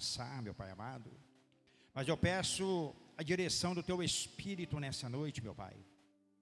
passar, 0.00 0.40
meu 0.40 0.54
Pai 0.54 0.70
amado. 0.70 1.10
Mas 1.92 2.08
eu 2.08 2.16
peço 2.16 2.96
a 3.18 3.22
direção 3.22 3.74
do 3.74 3.82
Teu 3.82 4.02
Espírito 4.02 4.80
nessa 4.80 5.10
noite, 5.10 5.42
meu 5.42 5.54
Pai, 5.54 5.76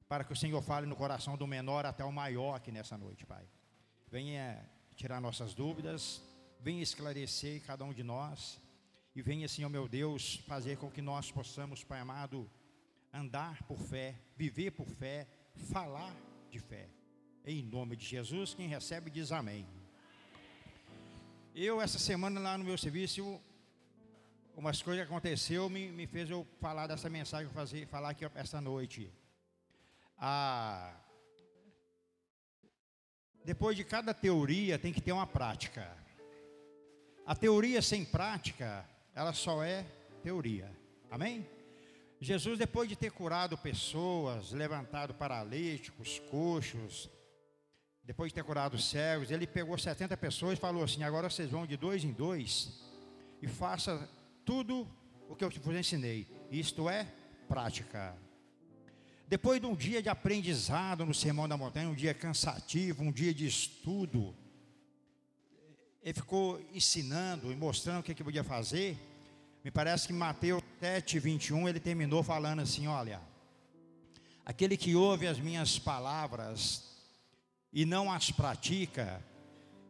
para 0.08 0.22
que 0.22 0.32
o 0.32 0.36
Senhor 0.36 0.62
fale 0.62 0.86
no 0.86 0.94
coração 0.94 1.36
do 1.36 1.44
menor 1.44 1.84
até 1.84 2.04
o 2.04 2.12
maior 2.12 2.54
aqui 2.54 2.70
nessa 2.70 2.96
noite, 2.96 3.26
Pai. 3.26 3.44
Venha 4.08 4.64
tirar 4.94 5.20
nossas 5.20 5.54
dúvidas, 5.54 6.22
venha 6.60 6.84
esclarecer 6.84 7.60
cada 7.66 7.84
um 7.84 7.92
de 7.92 8.04
nós, 8.04 8.60
e 9.16 9.20
venha, 9.20 9.48
Senhor 9.48 9.68
meu 9.68 9.88
Deus, 9.88 10.36
fazer 10.46 10.78
com 10.78 10.88
que 10.88 11.02
nós 11.02 11.32
possamos, 11.32 11.82
Pai 11.82 11.98
amado, 11.98 12.48
andar 13.12 13.64
por 13.64 13.80
fé, 13.80 14.14
viver 14.36 14.70
por 14.70 14.86
fé, 14.86 15.26
falar 15.72 16.14
de 16.48 16.60
fé. 16.60 16.88
Em 17.44 17.64
nome 17.64 17.96
de 17.96 18.06
Jesus, 18.06 18.54
quem 18.54 18.68
recebe 18.68 19.10
diz 19.10 19.32
amém. 19.32 19.66
Eu, 21.56 21.80
essa 21.80 21.98
semana 21.98 22.38
lá 22.38 22.56
no 22.56 22.62
meu 22.62 22.78
serviço, 22.78 23.42
umas 24.58 24.82
coisas 24.82 25.06
que 25.06 25.12
aconteceu 25.12 25.70
me, 25.70 25.88
me 25.88 26.04
fez 26.04 26.28
eu 26.28 26.44
falar 26.60 26.88
dessa 26.88 27.08
mensagem, 27.08 27.48
fazer, 27.52 27.86
falar 27.86 28.10
aqui 28.10 28.28
essa 28.34 28.60
noite. 28.60 29.08
Ah, 30.18 30.96
depois 33.44 33.76
de 33.76 33.84
cada 33.84 34.12
teoria 34.12 34.76
tem 34.76 34.92
que 34.92 35.00
ter 35.00 35.12
uma 35.12 35.28
prática. 35.28 35.96
A 37.24 37.36
teoria 37.36 37.80
sem 37.80 38.04
prática, 38.04 38.84
ela 39.14 39.32
só 39.32 39.62
é 39.62 39.86
teoria. 40.24 40.68
Amém? 41.08 41.48
Jesus, 42.20 42.58
depois 42.58 42.88
de 42.88 42.96
ter 42.96 43.12
curado 43.12 43.56
pessoas, 43.56 44.50
levantado 44.50 45.14
paralíticos, 45.14 46.18
coxos, 46.32 47.08
depois 48.02 48.32
de 48.32 48.34
ter 48.34 48.42
curado 48.42 48.76
cegos, 48.76 49.30
ele 49.30 49.46
pegou 49.46 49.78
70 49.78 50.16
pessoas 50.16 50.58
e 50.58 50.60
falou 50.60 50.82
assim: 50.82 51.04
agora 51.04 51.30
vocês 51.30 51.48
vão 51.48 51.64
de 51.64 51.76
dois 51.76 52.02
em 52.02 52.10
dois 52.10 52.82
e 53.40 53.46
faça 53.46 54.17
tudo 54.48 54.88
o 55.28 55.36
que 55.36 55.44
eu 55.44 55.50
vos 55.50 55.76
ensinei. 55.76 56.26
Isto 56.50 56.88
é 56.88 57.06
prática. 57.46 58.16
Depois 59.26 59.60
de 59.60 59.66
um 59.66 59.74
dia 59.74 60.02
de 60.02 60.08
aprendizado 60.08 61.04
no 61.04 61.12
Sermão 61.12 61.46
da 61.46 61.54
Montanha, 61.54 61.90
um 61.90 61.94
dia 61.94 62.14
cansativo, 62.14 63.02
um 63.02 63.12
dia 63.12 63.34
de 63.34 63.46
estudo, 63.46 64.34
ele 66.02 66.14
ficou 66.14 66.58
ensinando 66.72 67.52
e 67.52 67.56
mostrando 67.56 68.00
o 68.00 68.02
que, 68.02 68.14
que 68.14 68.24
podia 68.24 68.42
fazer. 68.42 68.96
Me 69.62 69.70
parece 69.70 70.06
que 70.06 70.14
Mateus 70.14 70.62
7, 70.80 71.18
21, 71.18 71.68
ele 71.68 71.78
terminou 71.78 72.22
falando 72.22 72.60
assim: 72.60 72.86
Olha, 72.86 73.20
aquele 74.46 74.78
que 74.78 74.96
ouve 74.96 75.26
as 75.26 75.38
minhas 75.38 75.78
palavras 75.78 76.84
e 77.70 77.84
não 77.84 78.10
as 78.10 78.30
pratica, 78.30 79.22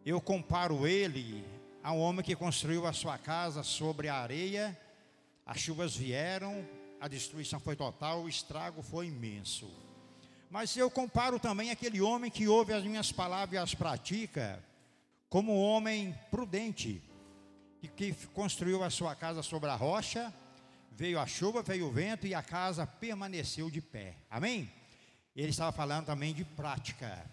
eu 0.05 0.21
comparo 0.21 0.85
ele 0.85 1.45
a 1.89 1.93
um 1.93 2.01
homem 2.01 2.23
que 2.23 2.37
construiu 2.37 2.87
a 2.87 2.93
sua 2.93 3.17
casa 3.17 3.63
sobre 3.63 4.11
a 4.11 4.17
areia, 4.17 4.79
as 5.47 5.59
chuvas 5.59 5.97
vieram, 5.97 6.63
a 7.01 7.09
destruição 7.09 7.59
foi 7.59 7.75
total, 7.77 8.25
o 8.25 8.29
estrago 8.29 8.83
foi 8.83 9.07
imenso. 9.07 9.67
Mas 10.51 10.77
eu 10.77 10.91
comparo 10.91 11.41
também 11.41 11.71
aquele 11.71 12.03
homem 12.03 12.31
que 12.31 12.47
ouve 12.47 12.75
as 12.75 12.85
minhas 12.85 13.11
palavras 13.11 13.55
e 13.55 13.57
as 13.57 13.75
pratica, 13.75 14.63
como 15.31 15.51
um 15.51 15.63
homem 15.63 16.15
prudente, 16.31 17.03
que 17.97 18.13
construiu 18.35 18.85
a 18.85 18.91
sua 18.91 19.15
casa 19.15 19.43
sobre 19.43 19.71
a 19.71 19.75
rocha, 19.75 20.31
veio 20.93 21.19
a 21.19 21.27
chuva, 21.27 21.63
veio 21.63 21.87
o 21.87 21.91
vento 21.91 22.27
e 22.27 22.35
a 22.35 22.43
casa 22.43 22.87
permaneceu 22.87 23.71
de 23.71 23.81
pé. 23.81 24.15
Amém? 24.29 24.71
Ele 25.35 25.49
estava 25.49 25.73
falando 25.73 26.05
também 26.05 26.35
de 26.35 26.45
prática 26.45 27.25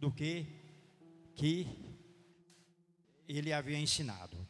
do 0.00 0.10
que 0.10 0.48
que 1.36 1.87
ele 3.28 3.52
havia 3.52 3.78
ensinado. 3.78 4.48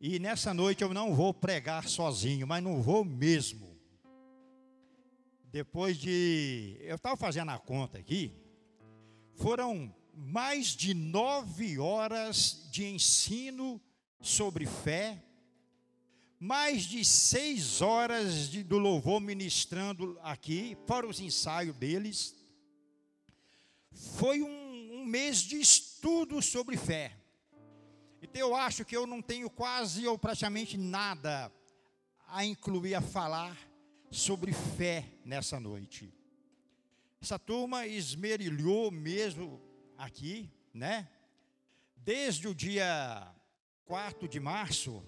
E 0.00 0.18
nessa 0.18 0.54
noite 0.54 0.82
eu 0.82 0.94
não 0.94 1.14
vou 1.14 1.34
pregar 1.34 1.86
sozinho, 1.86 2.46
mas 2.46 2.64
não 2.64 2.80
vou 2.80 3.04
mesmo. 3.04 3.78
Depois 5.44 5.98
de. 5.98 6.78
Eu 6.80 6.96
estava 6.96 7.16
fazendo 7.16 7.50
a 7.50 7.58
conta 7.58 7.98
aqui, 7.98 8.32
foram 9.34 9.94
mais 10.14 10.68
de 10.68 10.94
nove 10.94 11.78
horas 11.78 12.66
de 12.70 12.86
ensino 12.86 13.80
sobre 14.20 14.64
fé, 14.64 15.22
mais 16.38 16.84
de 16.84 17.04
seis 17.04 17.82
horas 17.82 18.48
de, 18.48 18.62
do 18.62 18.78
louvor 18.78 19.20
ministrando 19.20 20.18
aqui, 20.22 20.78
fora 20.86 21.06
os 21.06 21.20
ensaios 21.20 21.76
deles. 21.76 22.34
Foi 24.16 24.40
um, 24.40 25.00
um 25.00 25.04
mês 25.04 25.38
de 25.38 25.60
estudo 25.60 26.40
sobre 26.40 26.76
fé. 26.76 27.19
Então 28.22 28.40
eu 28.40 28.54
acho 28.54 28.84
que 28.84 28.96
eu 28.96 29.06
não 29.06 29.22
tenho 29.22 29.48
quase 29.48 30.06
ou 30.06 30.18
praticamente 30.18 30.76
nada 30.76 31.50
a 32.28 32.44
incluir 32.44 32.94
a 32.94 33.00
falar 33.00 33.56
sobre 34.10 34.52
fé 34.52 35.06
nessa 35.24 35.58
noite. 35.58 36.12
Essa 37.20 37.38
turma 37.38 37.86
esmerilhou 37.86 38.90
mesmo 38.90 39.60
aqui, 39.96 40.50
né? 40.72 41.08
Desde 41.96 42.48
o 42.48 42.54
dia 42.54 43.34
4 43.84 44.28
de 44.28 44.40
março, 44.40 45.02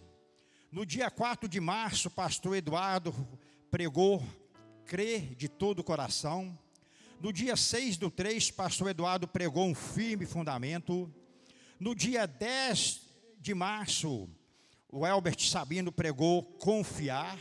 no 0.71 0.87
dia 0.87 1.11
4 1.11 1.49
de 1.49 1.61
março, 1.61 2.11
pastor 2.11 2.57
Eduardo 2.57 3.15
pregou 3.71 4.23
crer 4.87 5.35
de 5.35 5.49
todo 5.49 5.81
o 5.81 5.85
coração. 5.85 6.59
No 7.21 7.33
dia 7.33 7.57
6 7.57 7.97
do 7.97 8.11
3, 8.11 8.51
pastor 8.51 8.89
Eduardo 8.89 9.29
pregou 9.29 9.67
um 9.67 9.75
firme 9.75 10.27
fundamento. 10.27 11.13
No 11.83 11.97
dia 11.97 12.27
10 12.27 13.01
de 13.41 13.53
março, 13.53 14.29
o 14.89 15.05
Elbert 15.05 15.41
Sabino 15.41 15.91
pregou 15.91 16.45
confiar. 16.45 17.37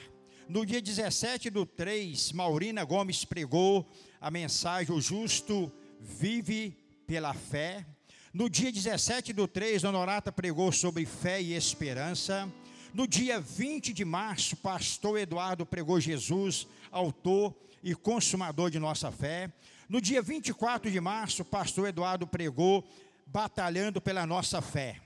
No 0.50 0.66
dia 0.66 0.82
17 0.82 1.52
do 1.52 1.64
3, 1.64 2.32
Maurina 2.32 2.84
Gomes 2.84 3.24
pregou 3.24 3.88
a 4.20 4.32
mensagem: 4.32 4.96
o 4.96 5.00
justo 5.00 5.72
vive 6.00 6.76
pela 7.06 7.36
fé. 7.36 7.86
No 8.34 8.50
dia 8.50 8.72
17 8.72 9.32
do 9.32 9.48
3, 9.48 9.84
Honorata 9.84 10.32
pregou 10.32 10.72
sobre 10.72 11.06
fé 11.06 11.40
e 11.40 11.54
esperança. 11.54 12.52
No 12.96 13.06
dia 13.06 13.40
20 13.40 13.94
de 13.94 14.04
março, 14.04 14.58
pastor 14.58 15.20
Eduardo 15.20 15.68
pregou 15.68 16.00
Jesus, 16.00 16.66
autor 16.90 17.56
e 17.84 17.94
consumador 17.94 18.72
de 18.72 18.80
nossa 18.80 19.12
fé. 19.12 19.54
No 19.88 20.02
dia 20.02 20.20
24 20.20 20.90
de 20.90 21.00
março, 21.00 21.46
pastor 21.46 21.90
Eduardo 21.90 22.26
pregou 22.26 22.84
batalhando 23.32 24.02
pela 24.02 24.26
nossa 24.26 24.62
fé. 24.62 25.00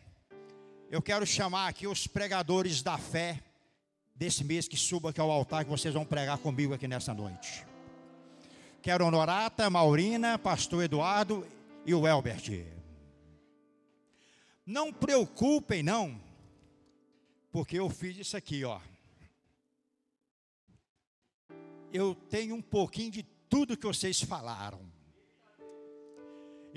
Eu 0.89 0.99
quero 0.99 1.27
chamar 1.27 1.67
aqui 1.67 1.85
os 1.85 2.07
pregadores 2.07 2.81
da 2.81 2.97
fé 2.97 3.43
desse 4.15 4.43
mês 4.43 4.67
que 4.67 4.75
suba 4.75 5.11
aqui 5.11 5.21
ao 5.21 5.29
altar 5.29 5.63
que 5.63 5.69
vocês 5.69 5.93
vão 5.93 6.03
pregar 6.03 6.39
comigo 6.39 6.73
aqui 6.73 6.87
nessa 6.87 7.13
noite. 7.13 7.63
Quero 8.81 9.05
Honorata, 9.05 9.69
Maurina, 9.69 10.39
pastor 10.39 10.83
Eduardo 10.83 11.45
e 11.85 11.93
o 11.93 12.07
Elbert. 12.07 12.65
Não 14.65 14.91
preocupem, 14.91 15.83
não, 15.83 16.19
porque 17.51 17.77
eu 17.77 17.89
fiz 17.91 18.17
isso 18.17 18.35
aqui, 18.35 18.63
ó. 18.63 18.79
Eu 21.93 22.15
tenho 22.15 22.55
um 22.55 22.61
pouquinho 22.61 23.11
de 23.11 23.23
tudo 23.47 23.77
que 23.77 23.85
vocês 23.85 24.19
falaram. 24.19 24.94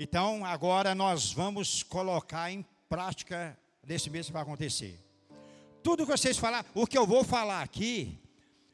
Então, 0.01 0.45
agora 0.45 0.95
nós 0.95 1.33
vamos 1.33 1.83
colocar 1.83 2.49
em 2.49 2.65
prática 2.87 3.59
desse 3.83 4.09
mês 4.09 4.27
que 4.27 4.31
vai 4.31 4.41
acontecer. 4.41 4.97
Tudo 5.83 6.05
que 6.05 6.11
vocês 6.17 6.37
falaram, 6.37 6.65
o 6.73 6.87
que 6.87 6.97
eu 6.97 7.05
vou 7.05 7.21
falar 7.21 7.61
aqui, 7.61 8.17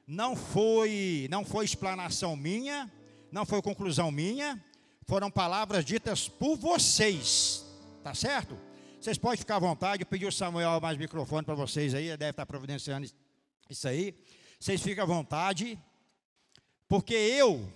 não 0.06 0.36
foi, 0.36 1.28
não 1.32 1.44
foi 1.44 1.66
explanação 1.66 2.36
minha, 2.36 2.94
não 3.32 3.44
foi 3.44 3.60
conclusão 3.60 4.12
minha, 4.12 4.64
foram 5.08 5.32
palavras 5.32 5.84
ditas 5.84 6.30
por 6.30 6.58
vocês, 6.58 7.66
tá 8.04 8.14
certo? 8.14 8.56
Vocês 9.02 9.18
podem 9.18 9.40
ficar 9.40 9.56
à 9.56 9.60
vontade, 9.60 10.04
eu 10.04 10.08
pedi 10.08 10.28
o 10.28 10.32
Samuel 10.32 10.80
mais 10.80 10.96
microfone 10.96 11.44
para 11.44 11.56
vocês 11.56 11.96
aí, 11.96 12.16
deve 12.16 12.30
estar 12.30 12.46
providenciando 12.46 13.10
isso 13.68 13.88
aí. 13.88 14.14
Vocês 14.60 14.80
fiquem 14.80 15.02
à 15.02 15.08
vontade, 15.08 15.80
porque 16.88 17.16
eu, 17.16 17.68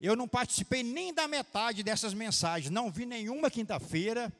eu 0.00 0.16
não 0.16 0.28
participei 0.28 0.82
nem 0.82 1.12
da 1.12 1.26
metade 1.26 1.82
dessas 1.82 2.14
mensagens, 2.14 2.70
não 2.70 2.90
vi 2.90 3.06
nenhuma 3.06 3.50
quinta-feira, 3.50 4.32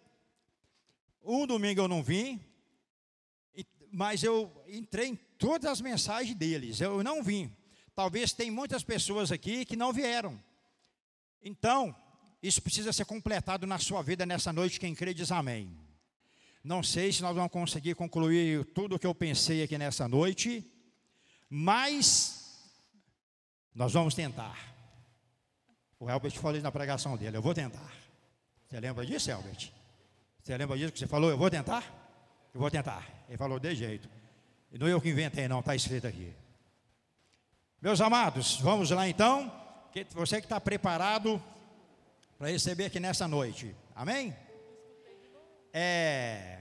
um 1.22 1.46
domingo 1.46 1.80
eu 1.80 1.88
não 1.88 2.02
vim, 2.02 2.40
mas 3.90 4.22
eu 4.22 4.52
entrei 4.68 5.08
em 5.08 5.16
todas 5.38 5.70
as 5.70 5.80
mensagens 5.80 6.36
deles, 6.36 6.80
eu 6.80 7.02
não 7.02 7.22
vim. 7.22 7.54
Talvez 7.94 8.32
tem 8.32 8.50
muitas 8.50 8.82
pessoas 8.82 9.30
aqui 9.30 9.64
que 9.64 9.76
não 9.76 9.92
vieram. 9.92 10.38
Então, 11.40 11.94
isso 12.42 12.60
precisa 12.60 12.92
ser 12.92 13.04
completado 13.04 13.66
na 13.66 13.78
sua 13.78 14.02
vida 14.02 14.26
nessa 14.26 14.52
noite. 14.52 14.80
Quem 14.80 14.94
crê 14.94 15.14
diz 15.14 15.30
amém. 15.30 15.78
Não 16.62 16.82
sei 16.82 17.12
se 17.12 17.22
nós 17.22 17.36
vamos 17.36 17.52
conseguir 17.52 17.94
concluir 17.94 18.64
tudo 18.66 18.96
o 18.96 18.98
que 18.98 19.06
eu 19.06 19.14
pensei 19.14 19.62
aqui 19.62 19.78
nessa 19.78 20.08
noite, 20.08 20.64
mas 21.48 22.72
nós 23.74 23.92
vamos 23.92 24.14
tentar. 24.14 24.73
O 25.98 26.10
Elbert 26.10 26.34
falou 26.38 26.60
na 26.60 26.72
pregação 26.72 27.16
dele, 27.16 27.36
eu 27.36 27.42
vou 27.42 27.54
tentar. 27.54 27.92
Você 28.68 28.80
lembra 28.80 29.06
disso, 29.06 29.30
Elbert? 29.30 29.70
Você 30.42 30.56
lembra 30.56 30.76
disso 30.76 30.92
que 30.92 30.98
você 30.98 31.06
falou? 31.06 31.30
Eu 31.30 31.38
vou 31.38 31.50
tentar? 31.50 31.84
Eu 32.52 32.60
vou 32.60 32.70
tentar. 32.70 33.08
Ele 33.28 33.38
falou 33.38 33.58
de 33.58 33.74
jeito. 33.74 34.08
Não 34.72 34.88
eu 34.88 35.00
que 35.00 35.08
inventei, 35.08 35.46
não, 35.46 35.60
está 35.60 35.74
escrito 35.74 36.06
aqui. 36.06 36.34
Meus 37.80 38.00
amados, 38.00 38.60
vamos 38.60 38.90
lá 38.90 39.08
então. 39.08 39.52
Você 40.14 40.40
que 40.40 40.46
está 40.46 40.60
preparado 40.60 41.40
para 42.36 42.48
receber 42.48 42.86
aqui 42.86 42.98
nessa 42.98 43.28
noite. 43.28 43.74
Amém? 43.94 44.34
É, 45.72 46.58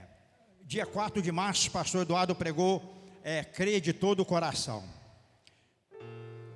dia 0.62 0.86
4 0.86 1.20
de 1.20 1.32
março, 1.32 1.70
pastor 1.70 2.02
Eduardo 2.02 2.34
pregou, 2.34 2.94
é, 3.22 3.42
crê 3.42 3.80
de 3.80 3.92
todo 3.92 4.20
o 4.20 4.24
coração. 4.24 4.84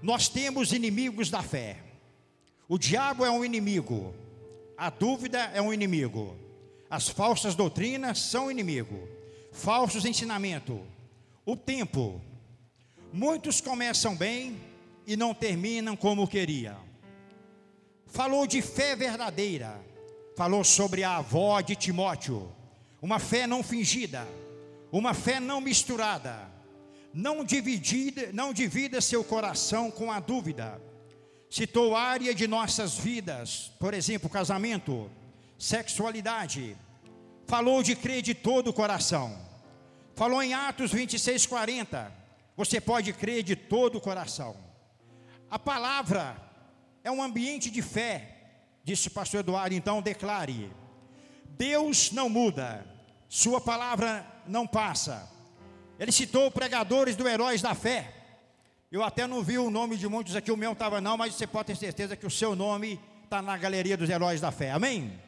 Nós 0.01 0.29
temos 0.29 0.73
inimigos 0.73 1.31
da 1.31 1.43
fé. 1.43 1.88
O 2.69 2.77
diabo 2.77 3.25
é 3.25 3.31
um 3.31 3.43
inimigo. 3.43 4.15
A 4.77 4.91
dúvida 4.91 5.39
é 5.55 5.63
um 5.63 5.73
inimigo. 5.73 6.37
As 6.91 7.09
falsas 7.09 7.55
doutrinas 7.55 8.19
são 8.19 8.51
inimigo. 8.51 9.09
Falsos 9.51 10.05
ensinamentos. 10.05 10.79
O 11.47 11.57
tempo. 11.57 12.21
Muitos 13.11 13.63
começam 13.63 14.15
bem 14.15 14.61
e 15.07 15.17
não 15.17 15.33
terminam 15.33 15.97
como 15.97 16.29
queria. 16.29 16.77
Falou 18.05 18.47
de 18.47 18.61
fé 18.61 18.95
verdadeira. 18.95 19.81
Falou 20.37 20.63
sobre 20.63 21.03
a 21.03 21.17
avó 21.17 21.63
de 21.63 21.75
Timóteo. 21.75 22.53
Uma 23.01 23.19
fé 23.19 23.47
não 23.47 23.63
fingida, 23.63 24.29
uma 24.93 25.15
fé 25.15 25.41
não 25.41 25.61
misturada. 25.61 26.49
Não 27.15 27.43
dividida, 27.43 28.31
não 28.33 28.53
divida 28.53 29.01
seu 29.01 29.25
coração 29.25 29.91
com 29.91 30.13
a 30.13 30.21
dúvida. 30.21 30.81
Citou 31.51 31.97
área 31.97 32.35
de 32.35 32.47
nossas 32.47 32.99
vidas, 32.99 33.73
por 33.79 33.95
exemplo, 33.95 34.29
casamento, 34.29 35.11
sexualidade. 35.59 36.77
Falou 37.47 37.83
de 37.83 37.97
crer 37.97 38.23
de 38.23 38.35
todo 38.35 38.69
o 38.69 38.73
coração. 38.73 39.39
Falou 40.15 40.43
em 40.43 40.53
Atos 40.53 40.93
26, 40.93 41.47
40. 41.47 42.13
Você 42.57 42.81
pode 42.81 43.13
crer 43.13 43.43
de 43.43 43.57
todo 43.57 43.97
o 43.97 44.01
coração. 44.01 44.57
A 45.51 45.59
palavra 45.59 46.37
é 47.03 47.11
um 47.11 47.23
ambiente 47.23 47.71
de 47.71 47.81
fé, 47.81 48.37
disse 48.85 49.09
o 49.09 49.13
pastor 49.13 49.41
Eduardo, 49.41 49.75
então 49.75 50.03
declare. 50.03 50.71
Deus 51.57 52.13
não 52.13 52.29
muda, 52.29 52.87
Sua 53.29 53.61
palavra 53.61 54.27
não 54.47 54.67
passa. 54.67 55.31
Ele 55.99 56.11
citou 56.11 56.51
pregadores 56.51 57.15
do 57.15 57.29
Heróis 57.29 57.61
da 57.61 57.75
Fé. 57.75 58.15
Eu 58.91 59.03
até 59.03 59.27
não 59.27 59.43
vi 59.43 59.59
o 59.59 59.71
nome 59.71 59.99
de 59.99 60.09
muitos 60.09 60.35
aqui, 60.35 60.51
o 60.51 60.57
meu 60.57 60.73
estava 60.73 60.99
não, 61.01 61.17
mas 61.17 61.35
você 61.35 61.47
pode 61.47 61.67
ter 61.67 61.77
certeza 61.77 62.17
que 62.17 62.27
o 62.27 62.31
seu 62.31 62.57
nome 62.57 62.99
está 63.25 63.43
na 63.43 63.57
galeria 63.57 63.99
dos 63.99 64.09
Heróis 64.09 64.41
da 64.41 64.51
Fé. 64.51 64.71
Amém? 64.71 65.21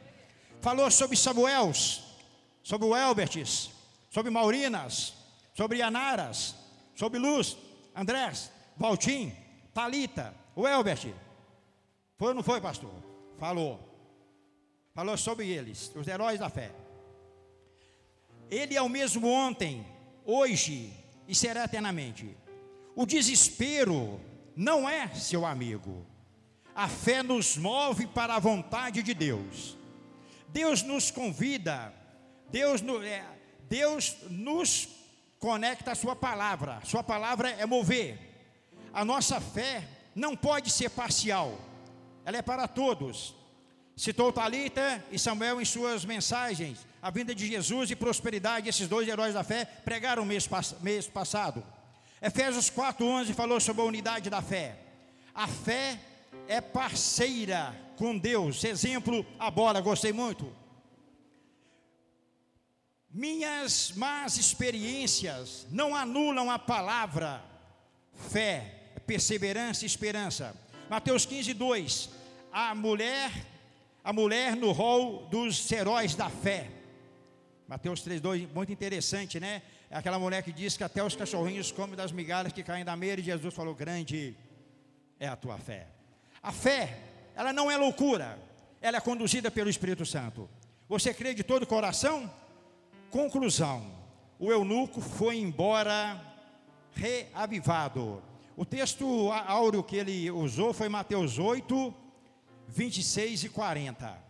Falou 0.63 0.91
sobre 0.91 1.17
Samuels, 1.17 2.03
sobre 2.63 2.87
o 2.87 2.97
Elberts, 2.97 3.71
sobre 4.09 4.31
Maurinas, 4.31 5.13
sobre 5.55 5.83
Anaras, 5.83 6.55
sobre 6.95 7.19
Luz, 7.19 7.59
Andrés, 7.95 8.51
Valtim, 8.79 9.31
Talita, 9.75 10.35
o 10.57 10.67
Elbert. 10.67 11.13
Foi 12.17 12.29
ou 12.29 12.35
não 12.35 12.43
foi, 12.43 12.63
pastor? 12.63 12.93
Falou. 13.39 13.79
Falou 14.95 15.19
sobre 15.19 15.49
eles, 15.49 15.93
os 15.95 16.09
heróis 16.09 16.41
da 16.41 16.49
fé. 16.49 16.71
Ele 18.51 18.75
é 18.75 18.81
o 18.81 18.89
mesmo 18.89 19.29
ontem, 19.29 19.87
hoje 20.25 20.93
e 21.29 21.35
será 21.35 21.65
eternamente. 21.65 22.37
O 22.95 23.07
desespero 23.07 24.21
não 24.57 24.89
é 24.89 25.09
seu 25.09 25.47
amigo. 25.47 26.07
A 26.75 26.89
fé 26.89 27.23
nos 27.23 27.57
move 27.57 28.07
para 28.07 28.35
a 28.35 28.39
vontade 28.39 29.03
de 29.03 29.15
Deus. 29.15 29.77
Deus 30.49 30.83
nos 30.83 31.11
convida, 31.11 31.95
Deus, 32.51 32.83
é, 33.05 33.25
Deus 33.69 34.17
nos 34.29 34.89
conecta 35.39 35.93
à 35.93 35.95
Sua 35.95 36.17
palavra. 36.17 36.81
Sua 36.85 37.03
palavra 37.03 37.51
é 37.51 37.65
mover. 37.65 38.19
A 38.93 39.05
nossa 39.05 39.41
fé 39.41 39.87
não 40.15 40.37
pode 40.37 40.71
ser 40.71 40.91
parcial, 40.91 41.59
ela 42.25 42.37
é 42.37 42.43
para 42.43 42.67
todos. 42.67 43.35
Citou 43.97 44.33
Talita 44.33 45.05
e 45.13 45.19
Samuel 45.19 45.61
em 45.61 45.65
suas 45.65 46.05
mensagens, 46.05 46.87
a 47.03 47.11
vinda 47.11 47.35
de 47.35 47.47
Jesus 47.47 47.91
e 47.91 47.97
prosperidade, 47.97 48.69
esses 48.69 48.89
dois 48.89 49.07
heróis 49.07 49.35
da 49.35 49.45
fé 49.45 49.65
pregaram 49.65 50.25
mês, 50.25 50.49
mês 50.81 51.07
passado. 51.07 51.63
Efésios 52.21 52.71
4:11 52.71 53.33
falou 53.35 53.61
sobre 53.61 53.83
a 53.83 53.87
unidade 53.87 54.29
da 54.29 54.43
fé. 54.43 54.77
A 55.35 55.47
fé 55.47 55.99
é 56.47 56.61
parceira 56.61 57.75
com 57.97 58.17
Deus. 58.17 58.63
Exemplo, 58.65 59.25
a 59.39 59.51
bola, 59.51 59.81
gostei 59.81 60.13
muito. 60.13 60.53
Minhas 63.11 63.93
más 63.93 64.37
experiências 64.37 65.67
não 65.71 65.97
anulam 65.97 66.51
a 66.51 66.59
palavra 66.59 67.43
fé, 68.15 68.93
perseverança 69.07 69.85
e 69.85 69.87
esperança. 69.87 70.55
Mateus 70.89 71.27
15, 71.27 71.55
2. 71.55 72.11
A 72.53 72.75
mulher 72.75 73.33
a 74.03 74.13
mulher 74.13 74.57
no 74.57 74.73
rol 74.73 75.27
dos 75.31 75.71
heróis 75.71 76.15
da 76.15 76.31
fé. 76.31 76.69
Mateus 77.69 78.01
3,2, 78.01 78.49
muito 78.53 78.73
interessante, 78.73 79.39
né? 79.39 79.63
É 79.91 79.99
aquela 79.99 80.21
mulher 80.21 80.45
que 80.45 80.53
diz 80.53 80.77
que 80.77 80.85
até 80.85 81.03
os 81.03 81.17
cachorrinhos 81.17 81.73
comem 81.73 81.97
das 81.97 82.13
migalhas 82.13 82.53
que 82.53 82.63
caem 82.63 82.85
da 82.85 82.95
meira, 82.95 83.21
e 83.21 83.25
Jesus 83.25 83.53
falou: 83.53 83.75
Grande 83.75 84.37
é 85.19 85.27
a 85.27 85.35
tua 85.35 85.59
fé. 85.59 85.89
A 86.41 86.53
fé, 86.53 86.97
ela 87.35 87.53
não 87.53 87.69
é 87.69 87.77
loucura, 87.77 88.39
ela 88.81 88.99
é 88.99 89.01
conduzida 89.01 89.51
pelo 89.51 89.69
Espírito 89.69 90.07
Santo. 90.07 90.49
Você 90.89 91.13
crê 91.13 91.35
de 91.35 91.43
todo 91.43 91.65
o 91.65 91.67
coração? 91.67 92.33
Conclusão: 93.11 93.85
o 94.39 94.53
eunuco 94.53 95.01
foi 95.01 95.39
embora 95.39 96.21
reavivado. 96.95 98.23
O 98.57 98.65
texto 98.65 99.33
áureo 99.33 99.83
que 99.83 99.97
ele 99.97 100.31
usou 100.31 100.73
foi 100.73 100.89
Mateus 100.89 101.37
8, 101.37 101.93
26 102.69 103.45
e 103.45 103.49
40. 103.49 104.30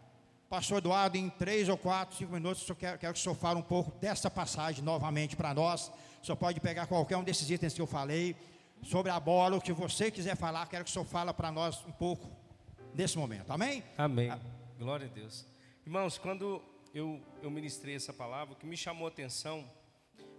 Pastor 0.51 0.79
Eduardo, 0.79 1.17
em 1.17 1.31
três 1.31 1.69
ou 1.69 1.79
quatro, 1.79 2.17
cinco 2.17 2.33
minutos, 2.33 2.69
eu 2.69 2.75
quero, 2.75 2.99
quero 2.99 3.15
que 3.15 3.21
o 3.21 3.23
senhor 3.23 3.37
fale 3.37 3.61
um 3.61 3.63
pouco 3.63 3.93
dessa 4.01 4.29
passagem 4.29 4.83
novamente 4.83 5.37
para 5.37 5.55
nós. 5.55 5.93
O 6.21 6.27
senhor 6.27 6.35
pode 6.35 6.59
pegar 6.59 6.89
qualquer 6.89 7.17
um 7.17 7.23
desses 7.23 7.49
itens 7.49 7.73
que 7.73 7.81
eu 7.81 7.87
falei, 7.87 8.35
sobre 8.83 9.13
a 9.13 9.21
bola, 9.21 9.57
o 9.57 9.61
que 9.61 9.73
você 9.73 10.11
quiser 10.11 10.37
falar, 10.37 10.67
quero 10.67 10.83
que 10.83 10.91
o 10.91 10.93
senhor 10.93 11.05
fale 11.05 11.33
para 11.33 11.53
nós 11.53 11.87
um 11.87 11.93
pouco 11.93 12.29
nesse 12.93 13.17
momento. 13.17 13.49
Amém? 13.49 13.85
Amém. 13.97 14.29
Glória 14.77 15.07
a 15.07 15.09
Deus. 15.09 15.47
Irmãos, 15.87 16.19
quando 16.19 16.61
eu, 16.93 17.23
eu 17.41 17.49
ministrei 17.49 17.95
essa 17.95 18.13
palavra, 18.13 18.55
o 18.55 18.57
que 18.57 18.67
me 18.67 18.77
chamou 18.77 19.07
a 19.07 19.09
atenção 19.09 19.65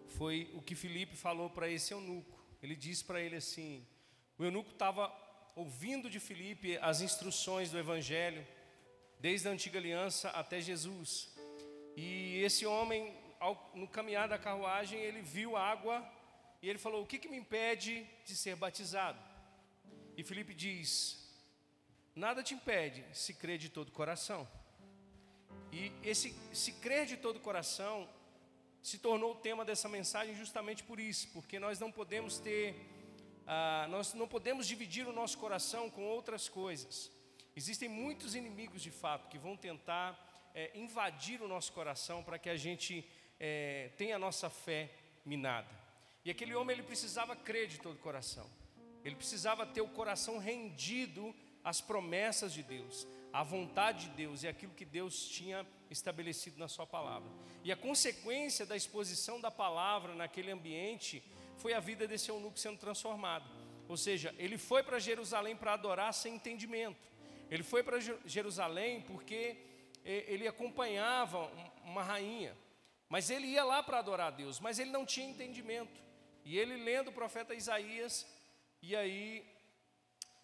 foi 0.07 0.51
o 0.53 0.61
que 0.61 0.75
Felipe 0.75 1.15
falou 1.15 1.49
para 1.49 1.69
esse 1.69 1.93
eunuco. 1.93 2.37
Ele 2.61 2.75
disse 2.75 3.05
para 3.05 3.21
ele 3.21 3.37
assim: 3.37 3.87
o 4.37 4.43
eunuco 4.43 4.71
estava 4.71 5.09
ouvindo 5.55 6.09
de 6.09 6.19
Filipe 6.19 6.77
as 6.81 6.99
instruções 6.99 7.71
do 7.71 7.79
Evangelho, 7.79 8.45
desde 9.21 9.47
a 9.47 9.51
antiga 9.51 9.77
aliança 9.79 10.29
até 10.29 10.59
Jesus. 10.59 11.29
E 11.95 12.41
esse 12.43 12.65
homem, 12.65 13.15
ao, 13.39 13.71
no 13.75 13.87
caminhar 13.87 14.27
da 14.27 14.37
carruagem, 14.37 14.99
ele 14.99 15.21
viu 15.21 15.55
água 15.55 16.03
e 16.61 16.67
ele 16.69 16.79
falou: 16.79 17.03
O 17.03 17.05
que, 17.05 17.19
que 17.19 17.29
me 17.29 17.37
impede 17.37 18.05
de 18.25 18.35
ser 18.35 18.55
batizado? 18.55 19.19
E 20.17 20.23
Filipe 20.23 20.53
diz: 20.53 20.91
Nada 22.15 22.41
te 22.41 22.55
impede 22.55 23.05
se 23.13 23.33
crer 23.35 23.59
de 23.59 23.69
todo 23.69 23.89
o 23.89 23.91
coração. 23.91 24.47
E 25.71 25.91
esse 26.03 26.35
se 26.51 26.73
crer 26.73 27.05
de 27.05 27.15
todo 27.15 27.37
o 27.37 27.41
coração 27.41 28.09
se 28.81 28.97
tornou 28.97 29.33
o 29.33 29.35
tema 29.35 29.63
dessa 29.63 29.87
mensagem 29.87 30.35
justamente 30.35 30.83
por 30.83 30.99
isso, 30.99 31.29
porque 31.31 31.59
nós 31.59 31.79
não 31.79 31.91
podemos 31.91 32.39
ter 32.39 32.75
ah, 33.45 33.85
nós 33.89 34.13
não 34.13 34.27
podemos 34.27 34.65
dividir 34.67 35.07
o 35.07 35.13
nosso 35.13 35.37
coração 35.37 35.89
com 35.89 36.03
outras 36.03 36.49
coisas. 36.49 37.11
Existem 37.55 37.89
muitos 37.89 38.35
inimigos 38.35 38.81
de 38.81 38.91
fato 38.91 39.27
que 39.29 39.37
vão 39.37 39.57
tentar 39.57 40.51
é, 40.55 40.71
invadir 40.75 41.41
o 41.41 41.47
nosso 41.47 41.71
coração 41.73 42.23
para 42.23 42.39
que 42.39 42.49
a 42.49 42.55
gente 42.55 43.07
é, 43.39 43.89
tenha 43.97 44.15
a 44.15 44.19
nossa 44.19 44.49
fé 44.49 44.89
minada. 45.25 45.69
E 46.23 46.29
aquele 46.29 46.53
homem 46.53 46.75
ele 46.75 46.83
precisava 46.83 47.35
crer 47.35 47.67
de 47.67 47.79
todo 47.79 47.95
o 47.95 47.99
coração. 47.99 48.47
Ele 49.03 49.15
precisava 49.15 49.65
ter 49.65 49.81
o 49.81 49.87
coração 49.87 50.37
rendido 50.37 51.33
às 51.63 51.81
promessas 51.81 52.53
de 52.53 52.63
Deus, 52.63 53.07
à 53.33 53.43
vontade 53.43 54.07
de 54.07 54.15
Deus 54.15 54.43
e 54.43 54.47
aquilo 54.47 54.73
que 54.73 54.85
Deus 54.85 55.27
tinha 55.27 55.65
estabelecido 55.89 56.59
na 56.59 56.67
sua 56.67 56.85
palavra. 56.85 57.29
E 57.63 57.71
a 57.71 57.75
consequência 57.75 58.65
da 58.65 58.75
exposição 58.75 59.41
da 59.41 59.51
palavra 59.51 60.13
naquele 60.13 60.51
ambiente 60.51 61.23
foi 61.57 61.73
a 61.73 61.79
vida 61.79 62.07
desse 62.07 62.29
eunuco 62.29 62.59
sendo 62.59 62.77
transformada. 62.77 63.45
Ou 63.87 63.97
seja, 63.97 64.33
ele 64.37 64.57
foi 64.57 64.83
para 64.83 64.99
Jerusalém 64.99 65.55
para 65.55 65.73
adorar 65.73 66.13
sem 66.13 66.35
entendimento. 66.35 67.10
Ele 67.51 67.63
foi 67.63 67.83
para 67.83 67.99
Jerusalém 68.25 69.01
porque 69.01 69.57
ele 70.05 70.47
acompanhava 70.47 71.51
uma 71.83 72.01
rainha. 72.01 72.57
Mas 73.09 73.29
ele 73.29 73.47
ia 73.47 73.65
lá 73.65 73.83
para 73.83 73.99
adorar 73.99 74.27
a 74.27 74.31
Deus, 74.31 74.57
mas 74.59 74.79
ele 74.79 74.89
não 74.89 75.05
tinha 75.05 75.29
entendimento. 75.29 76.01
E 76.45 76.57
ele 76.57 76.77
lendo 76.77 77.09
o 77.09 77.13
profeta 77.13 77.53
Isaías, 77.53 78.25
e 78.81 78.95
aí 78.95 79.45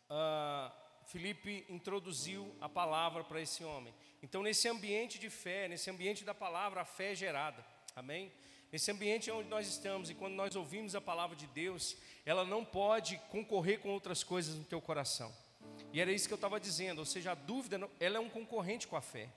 uh, 0.10 0.72
Felipe 1.06 1.66
introduziu 1.70 2.54
a 2.60 2.68
palavra 2.68 3.24
para 3.24 3.42
esse 3.42 3.64
homem. 3.64 3.94
Então, 4.22 4.44
nesse 4.44 4.68
ambiente 4.68 5.18
de 5.18 5.30
fé, 5.30 5.70
nesse 5.70 5.90
ambiente 5.90 6.26
da 6.26 6.34
palavra, 6.34 6.82
a 6.82 6.86
fé 6.86 7.14
é 7.14 7.16
gerada. 7.16 7.66
Amém? 7.96 8.32
Esse 8.72 8.92
ambiente 8.92 9.32
onde 9.32 9.48
nós 9.48 9.66
estamos 9.66 10.10
e 10.10 10.14
quando 10.14 10.34
nós 10.34 10.54
ouvimos 10.56 10.94
a 10.94 11.00
palavra 11.00 11.38
de 11.38 11.48
Deus, 11.48 11.96
ela 12.26 12.44
não 12.44 12.66
pode 12.66 13.18
concorrer 13.30 13.80
com 13.80 13.90
outras 13.90 14.26
coisas 14.26 14.56
no 14.56 14.66
teu 14.66 14.82
coração. 14.82 15.34
E 15.98 16.00
era 16.00 16.12
isso 16.12 16.28
que 16.28 16.34
eu 16.34 16.36
estava 16.36 16.60
dizendo, 16.60 17.00
ou 17.00 17.06
seja, 17.06 17.32
a 17.32 17.34
dúvida, 17.34 17.90
ela 18.00 18.18
é 18.18 18.20
um 18.20 18.30
concorrente 18.30 18.86
com 18.86 18.96
a 18.96 19.02
fé. 19.02 19.28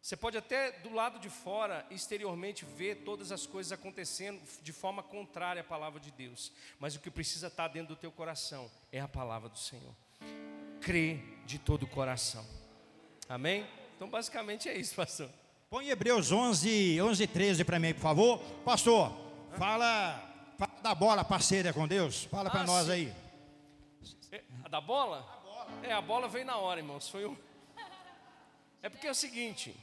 Você 0.00 0.16
pode 0.16 0.38
até 0.38 0.70
do 0.70 0.94
lado 0.94 1.18
de 1.18 1.28
fora, 1.28 1.84
exteriormente, 1.90 2.64
ver 2.64 2.98
todas 2.98 3.32
as 3.32 3.46
coisas 3.48 3.72
acontecendo 3.72 4.40
de 4.62 4.72
forma 4.72 5.02
contrária 5.02 5.60
à 5.60 5.64
palavra 5.64 5.98
de 5.98 6.12
Deus. 6.12 6.52
Mas 6.78 6.94
o 6.94 7.00
que 7.00 7.10
precisa 7.10 7.48
estar 7.48 7.66
dentro 7.66 7.96
do 7.96 8.00
teu 8.00 8.12
coração 8.12 8.70
é 8.92 9.00
a 9.00 9.08
palavra 9.08 9.48
do 9.48 9.58
Senhor. 9.58 9.92
Crê 10.80 11.18
de 11.44 11.58
todo 11.58 11.82
o 11.82 11.88
coração. 11.88 12.46
Amém? 13.28 13.66
Então, 13.96 14.08
basicamente 14.08 14.68
é 14.68 14.78
isso, 14.78 14.94
pastor. 14.94 15.28
Põe 15.68 15.88
Hebreus 15.88 16.30
11, 16.30 17.02
11 17.02 17.26
13 17.26 17.64
para 17.64 17.80
mim, 17.80 17.92
por 17.92 18.02
favor. 18.02 18.38
Pastor, 18.64 19.12
fala, 19.58 20.16
fala 20.56 20.80
da 20.80 20.94
bola 20.94 21.24
parceira 21.24 21.72
com 21.72 21.88
Deus. 21.88 22.26
Fala 22.26 22.48
ah, 22.48 22.52
para 22.52 22.62
nós 22.62 22.86
sim. 22.86 22.92
aí. 22.92 23.14
É, 24.30 24.44
a 24.62 24.68
da 24.68 24.80
bola? 24.80 25.39
É, 25.82 25.92
a 25.92 26.00
bola 26.00 26.28
veio 26.28 26.44
na 26.44 26.56
hora, 26.56 26.80
irmãos. 26.80 27.08
Foi 27.08 27.24
um... 27.26 27.36
É 28.82 28.88
porque 28.88 29.06
é 29.06 29.10
o 29.10 29.14
seguinte, 29.14 29.74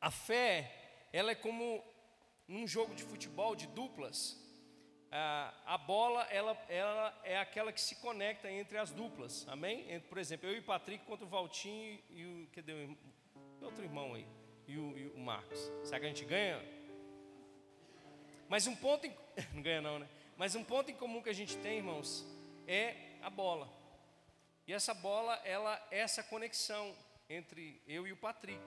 a 0.00 0.10
fé, 0.10 1.08
ela 1.12 1.30
é 1.30 1.34
como 1.34 1.82
num 2.48 2.66
jogo 2.66 2.94
de 2.94 3.02
futebol 3.02 3.54
de 3.54 3.66
duplas. 3.68 4.40
A, 5.10 5.52
a 5.66 5.78
bola, 5.78 6.22
ela, 6.24 6.56
ela 6.68 7.20
é 7.22 7.36
aquela 7.38 7.72
que 7.72 7.80
se 7.80 7.96
conecta 7.96 8.50
entre 8.50 8.78
as 8.78 8.90
duplas, 8.90 9.46
amém? 9.48 10.00
Por 10.08 10.18
exemplo, 10.18 10.48
eu 10.48 10.56
e 10.56 10.60
o 10.60 10.64
Patrick 10.64 11.04
contra 11.04 11.24
o 11.24 11.28
Valtinho 11.28 11.98
e 12.08 12.24
o, 12.24 12.46
que 12.50 12.62
deu, 12.62 12.96
outro 13.60 13.84
irmão 13.84 14.14
aí, 14.14 14.26
e 14.66 14.78
o, 14.78 14.96
e 14.96 15.06
o 15.08 15.18
Marcos. 15.18 15.70
Será 15.84 16.00
que 16.00 16.06
a 16.06 16.08
gente 16.08 16.24
ganha? 16.24 16.62
Mas 18.48 18.66
um 18.66 18.74
ponto, 18.74 19.06
em, 19.06 19.14
não 19.52 19.62
ganha 19.62 19.82
não, 19.82 19.98
né? 19.98 20.08
Mas 20.36 20.54
um 20.54 20.64
ponto 20.64 20.90
em 20.90 20.94
comum 20.94 21.22
que 21.22 21.28
a 21.28 21.34
gente 21.34 21.56
tem, 21.58 21.78
irmãos, 21.78 22.24
é 22.66 23.18
a 23.20 23.28
bola. 23.28 23.81
E 24.72 24.74
essa 24.74 24.94
bola, 24.94 25.34
ela 25.44 25.86
é 25.90 25.98
essa 25.98 26.22
conexão 26.22 26.96
entre 27.28 27.78
eu 27.86 28.06
e 28.06 28.12
o 28.12 28.16
Patrick. 28.16 28.64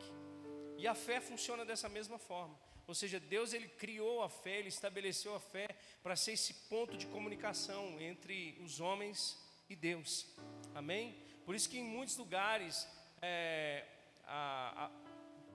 E 0.77 0.87
a 0.87 0.93
fé 0.93 1.19
funciona 1.19 1.65
dessa 1.65 1.89
mesma 1.89 2.19
forma. 2.19 2.55
Ou 2.85 2.93
seja, 2.93 3.19
Deus 3.19 3.53
ele 3.53 3.67
criou 3.67 4.21
a 4.21 4.29
fé, 4.29 4.59
ele 4.59 4.67
estabeleceu 4.67 5.33
a 5.33 5.39
fé 5.39 5.67
para 6.03 6.15
ser 6.15 6.33
esse 6.33 6.53
ponto 6.69 6.95
de 6.95 7.07
comunicação 7.07 7.99
entre 7.99 8.55
os 8.63 8.79
homens 8.79 9.35
e 9.67 9.75
Deus. 9.75 10.27
Amém? 10.75 11.17
Por 11.43 11.55
isso 11.55 11.67
que 11.67 11.79
em 11.79 11.83
muitos 11.83 12.17
lugares 12.17 12.87
é, 13.19 13.83
a, 14.27 14.85
a, 14.85 14.91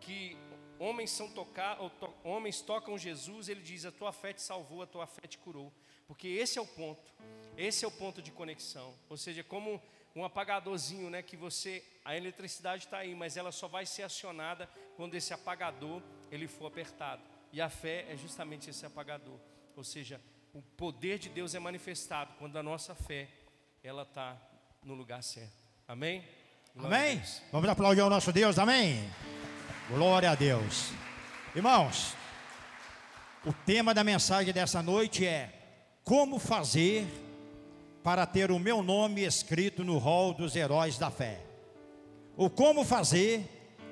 que 0.01 0.37
homens 0.81 1.13
são 1.13 1.31
tocar, 1.31 1.77
to, 1.91 2.13
homens 2.25 2.61
tocam 2.61 2.99
Jesus, 2.99 3.49
ele 3.49 3.63
diz: 3.63 3.85
a 3.85 3.93
tua 3.93 4.13
fé 4.13 4.33
te 4.33 4.43
salvou, 4.43 4.83
a 4.83 4.87
tua 4.89 5.07
fé 5.07 5.29
te 5.29 5.39
curou. 5.39 5.73
Porque 6.09 6.27
esse 6.27 6.59
é 6.59 6.61
o 6.61 6.67
ponto. 6.67 7.15
Esse 7.57 7.85
é 7.85 7.89
o 7.89 7.93
ponto 7.93 8.21
de 8.21 8.33
conexão. 8.33 8.93
Ou 9.09 9.17
seja, 9.17 9.45
como 9.45 9.81
um 10.21 10.25
apagadorzinho, 10.25 11.09
né, 11.09 11.23
que 11.23 11.37
você 11.37 11.83
a 12.05 12.17
eletricidade 12.17 12.85
está 12.85 12.99
aí, 12.99 13.15
mas 13.15 13.37
ela 13.37 13.51
só 13.51 13.69
vai 13.69 13.87
ser 13.87 14.03
acionada 14.03 14.69
quando 14.97 15.15
esse 15.15 15.33
apagador 15.33 16.03
ele 16.31 16.47
for 16.47 16.67
apertado. 16.67 17.23
E 17.53 17.61
a 17.61 17.69
fé 17.69 18.07
é 18.09 18.17
justamente 18.17 18.69
esse 18.69 18.85
apagador. 18.85 19.39
Ou 19.77 19.83
seja, 19.83 20.21
o 20.53 20.61
poder 20.61 21.19
de 21.19 21.29
Deus 21.29 21.55
é 21.55 21.59
manifestado 21.59 22.35
quando 22.39 22.57
a 22.57 22.63
nossa 22.63 22.95
fé 22.95 23.29
ela 23.83 24.03
está 24.03 24.37
no 24.83 24.95
lugar 24.95 25.23
certo. 25.23 25.53
Amém? 25.89 26.25
Glória 26.75 26.97
amém? 26.97 27.23
Vamos 27.51 27.69
aplaudir 27.69 28.03
o 28.03 28.11
nosso 28.11 28.33
Deus, 28.33 28.59
amém? 28.59 29.11
Glória 29.89 30.31
a 30.31 30.35
Deus. 30.35 30.93
Irmãos, 31.55 32.15
o 33.45 33.53
tema 33.53 33.95
da 33.95 34.05
mensagem 34.05 34.53
dessa 34.53 34.83
noite 34.83 35.27
é 35.27 35.53
como 36.05 36.39
fazer 36.39 37.07
para 38.03 38.27
ter 38.27 38.51
o 38.51 38.59
meu 38.59 38.83
nome 38.83 39.23
escrito 39.23 39.85
no 39.85 39.99
rol 39.99 40.33
dos 40.33 40.57
heróis 40.57 40.97
da 40.97 41.11
fé. 41.11 41.41
O 42.37 42.49
como 42.49 42.85
fazer 42.85 43.45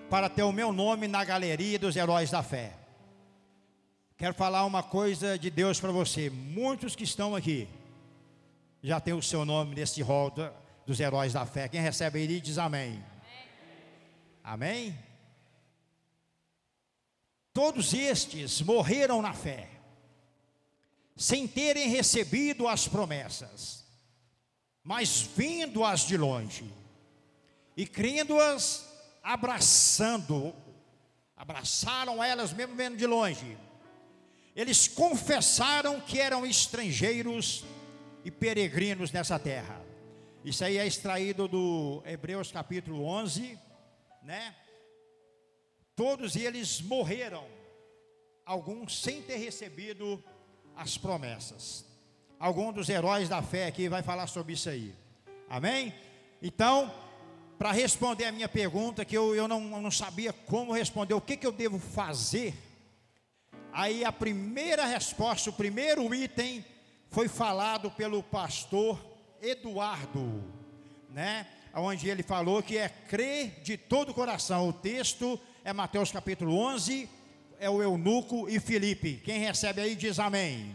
para 0.09 0.29
ter 0.29 0.43
o 0.43 0.53
meu 0.53 0.73
nome 0.73 1.07
na 1.07 1.25
galeria 1.25 1.79
dos 1.79 1.95
heróis 1.95 2.31
da 2.31 2.43
fé. 2.43 2.73
Quero 4.17 4.35
falar 4.35 4.65
uma 4.65 4.83
coisa 4.83 5.38
de 5.38 5.50
Deus 5.50 5.79
para 5.79 5.93
você. 5.93 6.31
Muitos 6.31 6.97
que 6.97 7.05
estão 7.05 7.37
aqui 7.37 7.69
já 8.83 8.99
tem 8.99 9.12
o 9.12 9.23
seu 9.23 9.45
nome 9.45 9.75
nesse 9.75 10.00
rol 10.00 10.33
dos 10.87 10.99
heróis 10.99 11.35
da 11.35 11.45
fé. 11.45 11.69
Quem 11.69 11.81
recebe 11.81 12.23
ele 12.23 12.41
diz 12.41 12.57
amém. 12.57 13.05
Amém? 14.43 14.88
amém? 14.88 14.99
Todos 17.53 17.93
estes 17.93 18.62
morreram 18.62 19.21
na 19.21 19.35
fé, 19.35 19.69
sem 21.17 21.47
terem 21.47 21.88
recebido 21.88 22.67
as 22.69 22.87
promessas 22.88 23.88
mas 24.88 25.21
vindo-as 25.21 26.00
de 26.07 26.16
longe 26.16 26.64
e 27.76 27.87
crendo-as, 27.87 28.90
abraçando, 29.23 30.54
abraçaram 31.37 32.25
elas 32.25 32.54
mesmo 32.54 32.75
vendo 32.75 32.97
de 32.97 33.07
longe. 33.07 33.59
Eles 34.57 34.88
confessaram 34.88 36.00
que 36.00 36.18
eram 36.18 36.47
estrangeiros 36.47 37.66
e 38.25 38.30
peregrinos 38.30 39.12
nessa 39.12 39.38
terra. 39.38 39.78
Isso 40.42 40.64
aí 40.64 40.78
é 40.78 40.87
extraído 40.87 41.47
do 41.47 42.02
Hebreus 42.07 42.50
capítulo 42.50 43.04
11, 43.04 43.59
né? 44.23 44.57
Todos 45.95 46.35
eles 46.35 46.80
morreram, 46.80 47.47
alguns 48.42 49.02
sem 49.02 49.21
ter 49.21 49.37
recebido 49.37 50.25
as 50.75 50.97
promessas 50.97 51.88
algum 52.38 52.73
dos 52.73 52.88
heróis 52.88 53.28
da 53.28 53.42
fé 53.42 53.66
aqui 53.66 53.88
vai 53.88 54.02
falar 54.02 54.26
sobre 54.26 54.52
isso 54.52 54.68
aí. 54.68 54.95
Amém? 55.49 55.95
Então, 56.42 56.92
para 57.59 57.73
responder 57.73 58.26
a 58.26 58.33
minha 58.33 58.49
pergunta, 58.49 59.04
que 59.04 59.16
eu, 59.16 59.35
eu, 59.35 59.49
não, 59.49 59.61
eu 59.73 59.80
não 59.80 59.90
sabia 59.90 60.33
como 60.33 60.73
responder, 60.73 61.14
o 61.14 61.21
que, 61.21 61.37
que 61.37 61.47
eu 61.47 61.52
devo 61.52 61.78
fazer? 61.78 62.54
Aí 63.73 64.04
a 64.04 64.12
primeira 64.12 64.87
resposta, 64.87 65.50
o 65.50 65.52
primeiro 65.52 66.14
item, 66.14 66.64
foi 67.11 67.28
falado 67.28 67.90
pelo 67.90 68.23
pastor 68.23 68.99
Eduardo, 69.40 70.45
né? 71.11 71.47
Onde 71.75 72.09
ele 72.09 72.23
falou 72.23 72.62
que 72.62 72.76
é 72.76 72.88
crer 72.88 73.61
de 73.62 73.76
todo 73.76 74.11
o 74.11 74.14
coração. 74.14 74.68
O 74.68 74.73
texto 74.73 75.38
é 75.64 75.73
Mateus 75.73 76.11
capítulo 76.11 76.57
11, 76.57 77.09
é 77.61 77.68
o 77.71 77.83
eunuco 77.83 78.49
e 78.49 78.59
Filipe. 78.59 79.21
Quem 79.25 79.38
recebe 79.38 79.80
aí 79.80 79.95
diz 79.95 80.18
amém. 80.18 80.75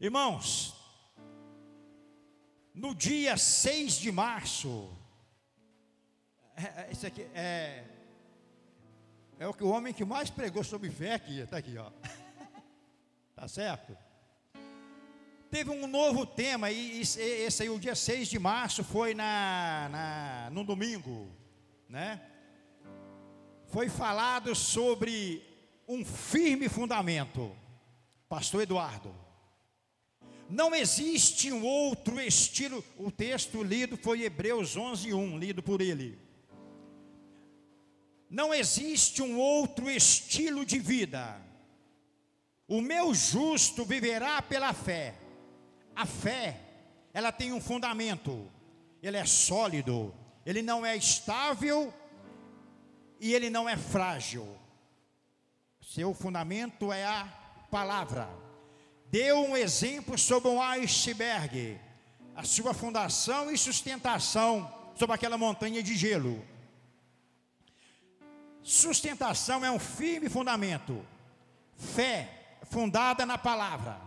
Irmãos, 0.00 0.76
no 2.72 2.94
dia 2.94 3.36
6 3.36 3.94
de 3.94 4.12
março, 4.12 4.96
é, 6.56 6.92
isso 6.92 7.04
é, 7.04 7.08
aqui 7.08 7.22
é, 7.34 7.84
é 9.40 9.48
o 9.48 9.52
que 9.52 9.64
o 9.64 9.70
homem 9.70 9.92
que 9.92 10.04
mais 10.04 10.30
pregou 10.30 10.62
sobre 10.62 10.88
fé 10.88 11.14
aqui, 11.14 11.40
está 11.40 11.56
aqui, 11.56 11.76
ó. 11.76 11.90
Tá 13.34 13.46
certo? 13.46 13.96
Teve 15.48 15.70
um 15.70 15.86
novo 15.86 16.26
tema, 16.26 16.72
e 16.72 17.00
esse 17.00 17.62
aí, 17.62 17.70
o 17.70 17.78
dia 17.78 17.94
6 17.94 18.26
de 18.28 18.38
março, 18.38 18.82
foi 18.82 19.14
na, 19.14 19.88
na, 19.90 20.50
no 20.50 20.64
domingo, 20.64 21.30
né? 21.88 22.20
Foi 23.66 23.88
falado 23.88 24.54
sobre 24.56 25.44
um 25.86 26.04
firme 26.04 26.68
fundamento. 26.68 27.56
Pastor 28.28 28.62
Eduardo. 28.62 29.27
Não 30.48 30.74
existe 30.74 31.52
um 31.52 31.62
outro 31.62 32.18
estilo. 32.18 32.82
O 32.96 33.10
texto 33.10 33.62
lido 33.62 33.98
foi 33.98 34.22
Hebreus 34.22 34.76
11:1, 34.76 35.38
lido 35.38 35.62
por 35.62 35.82
ele. 35.82 36.18
Não 38.30 38.54
existe 38.54 39.22
um 39.22 39.38
outro 39.38 39.90
estilo 39.90 40.64
de 40.64 40.78
vida. 40.78 41.38
O 42.66 42.80
meu 42.80 43.14
justo 43.14 43.84
viverá 43.84 44.40
pela 44.40 44.72
fé. 44.72 45.14
A 45.94 46.06
fé, 46.06 46.58
ela 47.12 47.30
tem 47.30 47.52
um 47.52 47.60
fundamento. 47.60 48.50
Ele 49.02 49.16
é 49.16 49.24
sólido, 49.26 50.14
ele 50.44 50.62
não 50.62 50.84
é 50.84 50.96
estável 50.96 51.92
e 53.20 53.34
ele 53.34 53.50
não 53.50 53.68
é 53.68 53.76
frágil. 53.76 54.46
Seu 55.80 56.12
fundamento 56.14 56.90
é 56.92 57.04
a 57.04 57.24
palavra 57.70 58.47
deu 59.10 59.38
um 59.40 59.56
exemplo 59.56 60.18
sobre 60.18 60.48
um 60.48 60.60
iceberg, 60.60 61.78
a 62.34 62.44
sua 62.44 62.72
fundação 62.72 63.50
e 63.50 63.58
sustentação 63.58 64.72
sobre 64.94 65.14
aquela 65.14 65.38
montanha 65.38 65.82
de 65.82 65.96
gelo. 65.96 66.44
Sustentação 68.62 69.64
é 69.64 69.70
um 69.70 69.78
firme 69.78 70.28
fundamento, 70.28 71.04
fé 71.76 72.58
fundada 72.64 73.24
na 73.24 73.38
palavra. 73.38 74.00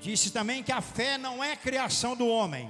Disse 0.00 0.30
também 0.30 0.62
que 0.62 0.72
a 0.72 0.80
fé 0.80 1.16
não 1.16 1.42
é 1.42 1.54
criação 1.54 2.16
do 2.16 2.26
homem, 2.26 2.68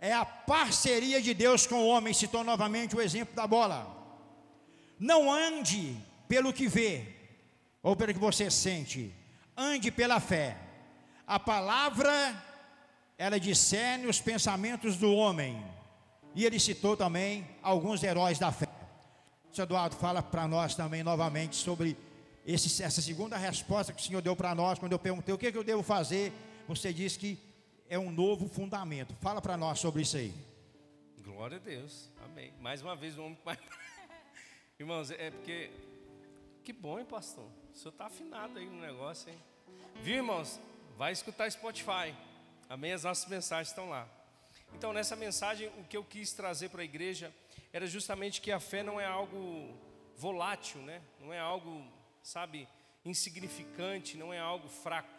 é 0.00 0.12
a 0.12 0.24
parceria 0.24 1.22
de 1.22 1.32
Deus 1.32 1.66
com 1.66 1.76
o 1.76 1.86
homem. 1.86 2.12
Citou 2.12 2.44
novamente 2.44 2.94
o 2.94 3.00
exemplo 3.00 3.34
da 3.34 3.46
bola. 3.46 3.90
Não 4.98 5.32
ande 5.32 5.96
pelo 6.28 6.52
que 6.52 6.68
vê, 6.68 7.06
ou 7.82 7.96
pelo 7.96 8.12
que 8.12 8.20
você 8.20 8.50
sente. 8.50 9.10
Ande 9.56 9.90
pela 9.90 10.20
fé. 10.20 10.56
A 11.26 11.38
palavra, 11.38 12.10
ela 13.16 13.38
discerne 13.38 14.06
os 14.06 14.20
pensamentos 14.20 14.96
do 14.96 15.12
homem. 15.14 15.64
E 16.34 16.44
ele 16.44 16.58
citou 16.58 16.96
também 16.96 17.46
alguns 17.62 18.02
heróis 18.02 18.38
da 18.38 18.50
fé. 18.50 18.68
O 19.56 19.62
Eduardo 19.62 19.94
fala 19.94 20.20
para 20.20 20.48
nós 20.48 20.74
também 20.74 21.04
novamente 21.04 21.54
sobre 21.54 21.96
esse, 22.44 22.82
essa 22.82 23.00
segunda 23.00 23.36
resposta 23.36 23.92
que 23.92 24.02
o 24.02 24.04
Senhor 24.04 24.20
deu 24.20 24.34
para 24.34 24.54
nós 24.54 24.78
quando 24.78 24.92
eu 24.92 24.98
perguntei 24.98 25.32
o 25.32 25.38
que, 25.38 25.52
que 25.52 25.58
eu 25.58 25.62
devo 25.62 25.82
fazer. 25.82 26.32
Você 26.66 26.92
disse 26.92 27.18
que 27.18 27.38
é 27.88 27.98
um 27.98 28.10
novo 28.10 28.48
fundamento. 28.48 29.14
Fala 29.20 29.40
para 29.40 29.56
nós 29.56 29.78
sobre 29.78 30.02
isso 30.02 30.16
aí. 30.16 30.34
Glória 31.22 31.56
a 31.56 31.60
Deus. 31.60 32.10
Amém. 32.24 32.52
Mais 32.60 32.82
uma 32.82 32.96
vez, 32.96 33.16
um 33.16 33.26
homem. 33.26 33.38
Irmãos, 34.78 35.10
é 35.12 35.30
porque. 35.30 35.70
Que 36.64 36.72
bom, 36.72 36.98
hein, 36.98 37.04
pastor? 37.04 37.46
O 37.74 37.76
senhor 37.76 37.90
está 37.90 38.06
afinado 38.06 38.56
aí 38.56 38.66
no 38.66 38.80
negócio, 38.80 39.28
hein? 39.28 39.38
Viu, 39.96 40.14
irmãos? 40.14 40.60
Vai 40.96 41.10
escutar 41.10 41.50
Spotify. 41.50 42.14
Amém? 42.68 42.92
As 42.92 43.02
nossas 43.02 43.28
mensagens 43.28 43.68
estão 43.68 43.88
lá. 43.88 44.08
Então, 44.74 44.92
nessa 44.92 45.16
mensagem, 45.16 45.66
o 45.78 45.82
que 45.82 45.96
eu 45.96 46.04
quis 46.04 46.32
trazer 46.32 46.68
para 46.68 46.82
a 46.82 46.84
igreja 46.84 47.34
era 47.72 47.84
justamente 47.84 48.40
que 48.40 48.52
a 48.52 48.60
fé 48.60 48.84
não 48.84 49.00
é 49.00 49.04
algo 49.04 49.76
volátil, 50.16 50.80
né? 50.82 51.02
Não 51.18 51.32
é 51.32 51.40
algo, 51.40 51.84
sabe, 52.22 52.68
insignificante, 53.04 54.16
não 54.16 54.32
é 54.32 54.38
algo 54.38 54.68
fraco. 54.68 55.10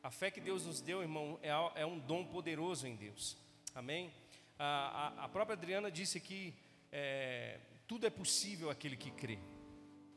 A 0.00 0.12
fé 0.12 0.30
que 0.30 0.40
Deus 0.40 0.64
nos 0.66 0.80
deu, 0.80 1.02
irmão, 1.02 1.40
é, 1.42 1.50
é 1.74 1.84
um 1.84 1.98
dom 1.98 2.24
poderoso 2.24 2.86
em 2.86 2.94
Deus. 2.94 3.36
Amém? 3.74 4.12
A, 4.56 5.14
a, 5.18 5.24
a 5.24 5.28
própria 5.28 5.54
Adriana 5.54 5.90
disse 5.90 6.20
que 6.20 6.54
é, 6.92 7.58
tudo 7.88 8.06
é 8.06 8.10
possível 8.10 8.70
aquele 8.70 8.96
que 8.96 9.10
crê. 9.10 9.40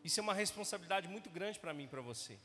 Isso 0.03 0.19
é 0.19 0.24
uma 0.24 0.33
responsabilidade 0.33 1.07
muito 1.07 1.29
grande 1.29 1.60
para 1.60 1.74
mim 1.74 1.86
e 1.86 1.88
para 1.88 2.01
você. 2.01 2.38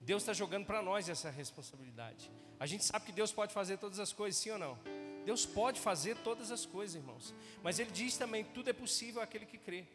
Deus 0.00 0.22
está 0.22 0.32
jogando 0.32 0.66
para 0.66 0.82
nós 0.82 1.08
essa 1.08 1.30
responsabilidade. 1.30 2.30
A 2.60 2.66
gente 2.66 2.84
sabe 2.84 3.06
que 3.06 3.12
Deus 3.12 3.32
pode 3.32 3.52
fazer 3.52 3.78
todas 3.78 3.98
as 3.98 4.12
coisas, 4.12 4.40
sim 4.40 4.50
ou 4.50 4.58
não? 4.58 4.78
Deus 5.24 5.46
pode 5.46 5.80
fazer 5.80 6.16
todas 6.18 6.50
as 6.50 6.66
coisas, 6.66 6.96
irmãos. 6.96 7.34
Mas 7.62 7.78
Ele 7.78 7.90
diz 7.90 8.16
também: 8.16 8.44
tudo 8.44 8.68
é 8.68 8.72
possível 8.72 9.22
aquele 9.22 9.46
que 9.46 9.56
crê. 9.56 9.86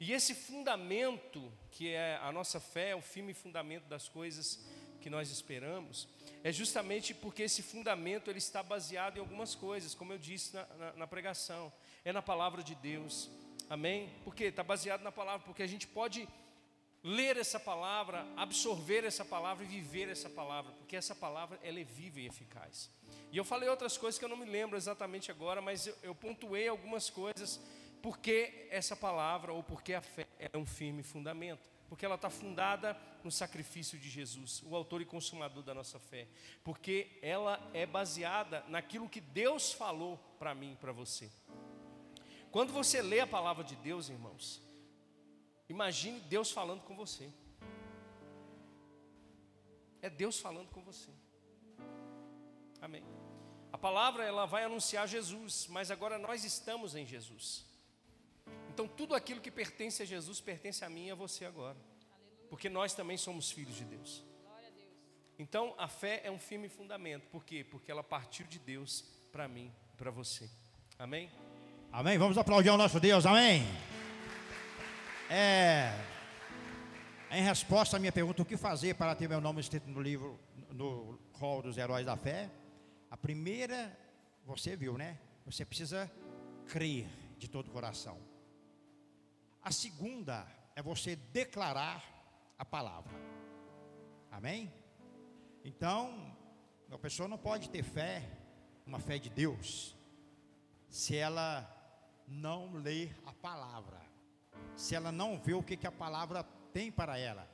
E 0.00 0.12
esse 0.12 0.34
fundamento, 0.34 1.52
que 1.70 1.88
é 1.88 2.16
a 2.22 2.32
nossa 2.32 2.60
fé, 2.60 2.94
o 2.94 3.02
firme 3.02 3.34
fundamento 3.34 3.84
das 3.84 4.08
coisas 4.08 4.64
que 5.00 5.10
nós 5.10 5.30
esperamos, 5.30 6.08
é 6.42 6.52
justamente 6.52 7.12
porque 7.12 7.42
esse 7.42 7.62
fundamento 7.62 8.30
ele 8.30 8.38
está 8.38 8.62
baseado 8.62 9.16
em 9.16 9.20
algumas 9.20 9.54
coisas, 9.54 9.94
como 9.94 10.12
eu 10.12 10.18
disse 10.18 10.54
na, 10.54 10.66
na, 10.76 10.92
na 10.92 11.06
pregação, 11.06 11.72
é 12.04 12.12
na 12.12 12.22
palavra 12.22 12.62
de 12.62 12.74
Deus, 12.76 13.28
amém? 13.68 14.08
Porque 14.24 14.44
está 14.44 14.62
baseado 14.62 15.02
na 15.02 15.12
palavra, 15.12 15.44
porque 15.44 15.62
a 15.62 15.66
gente 15.66 15.86
pode 15.86 16.28
ler 17.02 17.36
essa 17.36 17.60
palavra, 17.60 18.26
absorver 18.36 19.04
essa 19.04 19.24
palavra 19.24 19.64
e 19.64 19.68
viver 19.68 20.08
essa 20.08 20.28
palavra, 20.28 20.72
porque 20.72 20.96
essa 20.96 21.14
palavra 21.14 21.58
ela 21.62 21.78
é 21.78 21.84
viva 21.84 22.20
e 22.20 22.26
eficaz. 22.26 22.90
E 23.30 23.36
eu 23.36 23.44
falei 23.44 23.68
outras 23.68 23.96
coisas 23.96 24.18
que 24.18 24.24
eu 24.24 24.28
não 24.28 24.36
me 24.36 24.46
lembro 24.46 24.76
exatamente 24.76 25.30
agora, 25.30 25.60
mas 25.60 25.86
eu, 25.86 25.96
eu 26.02 26.14
pontuei 26.14 26.66
algumas 26.66 27.10
coisas 27.10 27.60
porque 28.02 28.68
essa 28.70 28.96
palavra 28.96 29.52
ou 29.52 29.62
porque 29.62 29.94
a 29.94 30.00
fé 30.00 30.26
é 30.38 30.56
um 30.56 30.66
firme 30.66 31.02
fundamento, 31.02 31.68
porque 31.88 32.04
ela 32.04 32.14
está 32.14 32.30
fundada 32.30 32.96
no 33.24 33.30
sacrifício 33.30 33.98
de 33.98 34.08
Jesus, 34.08 34.62
o 34.64 34.74
autor 34.74 35.02
e 35.02 35.04
consumador 35.04 35.62
da 35.62 35.74
nossa 35.74 35.98
fé, 35.98 36.26
porque 36.62 37.18
ela 37.20 37.60
é 37.74 37.84
baseada 37.84 38.64
naquilo 38.68 39.08
que 39.08 39.20
Deus 39.20 39.72
falou 39.72 40.18
para 40.38 40.54
mim 40.54 40.72
e 40.72 40.76
para 40.76 40.92
você. 40.92 41.30
Quando 42.50 42.72
você 42.72 43.02
lê 43.02 43.20
a 43.20 43.26
palavra 43.26 43.62
de 43.62 43.76
Deus, 43.76 44.08
irmãos, 44.08 44.62
Imagine 45.68 46.20
Deus 46.20 46.50
falando 46.50 46.82
com 46.82 46.96
você. 46.96 47.30
É 50.00 50.08
Deus 50.08 50.38
falando 50.38 50.68
com 50.70 50.80
você. 50.82 51.10
Amém. 52.80 53.04
A 53.72 53.76
palavra 53.76 54.24
ela 54.24 54.46
vai 54.46 54.64
anunciar 54.64 55.06
Jesus, 55.06 55.66
mas 55.68 55.90
agora 55.90 56.18
nós 56.18 56.44
estamos 56.44 56.94
em 56.94 57.04
Jesus. 57.04 57.66
Então 58.70 58.88
tudo 58.88 59.14
aquilo 59.14 59.40
que 59.40 59.50
pertence 59.50 60.02
a 60.02 60.06
Jesus 60.06 60.40
pertence 60.40 60.84
a 60.84 60.88
mim 60.88 61.08
e 61.08 61.10
a 61.10 61.14
você 61.14 61.44
agora. 61.44 61.76
Porque 62.48 62.68
nós 62.68 62.94
também 62.94 63.16
somos 63.16 63.50
filhos 63.50 63.76
de 63.76 63.84
Deus. 63.84 64.24
Então 65.38 65.74
a 65.76 65.86
fé 65.86 66.22
é 66.24 66.30
um 66.30 66.38
firme 66.38 66.68
fundamento. 66.68 67.28
Por 67.28 67.44
quê? 67.44 67.64
Porque 67.64 67.90
ela 67.90 68.02
partiu 68.02 68.46
de 68.46 68.58
Deus 68.58 69.04
para 69.30 69.46
mim, 69.46 69.72
para 69.96 70.10
você. 70.10 70.48
Amém? 70.98 71.30
Amém. 71.92 72.18
Vamos 72.18 72.38
aplaudir 72.38 72.70
ao 72.70 72.78
nosso 72.78 72.98
Deus. 72.98 73.26
Amém. 73.26 73.62
É, 75.30 75.92
em 77.30 77.42
resposta 77.42 77.98
à 77.98 78.00
minha 78.00 78.10
pergunta, 78.10 78.40
o 78.40 78.46
que 78.46 78.56
fazer 78.56 78.94
para 78.94 79.14
ter 79.14 79.28
meu 79.28 79.42
nome 79.42 79.60
escrito 79.60 79.86
no 79.86 80.00
livro, 80.00 80.40
no 80.70 81.18
rol 81.34 81.60
dos 81.60 81.76
heróis 81.76 82.06
da 82.06 82.16
fé? 82.16 82.50
A 83.10 83.16
primeira, 83.16 83.94
você 84.46 84.74
viu, 84.74 84.96
né? 84.96 85.18
Você 85.44 85.66
precisa 85.66 86.10
crer 86.66 87.06
de 87.36 87.46
todo 87.46 87.68
o 87.68 87.70
coração. 87.70 88.16
A 89.62 89.70
segunda 89.70 90.46
é 90.74 90.80
você 90.80 91.14
declarar 91.14 92.02
a 92.58 92.64
palavra. 92.64 93.12
Amém? 94.30 94.72
Então, 95.62 96.34
a 96.90 96.96
pessoa 96.96 97.28
não 97.28 97.36
pode 97.36 97.68
ter 97.68 97.82
fé, 97.82 98.22
uma 98.86 98.98
fé 98.98 99.18
de 99.18 99.28
Deus, 99.28 99.94
se 100.88 101.14
ela 101.14 101.70
não 102.26 102.72
ler 102.72 103.14
a 103.26 103.32
palavra 103.34 104.07
se 104.78 104.94
ela 104.94 105.10
não 105.10 105.36
vê 105.36 105.54
o 105.54 105.62
que, 105.62 105.76
que 105.76 105.88
a 105.88 105.92
palavra 105.92 106.44
tem 106.72 106.90
para 106.90 107.18
ela. 107.18 107.50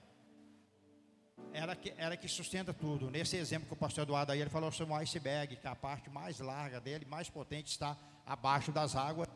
Ela 1.55 1.75
que, 1.75 1.95
ela 1.97 2.19
que 2.19 2.29
sustenta 2.29 2.75
tudo. 2.75 3.11
Nesse 3.11 3.37
exemplo 3.37 3.67
que 3.67 3.73
o 3.73 3.77
pastor 3.77 4.03
Eduardo 4.03 4.31
aí, 4.31 4.43
ele 4.43 4.51
falou 4.51 4.71
sobre 4.71 4.93
um 4.93 4.97
iceberg, 4.97 5.57
que 5.57 5.67
a 5.67 5.75
parte 5.75 6.11
mais 6.11 6.39
larga 6.39 6.79
dele, 6.79 7.07
mais 7.07 7.31
potente, 7.31 7.71
está 7.71 7.97
abaixo 8.27 8.71
das 8.71 8.95
águas, 8.95 9.27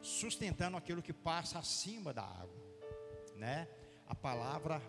sustentando 0.00 0.78
aquilo 0.78 1.02
que 1.02 1.12
passa 1.12 1.58
acima 1.58 2.14
da 2.14 2.22
água. 2.22 2.56
Né? 3.36 3.68
A 4.06 4.14
palavra, 4.14 4.80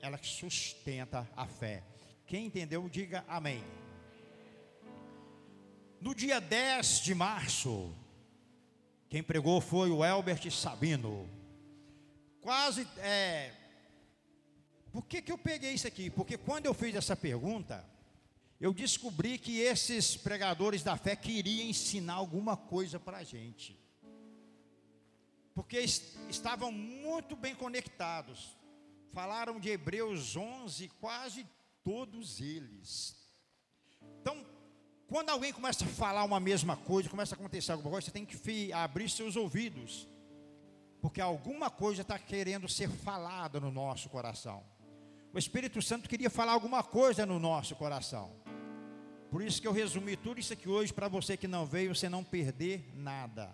ela 0.00 0.18
sustenta 0.22 1.28
a 1.36 1.46
fé. 1.46 1.82
Quem 2.26 2.46
entendeu, 2.46 2.88
diga 2.88 3.24
amém. 3.26 3.64
No 6.00 6.14
dia 6.14 6.40
10 6.40 7.00
de 7.00 7.12
março, 7.12 7.92
quem 9.08 9.20
pregou 9.20 9.60
foi 9.60 9.90
o 9.90 10.04
Elbert 10.04 10.48
Sabino 10.52 11.37
quase. 12.40 12.86
É... 12.98 13.52
Por 14.92 15.04
que, 15.04 15.20
que 15.22 15.30
eu 15.30 15.38
peguei 15.38 15.72
isso 15.72 15.86
aqui? 15.86 16.10
Porque 16.10 16.36
quando 16.36 16.66
eu 16.66 16.74
fiz 16.74 16.94
essa 16.94 17.14
pergunta, 17.14 17.84
eu 18.60 18.72
descobri 18.72 19.38
que 19.38 19.60
esses 19.60 20.16
pregadores 20.16 20.82
da 20.82 20.96
fé 20.96 21.14
queriam 21.14 21.68
ensinar 21.68 22.14
alguma 22.14 22.56
coisa 22.56 22.98
para 22.98 23.18
a 23.18 23.24
gente. 23.24 23.78
Porque 25.54 25.78
estavam 25.78 26.72
muito 26.72 27.36
bem 27.36 27.54
conectados. 27.54 28.56
Falaram 29.12 29.60
de 29.60 29.68
Hebreus 29.68 30.36
11, 30.36 30.88
quase 31.00 31.46
todos 31.84 32.40
eles. 32.40 33.16
Então, 34.20 34.44
quando 35.06 35.30
alguém 35.30 35.52
começa 35.52 35.84
a 35.84 35.88
falar 35.88 36.24
uma 36.24 36.40
mesma 36.40 36.76
coisa, 36.76 37.08
começa 37.08 37.34
a 37.34 37.38
acontecer 37.38 37.72
alguma 37.72 37.90
coisa, 37.90 38.06
você 38.06 38.10
tem 38.10 38.26
que 38.26 38.72
abrir 38.72 39.08
seus 39.08 39.36
ouvidos 39.36 40.08
porque 41.00 41.20
alguma 41.20 41.70
coisa 41.70 42.02
está 42.02 42.18
querendo 42.18 42.68
ser 42.68 42.88
falada 42.88 43.60
no 43.60 43.70
nosso 43.70 44.08
coração. 44.08 44.62
O 45.32 45.38
Espírito 45.38 45.80
Santo 45.80 46.08
queria 46.08 46.30
falar 46.30 46.52
alguma 46.52 46.82
coisa 46.82 47.24
no 47.24 47.38
nosso 47.38 47.76
coração. 47.76 48.32
Por 49.30 49.42
isso 49.42 49.60
que 49.60 49.68
eu 49.68 49.72
resumi 49.72 50.16
tudo 50.16 50.40
isso 50.40 50.52
aqui 50.52 50.68
hoje 50.68 50.92
para 50.92 51.06
você 51.06 51.36
que 51.36 51.46
não 51.46 51.66
veio, 51.66 51.94
você 51.94 52.08
não 52.08 52.24
perder 52.24 52.90
nada. 52.94 53.50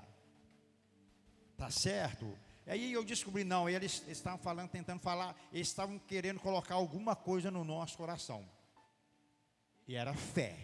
Tá 1.56 1.70
certo? 1.70 2.32
Aí 2.66 2.92
eu 2.92 3.04
descobri, 3.04 3.44
não, 3.44 3.68
eles 3.68 4.02
estavam 4.08 4.38
falando, 4.38 4.70
tentando 4.70 5.00
falar, 5.00 5.36
eles 5.52 5.68
estavam 5.68 5.98
querendo 5.98 6.40
colocar 6.40 6.76
alguma 6.76 7.14
coisa 7.14 7.50
no 7.50 7.64
nosso 7.64 7.96
coração. 7.96 8.48
E 9.86 9.96
era 9.96 10.14
fé. 10.14 10.56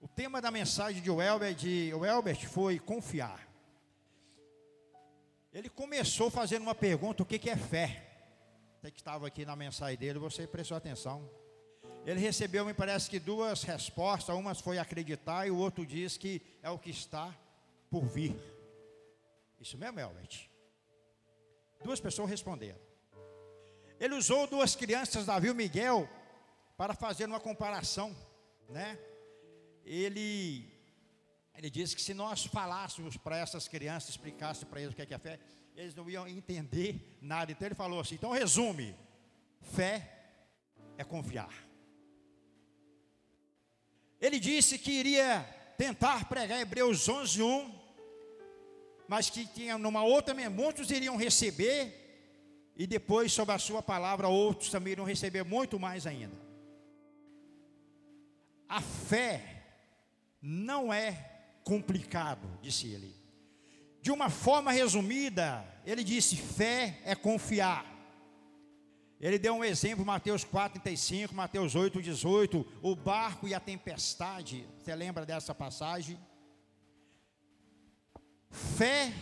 O 0.00 0.06
tema 0.06 0.40
da 0.40 0.50
mensagem 0.50 1.02
de 1.02 1.10
Welbert, 1.10 1.56
de 1.56 1.92
Welbert 1.92 2.46
foi 2.46 2.78
confiar. 2.78 3.48
Ele 5.56 5.70
começou 5.70 6.30
fazendo 6.30 6.64
uma 6.64 6.74
pergunta: 6.74 7.22
o 7.22 7.26
que, 7.26 7.48
é 7.48 7.56
fé? 7.56 8.04
Você 8.78 8.90
que 8.90 9.00
estava 9.00 9.26
aqui 9.26 9.42
na 9.46 9.56
mensagem 9.56 9.96
dele, 9.96 10.18
você 10.18 10.46
prestou 10.46 10.76
atenção. 10.76 11.30
Ele 12.04 12.20
recebeu, 12.20 12.62
me 12.62 12.74
parece 12.74 13.08
que 13.08 13.18
duas 13.18 13.62
respostas. 13.62 14.36
Uma 14.36 14.54
foi 14.54 14.76
acreditar 14.76 15.46
e 15.46 15.50
o 15.50 15.56
outro 15.56 15.86
diz 15.86 16.18
que 16.18 16.42
é 16.62 16.68
o 16.68 16.78
que 16.78 16.90
está 16.90 17.34
por 17.90 18.04
vir. 18.04 18.36
Isso 19.58 19.78
mesmo, 19.78 19.98
Elbert? 19.98 20.50
Duas 21.82 22.00
pessoas 22.00 22.28
responderam. 22.28 22.78
Ele 23.98 24.14
usou 24.14 24.46
duas 24.46 24.76
crianças, 24.76 25.24
Davi 25.24 25.48
e 25.48 25.54
Miguel, 25.54 26.06
para 26.76 26.92
fazer 26.92 27.24
uma 27.24 27.40
comparação, 27.40 28.14
né? 28.68 28.98
Ele 29.86 30.75
ele 31.56 31.70
disse 31.70 31.96
que 31.96 32.02
se 32.02 32.12
nós 32.12 32.44
falássemos 32.44 33.16
para 33.16 33.38
essas 33.38 33.66
crianças, 33.66 34.10
explicássemos 34.10 34.68
para 34.68 34.80
eles 34.80 34.92
o 34.92 34.96
que 34.96 35.02
é, 35.02 35.06
que 35.06 35.14
é 35.14 35.18
fé, 35.18 35.40
eles 35.74 35.94
não 35.94 36.08
iam 36.08 36.28
entender 36.28 37.18
nada. 37.20 37.50
Então 37.50 37.66
ele 37.66 37.74
falou 37.74 38.00
assim: 38.00 38.14
então 38.14 38.30
resume: 38.30 38.94
fé 39.60 40.12
é 40.98 41.04
confiar. 41.04 41.52
Ele 44.20 44.38
disse 44.38 44.78
que 44.78 44.90
iria 44.90 45.42
tentar 45.78 46.28
pregar 46.28 46.60
Hebreus 46.60 47.08
11, 47.08 47.42
1, 47.42 47.80
mas 49.08 49.30
que 49.30 49.46
tinha 49.46 49.78
numa 49.78 50.02
outra, 50.02 50.34
muitos 50.50 50.90
iriam 50.90 51.16
receber, 51.16 52.04
e 52.76 52.86
depois, 52.86 53.32
sobre 53.32 53.54
a 53.54 53.58
sua 53.58 53.82
palavra, 53.82 54.28
outros 54.28 54.70
também 54.70 54.92
iriam 54.92 55.06
receber 55.06 55.42
muito 55.42 55.78
mais 55.78 56.06
ainda. 56.06 56.36
A 58.68 58.80
fé 58.80 59.62
não 60.42 60.92
é 60.92 61.35
complicado, 61.66 62.48
disse 62.62 62.86
ele. 62.86 63.12
De 64.00 64.12
uma 64.12 64.30
forma 64.30 64.70
resumida, 64.70 65.66
ele 65.84 66.04
disse: 66.04 66.36
fé 66.36 67.00
é 67.04 67.14
confiar. 67.16 67.84
Ele 69.20 69.36
deu 69.36 69.54
um 69.54 69.64
exemplo, 69.64 70.04
Mateus 70.04 70.44
4, 70.44 70.80
35, 70.80 71.34
Mateus 71.34 71.74
8, 71.74 72.00
18, 72.00 72.64
o 72.82 72.94
barco 72.94 73.48
e 73.48 73.54
a 73.54 73.58
tempestade. 73.58 74.64
Você 74.78 74.94
lembra 74.94 75.26
dessa 75.26 75.52
passagem? 75.54 76.16
Fé 78.48 79.12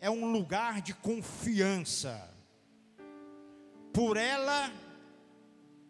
é 0.00 0.08
um 0.08 0.32
lugar 0.32 0.80
de 0.80 0.94
confiança. 0.94 2.34
Por 3.92 4.16
ela, 4.16 4.72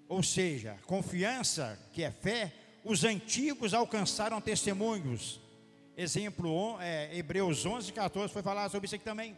ou 0.09 0.23
seja, 0.23 0.79
confiança, 0.87 1.79
que 1.93 2.03
é 2.03 2.11
fé, 2.11 2.53
os 2.83 3.05
antigos 3.05 3.73
alcançaram 3.73 4.41
testemunhos. 4.41 5.46
Exemplo, 5.97 6.77
é, 6.79 7.17
Hebreus 7.17 7.65
11, 7.65 7.91
14 7.91 8.31
foi 8.31 8.43
falar 8.43 8.69
sobre 8.69 8.85
isso 8.85 8.95
aqui 8.95 9.05
também. 9.05 9.35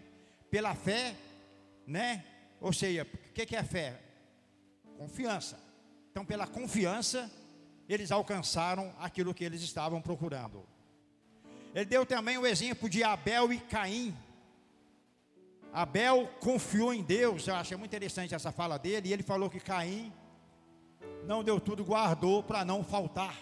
Pela 0.50 0.74
fé, 0.74 1.14
né? 1.86 2.24
Ou 2.60 2.72
seja, 2.72 3.04
o 3.04 3.32
que 3.32 3.54
é 3.54 3.62
fé? 3.62 3.96
Confiança. 4.96 5.56
Então, 6.10 6.24
pela 6.24 6.48
confiança, 6.48 7.30
eles 7.88 8.10
alcançaram 8.10 8.92
aquilo 8.98 9.32
que 9.32 9.44
eles 9.44 9.62
estavam 9.62 10.02
procurando. 10.02 10.66
Ele 11.72 11.84
deu 11.84 12.04
também 12.04 12.36
o 12.36 12.44
exemplo 12.44 12.90
de 12.90 13.04
Abel 13.04 13.52
e 13.52 13.60
Caim. 13.60 14.16
Abel 15.72 16.28
confiou 16.40 16.92
em 16.92 17.04
Deus, 17.04 17.46
eu 17.46 17.54
achei 17.54 17.76
muito 17.76 17.90
interessante 17.90 18.34
essa 18.34 18.50
fala 18.50 18.78
dele, 18.78 19.10
e 19.10 19.12
ele 19.12 19.22
falou 19.22 19.48
que 19.48 19.60
Caim 19.60 20.12
não 21.24 21.44
deu 21.44 21.60
tudo, 21.60 21.84
guardou 21.84 22.42
para 22.42 22.64
não 22.64 22.82
faltar. 22.82 23.36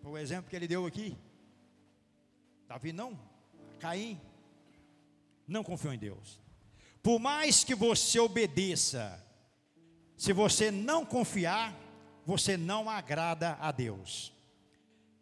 Foi 0.00 0.12
o 0.12 0.18
exemplo 0.18 0.48
que 0.48 0.54
ele 0.54 0.68
deu 0.68 0.86
aqui. 0.86 1.16
Davi 2.68 2.92
não, 2.92 3.18
Caim 3.78 4.20
não 5.46 5.62
confiou 5.62 5.92
em 5.92 5.98
Deus. 5.98 6.40
Por 7.02 7.18
mais 7.18 7.62
que 7.64 7.74
você 7.74 8.18
obedeça, 8.18 9.22
se 10.16 10.32
você 10.32 10.70
não 10.70 11.04
confiar, 11.04 11.74
você 12.24 12.56
não 12.56 12.88
agrada 12.88 13.58
a 13.60 13.70
Deus. 13.70 14.32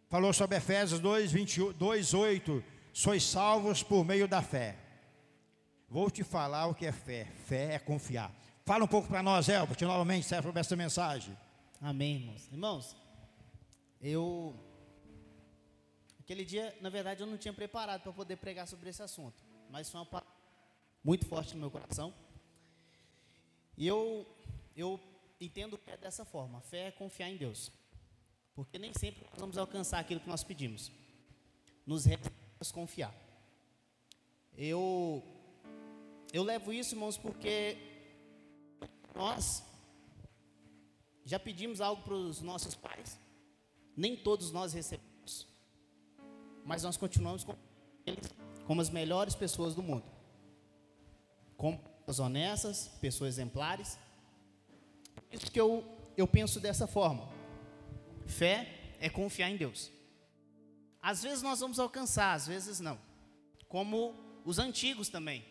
Falou 0.09 0.33
sobre 0.33 0.59
Efésios 0.59 1.01
2, 1.01 1.33
22, 1.33 2.15
8: 2.15 2.65
sois 2.93 3.25
salvos 3.25 3.83
por 3.83 4.05
meio 4.05 4.29
da 4.29 4.43
fé. 4.43 4.77
Vou 5.89 6.11
te 6.11 6.23
falar 6.23 6.67
o 6.67 6.75
que 6.75 6.87
é 6.87 6.93
fé. 6.93 7.27
Fé 7.47 7.75
é 7.75 7.79
confiar. 7.79 8.33
Fala 8.65 8.85
um 8.85 8.89
pouco 8.89 9.09
para 9.09 9.23
nós, 9.23 9.49
Elbert, 9.49 9.83
novamente, 9.83 10.27
serve 10.27 10.47
sobre 10.47 10.61
essa 10.61 10.77
mensagem. 10.77 11.37
Amém, 11.81 12.17
irmãos. 12.17 12.49
Irmãos, 12.53 12.97
eu. 14.01 14.55
Aquele 16.23 16.45
dia, 16.45 16.73
na 16.81 16.89
verdade, 16.89 17.21
eu 17.21 17.27
não 17.27 17.37
tinha 17.37 17.53
preparado 17.53 18.03
para 18.03 18.13
poder 18.13 18.37
pregar 18.37 18.69
sobre 18.69 18.89
esse 18.89 19.03
assunto. 19.03 19.43
Mas 19.69 19.91
foi 19.91 19.99
uma 19.99 20.07
palavra 20.07 20.33
muito 21.03 21.27
forte 21.27 21.53
no 21.55 21.61
meu 21.61 21.71
coração. 21.71 22.15
E 23.77 23.85
eu, 23.89 24.25
eu 24.77 25.01
entendo 25.41 25.81
é 25.85 25.97
dessa 25.97 26.25
forma: 26.25 26.61
fé 26.61 26.87
é 26.87 26.91
confiar 26.93 27.29
em 27.29 27.37
Deus. 27.37 27.73
Porque 28.55 28.79
nem 28.79 28.93
sempre 28.95 29.27
nós 29.29 29.41
vamos 29.41 29.59
alcançar 29.59 29.99
aquilo 29.99 30.21
que 30.21 30.29
nós 30.29 30.45
pedimos. 30.45 30.93
Nos 31.85 32.05
resta 32.05 32.31
confiar. 32.73 33.13
Eu, 34.57 35.25
eu 36.33 36.45
levo 36.45 36.73
isso, 36.73 36.95
irmãos, 36.95 37.19
porque 37.19 37.77
nós 39.13 39.65
já 41.25 41.41
pedimos 41.41 41.81
algo 41.81 42.05
para 42.05 42.15
os 42.15 42.41
nossos 42.41 42.77
pais. 42.77 43.19
Nem 43.97 44.17
todos 44.17 44.53
nós 44.53 44.73
recebemos. 44.73 45.12
Mas 46.65 46.83
nós 46.83 46.97
continuamos 46.97 47.45
com 47.45 47.55
eles 48.07 48.31
como 48.67 48.81
as 48.81 48.91
melhores 48.91 49.35
pessoas 49.35 49.75
do 49.75 49.83
mundo 49.83 50.05
como 51.63 51.79
pessoas 51.79 52.19
honestas, 52.19 52.89
pessoas 53.01 53.35
exemplares. 53.35 53.97
Isso 55.31 55.49
que 55.49 55.61
eu, 55.61 55.85
eu 56.17 56.27
penso 56.27 56.59
dessa 56.59 56.89
forma. 56.89 57.29
Fé 58.27 58.97
é 58.99 59.09
confiar 59.09 59.49
em 59.49 59.57
Deus. 59.57 59.89
Às 61.01 61.23
vezes 61.23 61.41
nós 61.41 61.61
vamos 61.61 61.79
alcançar, 61.79 62.35
às 62.35 62.49
vezes 62.49 62.81
não. 62.81 62.99
Como 63.69 64.13
os 64.45 64.59
antigos 64.59 65.09
também. 65.09 65.45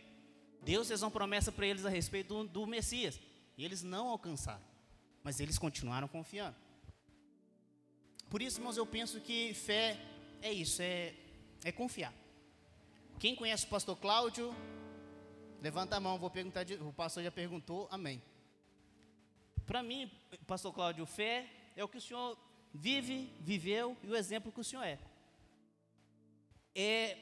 Deus 0.62 0.90
fez 0.90 1.02
uma 1.02 1.10
promessa 1.10 1.50
para 1.50 1.66
eles 1.66 1.86
a 1.86 1.90
respeito 1.90 2.44
do, 2.44 2.44
do 2.46 2.68
Messias. 2.68 3.18
E 3.58 3.64
eles 3.64 3.82
não 3.82 4.10
alcançaram. 4.10 4.62
Mas 5.24 5.40
eles 5.40 5.58
continuaram 5.58 6.10
confiando. 6.10 6.58
Por 8.30 8.42
isso, 8.42 8.60
irmãos, 8.60 8.76
eu 8.76 8.86
penso 8.86 9.22
que 9.22 9.54
fé 9.54 9.98
é 10.42 10.52
isso, 10.52 10.82
é, 10.82 11.14
é 11.64 11.72
confiar. 11.72 12.14
Quem 13.20 13.36
conhece 13.36 13.66
o 13.66 13.70
pastor 13.70 13.98
Cláudio 13.98 14.56
Levanta 15.62 15.96
a 15.96 16.00
mão, 16.00 16.18
vou 16.18 16.30
perguntar. 16.30 16.64
De, 16.64 16.74
o 16.74 16.92
pastor 16.92 17.24
já 17.24 17.32
perguntou, 17.32 17.88
amém. 17.92 18.22
Para 19.66 19.84
mim, 19.84 20.12
pastor 20.48 20.74
Cláudio, 20.74 21.06
fé 21.06 21.48
é 21.76 21.84
o 21.84 21.88
que 21.88 22.00
o 22.00 22.02
senhor 22.02 22.36
vive, 22.74 23.32
viveu 23.40 23.96
e 24.02 24.10
o 24.10 24.16
exemplo 24.16 24.52
que 24.52 24.60
o 24.60 24.64
senhor 24.64 24.84
é. 24.84 24.98
É 26.74 27.18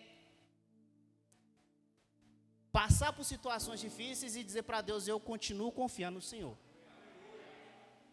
passar 2.72 3.12
por 3.12 3.26
situações 3.26 3.82
difíceis 3.82 4.38
e 4.38 4.44
dizer 4.44 4.64
para 4.64 4.80
Deus: 4.80 5.06
Eu 5.06 5.20
continuo 5.20 5.72
confiando 5.72 6.16
no 6.16 6.22
Senhor. 6.22 6.58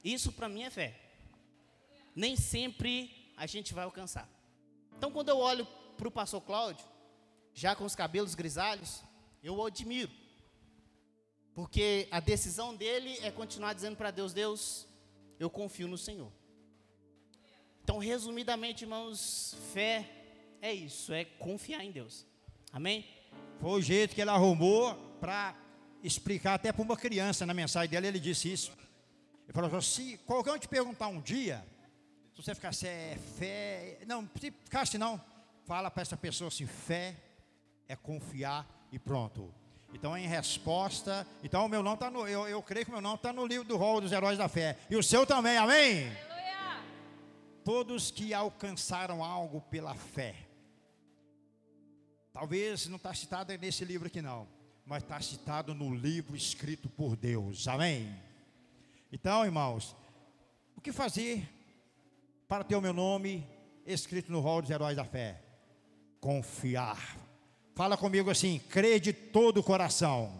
Isso 0.03 0.33
para 0.33 0.49
mim 0.49 0.64
é 0.64 0.71
fé. 0.71 1.01
Nem 2.16 2.35
sempre 2.35 3.33
a 3.37 3.47
gente 3.47 3.73
vai 3.73 3.85
alcançar. 3.85 4.29
Então, 4.96 5.11
quando 5.11 5.28
eu 5.28 5.38
olho 5.38 5.66
para 5.96 6.09
o 6.09 6.11
pastor 6.11 6.40
Cláudio, 6.40 6.87
já 7.54 7.74
com 7.74 7.85
os 7.85 7.94
cabelos 7.94 8.35
grisalhos, 8.35 9.02
eu 9.42 9.56
o 9.56 9.64
admiro. 9.64 10.11
Porque 11.54 12.06
a 12.11 12.20
decisão 12.20 12.74
dele 12.74 13.18
é 13.22 13.30
continuar 13.30 13.72
dizendo 13.72 13.96
para 13.96 14.11
Deus: 14.11 14.32
Deus, 14.32 14.87
eu 15.38 15.48
confio 15.48 15.88
no 15.88 15.96
Senhor. 15.96 16.30
Então, 17.82 17.98
resumidamente, 17.98 18.85
irmãos, 18.85 19.56
fé 19.72 20.06
é 20.61 20.72
isso, 20.72 21.12
é 21.12 21.24
confiar 21.24 21.85
em 21.85 21.92
Deus. 21.92 22.26
Amém? 22.72 23.06
Foi 23.61 23.70
o 23.70 23.80
jeito 23.80 24.14
que 24.14 24.20
ele 24.20 24.30
arrumou 24.30 24.94
para 25.20 25.56
explicar 26.02 26.54
até 26.54 26.72
para 26.72 26.82
uma 26.82 26.96
criança 26.96 27.46
na 27.46 27.54
mensagem 27.54 27.88
dele, 27.88 28.09
ele 28.09 28.20
disse 28.20 28.52
isso. 28.52 28.72
Ele 29.44 29.52
falou 29.52 29.74
assim: 29.74 30.11
se 30.11 30.18
qualquer 30.18 30.52
um 30.52 30.59
te 30.59 30.68
perguntar 30.68 31.09
um 31.09 31.20
dia, 31.20 31.64
se 32.37 32.42
você 32.42 32.55
ficar 32.55 32.68
assim, 32.68 32.87
é 32.87 33.18
fé, 33.38 33.99
não, 34.07 34.29
se 34.38 34.51
ficar 34.51 34.83
assim 34.83 34.99
não, 34.99 35.18
fala 35.64 35.90
para 35.90 36.03
essa 36.03 36.18
pessoa 36.18 36.49
assim: 36.49 36.66
fé 36.66 37.16
é 37.88 37.96
confiar 37.96 38.66
e 38.92 38.99
pronto. 38.99 39.53
Então, 39.94 40.16
em 40.18 40.27
resposta, 40.27 41.27
então 41.42 41.64
o 41.64 41.68
meu 41.68 41.83
nome 41.83 41.94
está 41.94 42.11
no, 42.11 42.29
eu, 42.29 42.46
eu 42.46 42.62
creio 42.62 42.85
que 42.85 42.90
o 42.90 42.94
meu 42.94 43.01
nome 43.01 43.16
está 43.16 43.33
no 43.33 43.46
livro 43.46 43.66
do 43.66 43.79
rol 43.79 44.03
dos 44.03 44.12
heróis 44.12 44.37
da 44.37 44.49
fé. 44.49 44.77
E 44.90 44.96
o 44.96 45.03
seu 45.03 45.25
também, 45.25 45.57
amém? 45.57 46.09
Aleluia. 46.09 46.85
Todos 47.64 48.11
que 48.11 48.35
alcançaram 48.35 49.25
algo 49.25 49.62
pela 49.62 49.94
fé. 49.94 50.35
Talvez 52.35 52.87
não 52.87 52.96
está 52.96 53.14
citado 53.14 53.57
nesse 53.57 53.83
livro 53.83 54.09
aqui 54.09 54.20
não, 54.20 54.46
mas 54.85 55.03
está 55.03 55.18
citado 55.22 55.75
no 55.75 55.94
livro 55.94 56.37
escrito 56.37 56.90
por 56.90 57.16
Deus, 57.16 57.66
amém? 57.66 58.14
Então, 59.11 59.42
irmãos, 59.42 59.96
o 60.77 60.83
que 60.83 60.92
fazer 60.92 61.56
para 62.48 62.64
ter 62.64 62.76
o 62.76 62.80
meu 62.80 62.92
nome 62.92 63.46
escrito 63.85 64.30
no 64.30 64.40
rol 64.40 64.62
dos 64.62 64.70
heróis 64.70 64.96
da 64.96 65.04
fé? 65.04 65.42
Confiar 66.20 67.26
Fala 67.76 67.94
comigo 67.94 68.30
assim: 68.30 68.59
crer 68.70 68.98
de 68.98 69.12
todo 69.12 69.59
o 69.59 69.62
coração. 69.62 70.32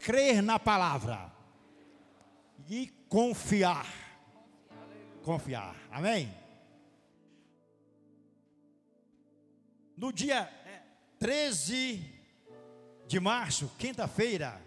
Crer 0.00 0.42
na 0.42 0.58
palavra. 0.58 1.32
E 2.68 2.88
confiar. 3.08 3.86
Confiar. 5.22 5.76
Amém? 5.92 6.34
No 9.96 10.12
dia 10.12 10.50
13 11.20 12.02
é, 12.02 13.06
de 13.06 13.20
março, 13.20 13.70
quinta-feira, 13.78 14.60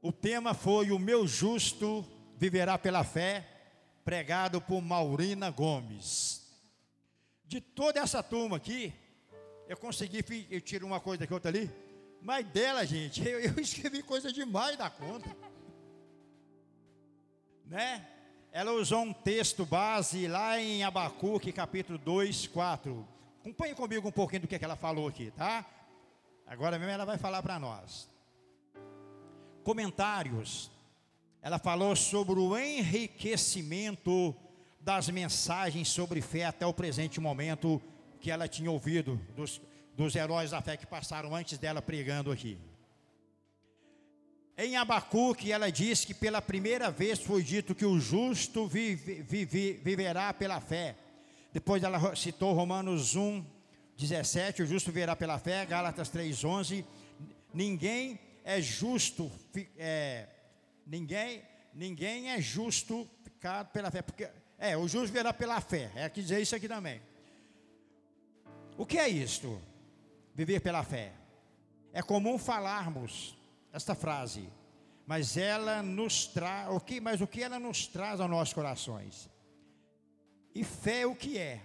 o 0.00 0.12
tema 0.12 0.54
foi 0.54 0.92
O 0.92 0.98
meu 0.98 1.26
justo 1.26 2.06
viverá 2.38 2.78
pela 2.78 3.04
fé, 3.04 3.46
pregado 4.06 4.60
por 4.60 4.80
Maurina 4.80 5.50
Gomes. 5.50 6.46
De 7.44 7.60
toda 7.60 7.98
essa 7.98 8.22
turma 8.22 8.56
aqui, 8.56 8.94
eu 9.66 9.76
consegui, 9.76 10.46
eu 10.48 10.60
tiro 10.60 10.86
uma 10.86 11.00
coisa 11.00 11.18
daqui, 11.18 11.34
outra 11.34 11.50
ali. 11.50 11.68
Mas 12.22 12.46
dela, 12.46 12.86
gente, 12.86 13.26
eu, 13.28 13.40
eu 13.40 13.54
escrevi 13.58 14.04
coisa 14.04 14.32
demais 14.32 14.78
da 14.78 14.88
conta. 14.88 15.28
né? 17.64 18.06
Ela 18.52 18.70
usou 18.70 19.02
um 19.02 19.12
texto 19.12 19.66
base 19.66 20.28
lá 20.28 20.60
em 20.60 20.84
Abacuque, 20.84 21.50
capítulo 21.50 21.98
2, 21.98 22.46
4. 22.46 23.08
Acompanhe 23.40 23.74
comigo 23.74 24.08
um 24.08 24.12
pouquinho 24.12 24.42
do 24.42 24.46
que, 24.46 24.54
é 24.54 24.58
que 24.60 24.64
ela 24.64 24.76
falou 24.76 25.08
aqui, 25.08 25.32
tá? 25.32 25.66
Agora 26.46 26.78
mesmo 26.78 26.92
ela 26.92 27.04
vai 27.04 27.18
falar 27.18 27.42
para 27.42 27.58
nós. 27.58 28.08
Comentários. 29.64 30.70
Ela 31.46 31.60
falou 31.60 31.94
sobre 31.94 32.40
o 32.40 32.58
enriquecimento 32.58 34.34
das 34.80 35.08
mensagens 35.08 35.86
sobre 35.86 36.20
fé 36.20 36.44
até 36.44 36.66
o 36.66 36.74
presente 36.74 37.20
momento 37.20 37.80
que 38.20 38.32
ela 38.32 38.48
tinha 38.48 38.68
ouvido 38.68 39.20
dos, 39.36 39.60
dos 39.96 40.16
heróis 40.16 40.50
da 40.50 40.60
fé 40.60 40.76
que 40.76 40.84
passaram 40.84 41.32
antes 41.36 41.56
dela 41.56 41.80
pregando 41.80 42.32
aqui. 42.32 42.58
Em 44.58 44.76
Abacuque, 44.76 45.52
ela 45.52 45.70
diz 45.70 46.04
que 46.04 46.12
pela 46.12 46.42
primeira 46.42 46.90
vez 46.90 47.20
foi 47.20 47.44
dito 47.44 47.76
que 47.76 47.86
o 47.86 48.00
justo 48.00 48.66
vive, 48.66 49.22
vive, 49.22 49.74
viverá 49.74 50.34
pela 50.34 50.60
fé. 50.60 50.96
Depois 51.52 51.80
ela 51.84 52.16
citou 52.16 52.54
Romanos 52.54 53.14
1, 53.14 53.44
17, 53.96 54.64
o 54.64 54.66
justo 54.66 54.90
viverá 54.90 55.14
pela 55.14 55.38
fé, 55.38 55.64
Gálatas 55.64 56.08
3, 56.08 56.42
11. 56.42 56.84
Ninguém 57.54 58.18
é 58.42 58.60
justo, 58.60 59.30
é, 59.78 60.26
ninguém, 60.86 61.42
ninguém 61.74 62.30
é 62.30 62.40
justo 62.40 63.08
pela 63.72 63.90
fé, 63.90 64.02
porque, 64.02 64.28
é, 64.58 64.76
o 64.76 64.88
justo 64.88 65.08
viverá 65.08 65.34
pela 65.34 65.60
fé, 65.60 65.90
é 65.94 66.08
que 66.08 66.22
dizer 66.22 66.40
isso 66.40 66.54
aqui 66.54 66.68
também. 66.68 67.02
O 68.78 68.86
que 68.86 68.98
é 68.98 69.08
isto? 69.08 69.60
Viver 70.34 70.60
pela 70.60 70.82
fé. 70.82 71.12
É 71.92 72.02
comum 72.02 72.38
falarmos 72.38 73.36
esta 73.72 73.94
frase, 73.94 74.48
mas 75.06 75.36
ela 75.36 75.82
nos 75.82 76.26
traz, 76.26 76.68
o 76.70 76.80
que, 76.80 77.00
mas 77.00 77.20
o 77.20 77.26
que 77.26 77.42
ela 77.42 77.58
nos 77.58 77.86
traz 77.86 78.20
aos 78.20 78.30
nossos 78.30 78.54
corações? 78.54 79.28
E 80.54 80.64
fé 80.64 81.06
o 81.06 81.14
que 81.14 81.38
é? 81.38 81.60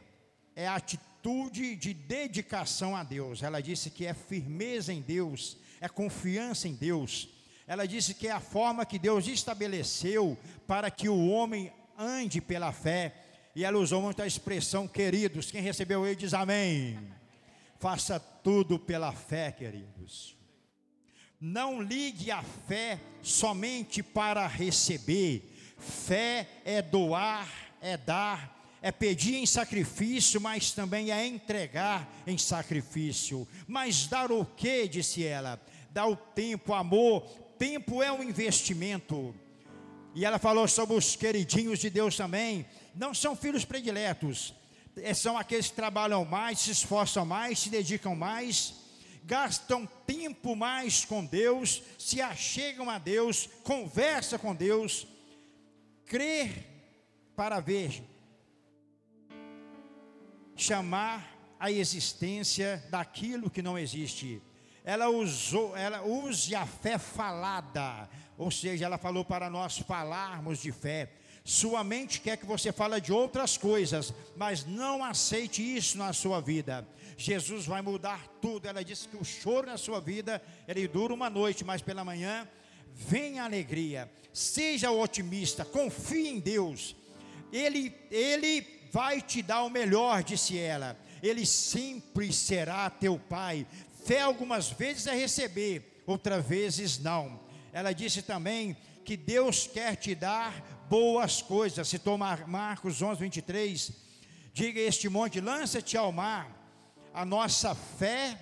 É 0.55 0.67
a 0.67 0.75
atitude 0.75 1.75
de 1.75 1.93
dedicação 1.93 2.95
a 2.95 3.03
Deus. 3.03 3.41
Ela 3.41 3.61
disse 3.61 3.89
que 3.89 4.05
é 4.05 4.13
firmeza 4.13 4.91
em 4.91 5.01
Deus, 5.01 5.57
é 5.79 5.87
confiança 5.87 6.67
em 6.67 6.73
Deus. 6.73 7.29
Ela 7.67 7.87
disse 7.87 8.13
que 8.13 8.27
é 8.27 8.31
a 8.31 8.39
forma 8.39 8.85
que 8.85 8.99
Deus 8.99 9.27
estabeleceu 9.27 10.37
para 10.67 10.89
que 10.91 11.07
o 11.07 11.29
homem 11.29 11.71
ande 11.97 12.41
pela 12.41 12.71
fé. 12.71 13.13
E 13.55 13.63
ela 13.63 13.77
usou 13.77 14.01
muito 14.01 14.21
a 14.21 14.27
expressão, 14.27 14.87
queridos. 14.87 15.51
Quem 15.51 15.61
recebeu 15.61 16.05
ele 16.05 16.15
diz 16.15 16.33
amém. 16.33 16.99
Faça 17.79 18.19
tudo 18.19 18.79
pela 18.79 19.11
fé, 19.11 19.51
queridos. 19.51 20.35
Não 21.39 21.81
ligue 21.81 22.29
a 22.29 22.43
fé 22.43 22.99
somente 23.21 24.03
para 24.03 24.45
receber. 24.47 25.75
Fé 25.77 26.47
é 26.63 26.81
doar, 26.81 27.49
é 27.81 27.97
dar, 27.97 28.77
é 28.81 28.91
pedir 28.91 29.35
em 29.35 29.45
sacrifício, 29.45 30.39
mas 30.39 30.71
também 30.71 31.11
é 31.11 31.25
entregar 31.25 32.07
em 32.27 32.37
sacrifício. 32.37 33.47
Mas 33.67 34.05
dar 34.05 34.31
o 34.31 34.45
que? 34.45 34.87
disse 34.87 35.25
ela. 35.25 35.59
Dá 35.89 36.05
o 36.05 36.15
tempo, 36.15 36.73
amor. 36.73 37.27
Tempo 37.61 38.01
é 38.01 38.11
um 38.11 38.23
investimento. 38.23 39.35
E 40.15 40.25
ela 40.25 40.39
falou 40.39 40.67
sobre 40.67 40.95
os 40.95 41.15
queridinhos 41.15 41.77
de 41.77 41.91
Deus 41.91 42.17
também. 42.17 42.65
Não 42.95 43.13
são 43.13 43.35
filhos 43.35 43.63
prediletos, 43.63 44.51
é, 44.95 45.13
são 45.13 45.37
aqueles 45.37 45.67
que 45.67 45.75
trabalham 45.75 46.25
mais, 46.25 46.57
se 46.57 46.71
esforçam 46.71 47.23
mais, 47.23 47.59
se 47.59 47.69
dedicam 47.69 48.15
mais 48.15 48.73
gastam 49.23 49.85
tempo 50.07 50.55
mais 50.55 51.05
com 51.05 51.23
Deus, 51.23 51.83
se 51.99 52.19
achegam 52.19 52.89
a 52.89 52.97
Deus, 52.97 53.47
conversa 53.63 54.39
com 54.39 54.55
Deus, 54.55 55.05
crer 56.07 56.65
para 57.35 57.59
ver, 57.59 58.01
chamar 60.55 61.37
a 61.59 61.71
existência 61.71 62.83
daquilo 62.89 63.51
que 63.51 63.61
não 63.61 63.77
existe. 63.77 64.41
Ela 64.83 65.09
usou, 65.09 65.75
ela 65.75 66.01
use 66.01 66.55
a 66.55 66.65
fé 66.65 66.97
falada, 66.97 68.09
ou 68.37 68.49
seja, 68.49 68.85
ela 68.85 68.97
falou 68.97 69.23
para 69.23 69.49
nós 69.49 69.77
falarmos 69.77 70.61
de 70.61 70.71
fé. 70.71 71.09
Sua 71.43 71.83
mente 71.83 72.21
quer 72.21 72.37
que 72.37 72.45
você 72.45 72.71
fale 72.71 73.01
de 73.01 73.11
outras 73.11 73.57
coisas, 73.57 74.13
mas 74.35 74.65
não 74.65 75.03
aceite 75.03 75.61
isso 75.61 75.97
na 75.97 76.13
sua 76.13 76.39
vida. 76.39 76.87
Jesus 77.17 77.65
vai 77.65 77.81
mudar 77.81 78.27
tudo. 78.41 78.67
Ela 78.67 78.83
disse 78.83 79.07
que 79.07 79.17
o 79.17 79.23
choro 79.23 79.67
na 79.67 79.77
sua 79.77 79.99
vida, 79.99 80.41
ele 80.67 80.87
dura 80.87 81.13
uma 81.13 81.29
noite, 81.29 81.63
mas 81.63 81.81
pela 81.81 82.05
manhã 82.05 82.47
vem 82.93 83.39
a 83.39 83.45
alegria. 83.45 84.11
Seja 84.33 84.91
otimista, 84.91 85.65
confie 85.65 86.27
em 86.27 86.39
Deus. 86.39 86.95
Ele, 87.51 87.93
ele 88.09 88.65
vai 88.91 89.21
te 89.21 89.41
dar 89.41 89.63
o 89.63 89.69
melhor, 89.69 90.23
disse 90.23 90.57
ela. 90.57 90.97
Ele 91.21 91.45
sempre 91.45 92.31
será 92.31 92.89
teu 92.89 93.19
pai. 93.19 93.65
Fé 94.03 94.21
algumas 94.21 94.69
vezes 94.69 95.07
é 95.07 95.15
receber, 95.15 96.03
outras 96.05 96.45
vezes 96.45 96.99
não. 96.99 97.39
Ela 97.71 97.93
disse 97.93 98.21
também 98.21 98.75
que 99.05 99.15
Deus 99.15 99.67
quer 99.67 99.95
te 99.95 100.13
dar 100.13 100.85
boas 100.89 101.41
coisas. 101.41 101.87
Citou 101.87 102.17
Marcos 102.17 103.01
11, 103.01 103.19
23. 103.19 103.91
Diga 104.53 104.79
este 104.79 105.07
monte: 105.07 105.39
lança-te 105.39 105.95
ao 105.95 106.11
mar 106.11 106.61
a 107.13 107.25
nossa 107.25 107.75
fé 107.75 108.37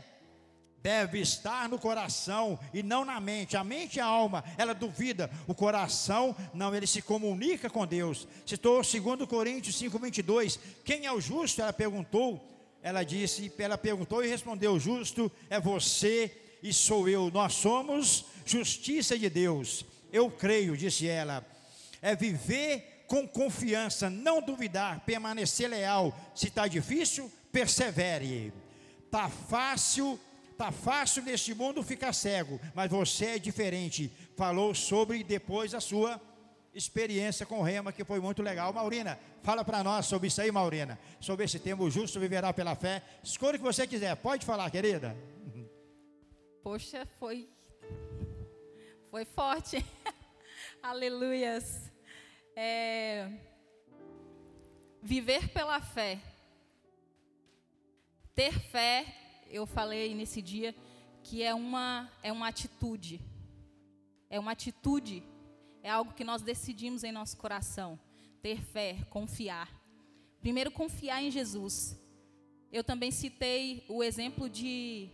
deve 0.82 1.20
estar 1.20 1.68
no 1.68 1.78
coração 1.78 2.58
e 2.74 2.82
não 2.82 3.04
na 3.04 3.20
mente. 3.20 3.58
A 3.58 3.64
mente 3.64 3.98
e 3.98 4.00
a 4.00 4.06
alma, 4.06 4.44
ela 4.58 4.74
duvida. 4.74 5.30
O 5.48 5.54
coração, 5.54 6.36
não, 6.54 6.74
ele 6.74 6.88
se 6.88 7.02
comunica 7.02 7.70
com 7.70 7.86
Deus. 7.86 8.28
Citou 8.46 8.82
2 8.82 9.28
Coríntios 9.28 9.78
5, 9.78 10.00
22. 10.00 10.60
Quem 10.86 11.06
é 11.06 11.12
o 11.12 11.20
justo? 11.20 11.62
Ela 11.62 11.74
perguntou. 11.74 12.46
Ela 12.90 13.04
disse, 13.04 13.54
ela 13.60 13.78
perguntou 13.78 14.26
e 14.26 14.28
respondeu: 14.28 14.80
Justo 14.80 15.32
é 15.48 15.60
você 15.60 16.36
e 16.64 16.74
sou 16.74 17.08
eu. 17.08 17.30
Nós 17.30 17.54
somos 17.54 18.26
justiça 18.44 19.16
de 19.16 19.30
Deus. 19.30 19.86
Eu 20.12 20.32
creio, 20.32 20.76
disse 20.76 21.08
ela. 21.08 21.46
É 22.02 22.16
viver 22.16 23.06
com 23.06 23.28
confiança, 23.28 24.10
não 24.10 24.42
duvidar, 24.42 25.02
permanecer 25.02 25.70
leal. 25.70 26.20
Se 26.34 26.48
está 26.48 26.68
difícil, 26.68 27.32
persevere. 27.52 28.52
Tá 29.12 29.30
fácil, 29.30 30.20
tá 30.58 30.72
fácil 30.72 31.22
neste 31.22 31.54
mundo 31.54 31.84
ficar 31.84 32.12
cego, 32.12 32.60
mas 32.74 32.90
você 32.90 33.26
é 33.26 33.40
diferente. 33.40 34.12
Falou 34.36 34.74
sobre 34.74 35.24
depois 35.24 35.76
a 35.76 35.80
sua 35.80 36.20
experiência 36.80 37.46
com 37.46 37.60
o 37.60 37.64
Rema, 37.64 37.92
que 37.92 38.04
foi 38.04 38.20
muito 38.20 38.42
legal. 38.42 38.74
Maurina, 38.74 39.20
fala 39.44 39.64
para 39.64 39.84
nós 39.84 40.06
sobre 40.08 40.28
isso 40.28 40.42
aí, 40.42 40.52
Maurina. 40.52 40.98
Sobre 41.20 41.46
esse 41.46 41.60
tema, 41.60 41.84
o 41.84 41.92
justo 41.92 42.20
viverá 42.20 42.52
pela 42.52 42.76
fé. 42.76 43.04
Escolha 43.24 43.56
o 43.56 43.60
que 43.60 43.66
você 43.66 43.86
quiser. 43.86 44.16
Pode 44.16 44.46
falar, 44.46 44.70
querida. 44.72 45.16
Poxa, 46.64 47.08
foi 47.20 47.48
foi 49.12 49.26
forte. 49.26 49.86
Aleluias. 50.82 51.92
É, 52.56 53.30
viver 55.02 55.50
pela 55.50 55.80
fé 55.82 56.20
ter 58.40 58.58
fé, 58.58 59.06
eu 59.50 59.66
falei 59.66 60.16
nesse 60.16 60.42
dia, 60.42 60.74
que 61.22 61.44
é 61.44 61.54
uma, 61.54 62.10
é 62.24 62.32
uma 62.32 62.48
atitude. 62.48 63.20
É 64.30 64.40
uma 64.40 64.54
atitude, 64.54 65.22
é 65.84 65.90
algo 65.90 66.14
que 66.14 66.24
nós 66.24 66.42
decidimos 66.42 67.04
em 67.04 67.12
nosso 67.12 67.38
coração. 67.38 68.00
Ter 68.42 68.62
fé, 68.62 69.06
confiar. 69.10 69.70
Primeiro, 70.40 70.72
confiar 70.72 71.22
em 71.22 71.32
Jesus. 71.32 71.98
Eu 72.72 72.84
também 72.84 73.12
citei 73.12 73.86
o 73.90 74.04
exemplo 74.04 74.50
de, 74.50 75.10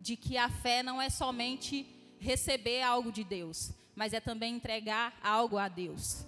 de 0.00 0.16
que 0.16 0.36
a 0.36 0.48
fé 0.48 0.82
não 0.82 1.00
é 1.00 1.08
somente 1.08 1.86
receber 2.18 2.82
algo 2.82 3.10
de 3.10 3.24
Deus, 3.24 3.72
mas 3.94 4.12
é 4.12 4.20
também 4.20 4.54
entregar 4.54 5.18
algo 5.22 5.58
a 5.58 5.68
Deus. 5.68 6.26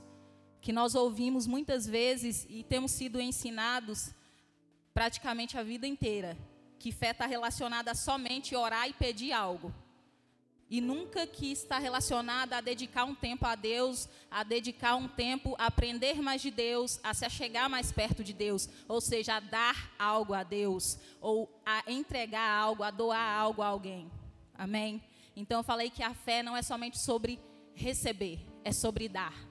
Que 0.61 0.73
nós 0.73 0.95
ouvimos 0.95 1.47
muitas 1.47 1.87
vezes 1.87 2.47
e 2.49 2.63
temos 2.63 2.93
sido 2.93 3.21
ensinados 3.21 4.11
praticamente 4.95 5.59
a 5.59 5.63
vida 5.63 5.87
inteira, 5.87 6.37
que 6.79 6.93
fé 6.93 7.11
está 7.11 7.27
relacionada 7.27 7.91
a 7.91 7.95
somente 7.95 8.55
orar 8.55 8.89
e 8.89 8.93
pedir 8.93 9.33
algo. 9.33 9.75
E 10.75 10.81
nunca 10.81 11.25
que 11.25 11.53
está 11.53 11.79
relacionada 11.79 12.57
a 12.57 12.61
dedicar 12.61 13.05
um 13.05 13.15
tempo 13.15 13.47
a 13.47 13.55
Deus, 13.55 14.09
a 14.29 14.43
dedicar 14.43 14.97
um 14.97 15.07
tempo 15.07 15.55
a 15.57 15.67
aprender 15.67 16.21
mais 16.21 16.43
de 16.43 16.51
Deus, 16.51 16.99
a 17.01 17.15
se 17.15 17.25
achegar 17.25 17.71
mais 17.71 17.93
perto 17.93 18.25
de 18.25 18.33
Deus, 18.33 18.69
ou 18.89 19.01
seja, 19.01 19.37
a 19.37 19.39
dar 19.39 19.95
algo 19.97 20.35
a 20.35 20.43
Deus, 20.43 20.99
ou 21.21 21.49
a 21.65 21.85
entregar 21.87 22.51
algo, 22.51 22.83
a 22.83 22.91
doar 22.91 23.39
algo 23.39 23.63
a 23.63 23.69
alguém. 23.69 24.11
Amém? 24.53 25.01
Então 25.37 25.61
eu 25.61 25.63
falei 25.63 25.91
que 25.91 26.03
a 26.03 26.13
fé 26.13 26.43
não 26.43 26.57
é 26.57 26.63
somente 26.63 26.99
sobre 26.99 27.39
receber, 27.73 28.41
é 28.65 28.73
sobre 28.73 29.09
dar. 29.09 29.47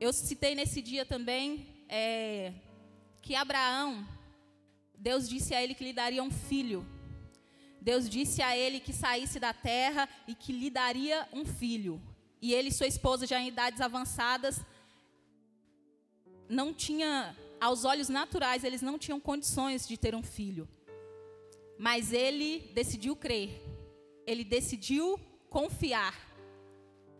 Eu 0.00 0.14
citei 0.14 0.54
nesse 0.54 0.80
dia 0.80 1.04
também 1.04 1.84
é, 1.90 2.54
que 3.20 3.34
Abraão, 3.34 4.08
Deus 4.96 5.28
disse 5.28 5.54
a 5.54 5.62
ele 5.62 5.74
que 5.74 5.84
lhe 5.84 5.92
daria 5.92 6.22
um 6.22 6.30
filho. 6.30 6.86
Deus 7.80 8.08
disse 8.08 8.42
a 8.42 8.56
ele 8.56 8.80
que 8.80 8.92
saísse 8.92 9.40
da 9.40 9.52
terra 9.52 10.08
e 10.26 10.34
que 10.34 10.52
lhe 10.52 10.70
daria 10.70 11.28
um 11.32 11.44
filho. 11.44 12.00
e 12.42 12.54
ele 12.54 12.68
e 12.68 12.72
sua 12.72 12.86
esposa 12.86 13.26
já 13.26 13.38
em 13.38 13.48
idades 13.48 13.82
avançadas 13.82 14.60
não 16.50 16.74
tinha, 16.74 17.36
aos 17.60 17.84
olhos 17.84 18.08
naturais, 18.08 18.64
eles 18.64 18.82
não 18.82 18.98
tinham 18.98 19.20
condições 19.20 19.86
de 19.86 19.96
ter 19.96 20.14
um 20.14 20.22
filho. 20.22 20.68
Mas 21.78 22.12
ele 22.12 22.70
decidiu 22.74 23.14
crer. 23.14 23.62
Ele 24.26 24.42
decidiu 24.42 25.18
confiar 25.48 26.14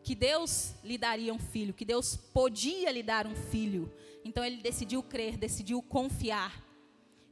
que 0.02 0.14
Deus 0.14 0.74
lhe 0.82 0.98
daria 0.98 1.32
um 1.32 1.38
filho, 1.38 1.72
que 1.72 1.84
Deus 1.84 2.16
podia 2.16 2.90
lhe 2.90 3.02
dar 3.02 3.26
um 3.26 3.36
filho. 3.36 3.92
Então 4.24 4.44
ele 4.44 4.56
decidiu 4.56 5.02
crer, 5.02 5.36
decidiu 5.36 5.80
confiar. 5.80 6.62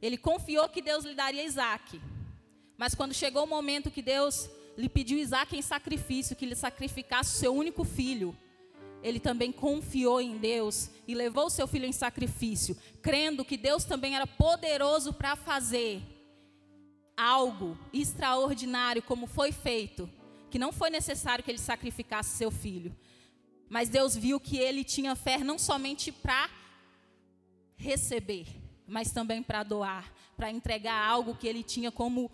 Ele 0.01 0.17
confiou 0.17 0.69
que 0.69 0.81
Deus 0.81 1.03
lhe 1.03 1.13
daria 1.13 1.43
Isaac. 1.43 1.99
Mas 2.79 2.95
quando 2.95 3.13
chegou 3.13 3.43
o 3.43 3.47
momento 3.47 3.91
que 3.91 4.01
Deus 4.01 4.49
lhe 4.77 4.87
pediu 4.87 5.19
Isaac 5.19 5.53
em 5.53 5.61
sacrifício, 5.61 6.33
que 6.33 6.45
ele 6.45 6.55
sacrificasse 6.55 7.35
o 7.35 7.37
seu 7.37 7.53
único 7.53 7.83
filho, 7.83 8.33
ele 9.03 9.19
também 9.19 9.51
confiou 9.51 10.21
em 10.21 10.37
Deus 10.37 10.89
e 11.05 11.13
levou 11.13 11.49
seu 11.49 11.67
filho 11.67 11.85
em 11.85 11.91
sacrifício, 11.91 12.77
crendo 13.01 13.43
que 13.43 13.57
Deus 13.57 13.83
também 13.83 14.15
era 14.15 14.25
poderoso 14.25 15.11
para 15.11 15.35
fazer 15.35 16.01
algo 17.17 17.77
extraordinário, 17.91 19.03
como 19.03 19.27
foi 19.27 19.51
feito, 19.51 20.09
que 20.49 20.57
não 20.57 20.71
foi 20.71 20.89
necessário 20.89 21.43
que 21.43 21.51
ele 21.51 21.57
sacrificasse 21.57 22.37
seu 22.37 22.49
filho. 22.49 22.95
Mas 23.67 23.89
Deus 23.89 24.15
viu 24.15 24.39
que 24.39 24.57
ele 24.57 24.85
tinha 24.85 25.17
fé 25.17 25.39
não 25.39 25.59
somente 25.59 26.13
para 26.13 26.49
receber, 27.75 28.47
mas 28.87 29.11
também 29.11 29.43
para 29.43 29.63
doar, 29.63 30.13
para 30.37 30.49
entregar 30.49 31.05
algo 31.05 31.35
que 31.35 31.45
ele 31.45 31.61
tinha 31.61 31.91
como 31.91 32.31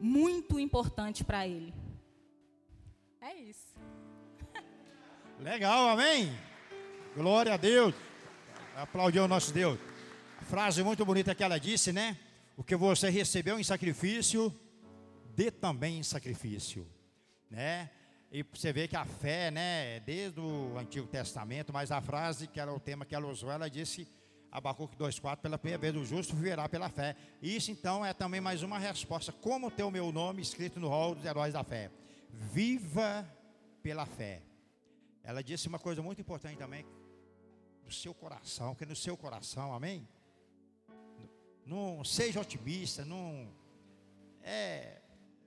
muito 0.00 0.58
importante 0.58 1.24
para 1.24 1.46
ele. 1.46 1.74
É 3.20 3.34
isso. 3.34 3.74
Legal, 5.40 5.90
amém? 5.90 6.32
Glória 7.14 7.54
a 7.54 7.56
Deus. 7.56 7.94
Aplaudiu 8.76 9.24
o 9.24 9.28
nosso 9.28 9.52
Deus. 9.52 9.78
Frase 10.42 10.82
muito 10.82 11.04
bonita 11.04 11.34
que 11.34 11.42
ela 11.42 11.58
disse, 11.58 11.92
né? 11.92 12.16
O 12.56 12.64
que 12.64 12.74
você 12.74 13.10
recebeu 13.10 13.58
em 13.58 13.64
sacrifício, 13.64 14.52
dê 15.34 15.50
também 15.50 15.98
em 15.98 16.02
sacrifício, 16.02 16.86
né? 17.50 17.90
E 18.30 18.42
você 18.42 18.72
vê 18.72 18.86
que 18.86 18.96
a 18.96 19.04
fé, 19.04 19.50
né, 19.50 20.00
desde 20.00 20.38
o 20.38 20.76
Antigo 20.76 21.06
Testamento, 21.06 21.72
mas 21.72 21.90
a 21.90 22.00
frase 22.00 22.46
que 22.46 22.60
era 22.60 22.72
o 22.72 22.80
tema 22.80 23.06
que 23.06 23.14
ela 23.14 23.26
usou, 23.26 23.50
ela 23.50 23.70
disse 23.70 24.06
Abacuque 24.50 24.96
2,4, 24.96 25.38
pela 25.38 25.58
primeira 25.58 25.78
vez 25.78 25.96
o 25.96 26.04
justo 26.04 26.34
viverá 26.34 26.68
pela 26.68 26.88
fé. 26.88 27.14
Isso 27.42 27.70
então 27.70 28.04
é 28.04 28.12
também 28.14 28.40
mais 28.40 28.62
uma 28.62 28.78
resposta. 28.78 29.32
Como 29.32 29.70
ter 29.70 29.82
o 29.82 29.90
meu 29.90 30.10
nome 30.10 30.40
escrito 30.40 30.80
no 30.80 30.88
rol 30.88 31.14
dos 31.14 31.24
heróis 31.24 31.52
da 31.52 31.62
fé? 31.62 31.90
Viva 32.30 33.26
pela 33.82 34.06
fé. 34.06 34.42
Ela 35.22 35.42
disse 35.42 35.68
uma 35.68 35.78
coisa 35.78 36.00
muito 36.00 36.20
importante 36.20 36.56
também, 36.56 36.86
do 37.84 37.92
seu 37.92 38.14
coração, 38.14 38.74
que 38.74 38.86
no 38.86 38.96
seu 38.96 39.16
coração, 39.16 39.74
amém? 39.74 40.08
Não 41.66 42.02
seja 42.02 42.40
otimista, 42.40 43.04
não. 43.04 43.46
É, 44.42 45.02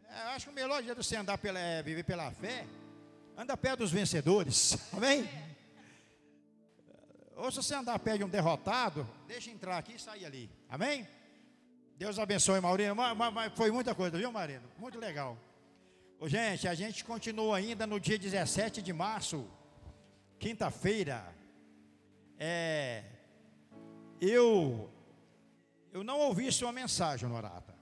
eu 0.07 0.27
acho 0.29 0.45
que 0.45 0.51
o 0.51 0.55
melhor 0.55 0.83
dia 0.83 0.93
de 0.93 1.03
você 1.03 1.15
andar 1.15 1.39
pela, 1.39 1.59
é, 1.59 1.81
viver 1.81 2.03
pela 2.03 2.31
fé, 2.31 2.67
anda 3.35 3.57
perto 3.57 3.79
dos 3.79 3.91
vencedores, 3.91 4.77
amém? 4.93 5.27
Ou 7.35 7.51
se 7.51 7.57
você 7.57 7.75
andar 7.75 7.97
perto 7.99 8.19
de 8.19 8.23
um 8.23 8.29
derrotado, 8.29 9.07
deixa 9.27 9.49
entrar 9.49 9.77
aqui 9.77 9.93
e 9.93 9.99
sair 9.99 10.25
ali. 10.25 10.49
Amém? 10.69 11.07
Deus 11.97 12.19
abençoe, 12.19 12.59
Maurino. 12.59 12.95
Mas, 12.95 13.17
mas 13.33 13.53
foi 13.53 13.71
muita 13.71 13.95
coisa, 13.95 14.17
viu, 14.17 14.31
Marino? 14.31 14.69
Muito 14.77 14.99
legal. 14.99 15.37
Ô, 16.19 16.27
gente, 16.27 16.67
a 16.67 16.73
gente 16.73 17.03
continua 17.03 17.57
ainda 17.57 17.87
no 17.87 17.99
dia 17.99 18.17
17 18.17 18.81
de 18.81 18.93
março, 18.93 19.47
quinta-feira. 20.39 21.23
É, 22.37 23.03
eu, 24.19 24.89
eu 25.91 26.03
não 26.03 26.19
ouvi 26.19 26.51
sua 26.51 26.71
mensagem, 26.71 27.27
Norata. 27.27 27.75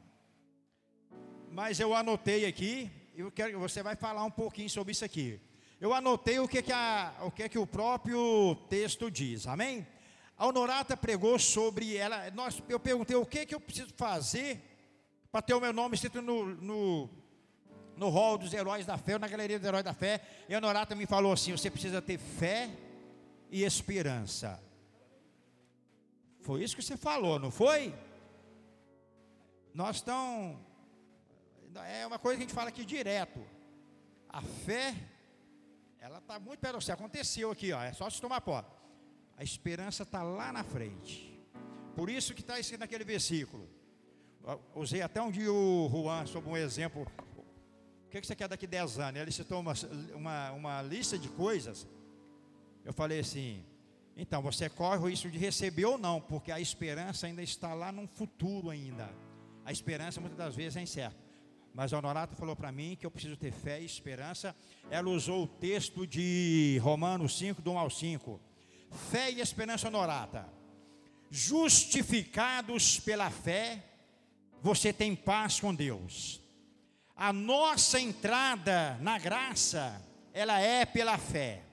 Mas 1.51 1.79
eu 1.79 1.93
anotei 1.93 2.45
aqui, 2.45 2.89
eu 3.15 3.31
quero, 3.31 3.59
você 3.59 3.81
vai 3.83 3.95
falar 3.95 4.23
um 4.23 4.31
pouquinho 4.31 4.69
sobre 4.69 4.91
isso 4.91 5.03
aqui 5.03 5.41
eu 5.79 5.93
anotei 5.93 6.39
o 6.39 6.47
que, 6.47 6.61
que, 6.61 6.73
a, 6.73 7.13
o, 7.21 7.31
que, 7.31 7.47
que 7.47 7.57
o 7.57 7.65
próprio 7.65 8.55
texto 8.69 9.09
diz, 9.09 9.47
amém? 9.47 9.87
A 10.37 10.45
Honorata 10.45 10.97
pregou 10.97 11.39
sobre 11.39 11.95
ela, 11.95 12.29
nós, 12.31 12.61
eu 12.67 12.79
perguntei 12.79 13.15
o 13.15 13.25
que, 13.25 13.45
que 13.45 13.55
eu 13.55 13.61
preciso 13.61 13.93
fazer 13.95 14.61
para 15.31 15.41
ter 15.41 15.53
o 15.53 15.61
meu 15.61 15.71
nome 15.71 15.95
escrito 15.95 16.21
no, 16.21 16.45
no, 16.55 17.09
no 17.95 18.09
hall 18.09 18.37
dos 18.37 18.53
heróis 18.53 18.85
da 18.85 18.97
fé, 18.97 19.17
na 19.17 19.27
galeria 19.27 19.57
dos 19.57 19.67
heróis 19.67 19.83
da 19.83 19.93
fé, 19.93 20.21
e 20.49 20.53
a 20.53 20.57
Honorata 20.57 20.95
me 20.95 21.05
falou 21.05 21.31
assim: 21.31 21.51
você 21.51 21.69
precisa 21.69 22.01
ter 22.01 22.17
fé 22.17 22.69
e 23.49 23.63
esperança. 23.63 24.61
Foi 26.41 26.63
isso 26.63 26.75
que 26.75 26.81
você 26.81 26.97
falou, 26.97 27.39
não 27.39 27.51
foi? 27.51 27.93
Nós 29.73 29.97
estamos. 29.97 30.57
É 31.87 32.05
uma 32.05 32.19
coisa 32.19 32.37
que 32.37 32.43
a 32.43 32.47
gente 32.47 32.55
fala 32.55 32.69
aqui 32.69 32.83
direto. 32.83 33.39
A 34.27 34.41
fé 34.41 34.95
ela 36.01 36.19
está 36.19 36.39
muito 36.39 36.59
perto 36.59 36.81
você. 36.81 36.91
Aconteceu 36.91 37.51
aqui, 37.51 37.71
ó. 37.71 37.81
É 37.81 37.93
só 37.93 38.09
se 38.09 38.21
tomar 38.21 38.41
pó. 38.41 38.63
A 39.37 39.43
esperança 39.43 40.03
está 40.03 40.23
lá 40.23 40.51
na 40.51 40.63
frente. 40.63 41.37
Por 41.95 42.09
isso 42.09 42.33
que 42.33 42.41
está 42.41 42.59
escrito 42.59 42.79
naquele 42.81 43.03
versículo. 43.03 43.67
Eu 44.45 44.61
usei 44.75 45.01
até 45.01 45.21
um 45.21 45.31
dia 45.31 45.51
o 45.51 45.89
Juan 45.91 46.25
sobre 46.25 46.49
um 46.49 46.57
exemplo. 46.57 47.05
O 48.05 48.09
que, 48.09 48.21
que 48.21 48.27
você 48.27 48.35
quer 48.35 48.47
daqui 48.47 48.65
10 48.65 48.99
anos? 48.99 49.21
Ele 49.21 49.31
citou 49.31 49.59
uma, 49.59 49.73
uma, 50.15 50.51
uma 50.51 50.81
lista 50.81 51.17
de 51.17 51.29
coisas. 51.29 51.87
Eu 52.83 52.93
falei 52.93 53.19
assim: 53.19 53.63
então 54.15 54.41
você 54.41 54.69
corre 54.69 54.97
o 54.97 55.09
risco 55.09 55.29
de 55.29 55.37
receber 55.37 55.85
ou 55.85 55.97
não, 55.97 56.19
porque 56.19 56.51
a 56.51 56.59
esperança 56.59 57.27
ainda 57.27 57.41
está 57.43 57.73
lá 57.73 57.91
no 57.91 58.07
futuro 58.07 58.69
ainda. 58.69 59.09
A 59.63 59.71
esperança 59.71 60.19
muitas 60.19 60.37
das 60.37 60.55
vezes 60.55 60.75
é 60.75 60.81
incerta. 60.81 61.28
Mas 61.73 61.93
a 61.93 61.97
Honorata 61.97 62.35
falou 62.35 62.55
para 62.55 62.71
mim 62.71 62.97
que 62.99 63.05
eu 63.05 63.11
preciso 63.11 63.37
ter 63.37 63.51
fé 63.51 63.81
e 63.81 63.85
esperança. 63.85 64.55
Ela 64.89 65.09
usou 65.09 65.43
o 65.43 65.47
texto 65.47 66.05
de 66.05 66.79
Romanos 66.81 67.37
5, 67.37 67.61
do 67.61 67.71
1 67.71 67.79
ao 67.79 67.89
5. 67.89 68.39
Fé 69.11 69.31
e 69.31 69.39
esperança, 69.39 69.87
Honorata. 69.87 70.49
Justificados 71.29 72.99
pela 72.99 73.29
fé, 73.29 73.83
você 74.61 74.91
tem 74.91 75.15
paz 75.15 75.59
com 75.59 75.73
Deus. 75.73 76.41
A 77.15 77.31
nossa 77.31 77.99
entrada 77.99 78.97
na 79.01 79.19
graça, 79.19 80.01
ela 80.33 80.59
é 80.59 80.85
pela 80.85 81.17
fé. 81.17 81.63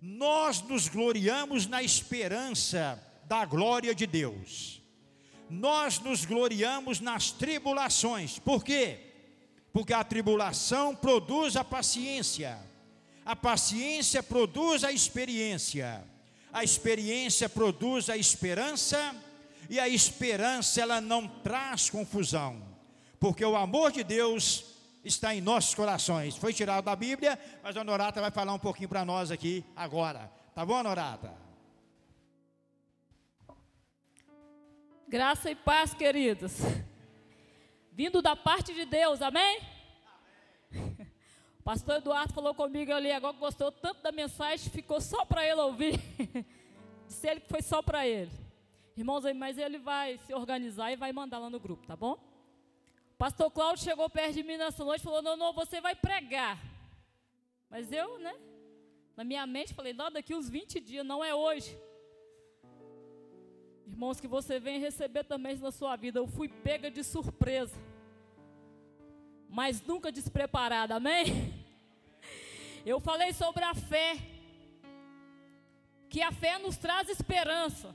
Nós 0.00 0.60
nos 0.60 0.88
gloriamos 0.88 1.66
na 1.66 1.82
esperança 1.82 3.02
da 3.24 3.44
glória 3.44 3.94
de 3.94 4.06
Deus. 4.06 4.82
Nós 5.48 5.98
nos 5.98 6.24
gloriamos 6.24 7.00
nas 7.00 7.30
tribulações. 7.30 8.38
Por 8.38 8.64
quê? 8.64 9.03
Porque 9.74 9.92
a 9.92 10.04
tribulação 10.04 10.94
produz 10.94 11.56
a 11.56 11.64
paciência, 11.64 12.56
a 13.26 13.34
paciência 13.34 14.22
produz 14.22 14.84
a 14.84 14.92
experiência, 14.92 16.04
a 16.52 16.62
experiência 16.62 17.48
produz 17.48 18.08
a 18.08 18.16
esperança, 18.16 19.12
e 19.68 19.80
a 19.80 19.88
esperança 19.88 20.80
ela 20.80 21.00
não 21.00 21.26
traz 21.26 21.90
confusão, 21.90 22.62
porque 23.18 23.44
o 23.44 23.56
amor 23.56 23.90
de 23.90 24.04
Deus 24.04 24.64
está 25.04 25.34
em 25.34 25.40
nossos 25.40 25.74
corações. 25.74 26.36
Foi 26.36 26.52
tirado 26.52 26.84
da 26.84 26.94
Bíblia, 26.94 27.36
mas 27.60 27.76
a 27.76 27.80
Honorata 27.80 28.20
vai 28.20 28.30
falar 28.30 28.54
um 28.54 28.60
pouquinho 28.60 28.88
para 28.88 29.04
nós 29.04 29.32
aqui 29.32 29.64
agora. 29.74 30.30
Tá 30.54 30.64
bom, 30.64 30.74
Honorata? 30.74 31.32
Graça 35.08 35.50
e 35.50 35.56
paz, 35.56 35.92
queridos 35.94 36.52
vindo 37.94 38.20
da 38.20 38.34
parte 38.34 38.74
de 38.74 38.84
Deus, 38.84 39.22
amém? 39.22 39.60
amém. 40.72 41.08
O 41.60 41.62
pastor 41.62 41.96
Eduardo 41.98 42.34
falou 42.34 42.52
comigo 42.52 42.92
ali 42.92 43.10
agora 43.12 43.36
gostou 43.36 43.70
tanto 43.70 44.02
da 44.02 44.10
mensagem, 44.10 44.68
ficou 44.68 45.00
só 45.00 45.24
para 45.24 45.46
ele 45.46 45.60
ouvir. 45.60 46.00
Disse 47.06 47.28
ele 47.28 47.40
que 47.40 47.48
foi 47.48 47.62
só 47.62 47.80
para 47.80 48.06
ele. 48.06 48.32
Irmãos, 48.96 49.24
mas 49.36 49.58
ele 49.58 49.78
vai 49.78 50.18
se 50.18 50.34
organizar 50.34 50.92
e 50.92 50.96
vai 50.96 51.12
mandar 51.12 51.38
lá 51.38 51.48
no 51.48 51.60
grupo, 51.60 51.86
tá 51.86 51.94
bom? 51.96 52.12
O 52.12 53.16
pastor 53.16 53.50
Cláudio 53.50 53.84
chegou 53.84 54.10
perto 54.10 54.34
de 54.34 54.42
mim 54.42 54.56
nessa 54.56 54.84
noite 54.84 55.00
e 55.00 55.04
falou: 55.04 55.22
Não, 55.22 55.36
não, 55.36 55.52
você 55.52 55.80
vai 55.80 55.94
pregar. 55.94 56.58
Mas 57.70 57.92
eu, 57.92 58.18
né? 58.18 58.34
Na 59.16 59.22
minha 59.22 59.46
mente, 59.46 59.72
falei: 59.72 59.92
Não, 59.92 60.10
daqui 60.10 60.34
uns 60.34 60.48
20 60.48 60.80
dias, 60.80 61.06
não 61.06 61.24
é 61.24 61.34
hoje. 61.34 61.78
Irmãos, 63.86 64.20
que 64.20 64.26
você 64.26 64.58
vem 64.58 64.80
receber 64.80 65.24
também 65.24 65.56
na 65.58 65.70
sua 65.70 65.96
vida. 65.96 66.18
Eu 66.18 66.26
fui 66.26 66.48
pega 66.48 66.90
de 66.90 67.04
surpresa, 67.04 67.76
mas 69.48 69.80
nunca 69.82 70.10
despreparada, 70.10 70.96
amém? 70.96 71.52
Eu 72.84 73.00
falei 73.00 73.32
sobre 73.32 73.64
a 73.64 73.74
fé, 73.74 74.16
que 76.08 76.20
a 76.20 76.30
fé 76.32 76.58
nos 76.58 76.76
traz 76.76 77.08
esperança. 77.08 77.94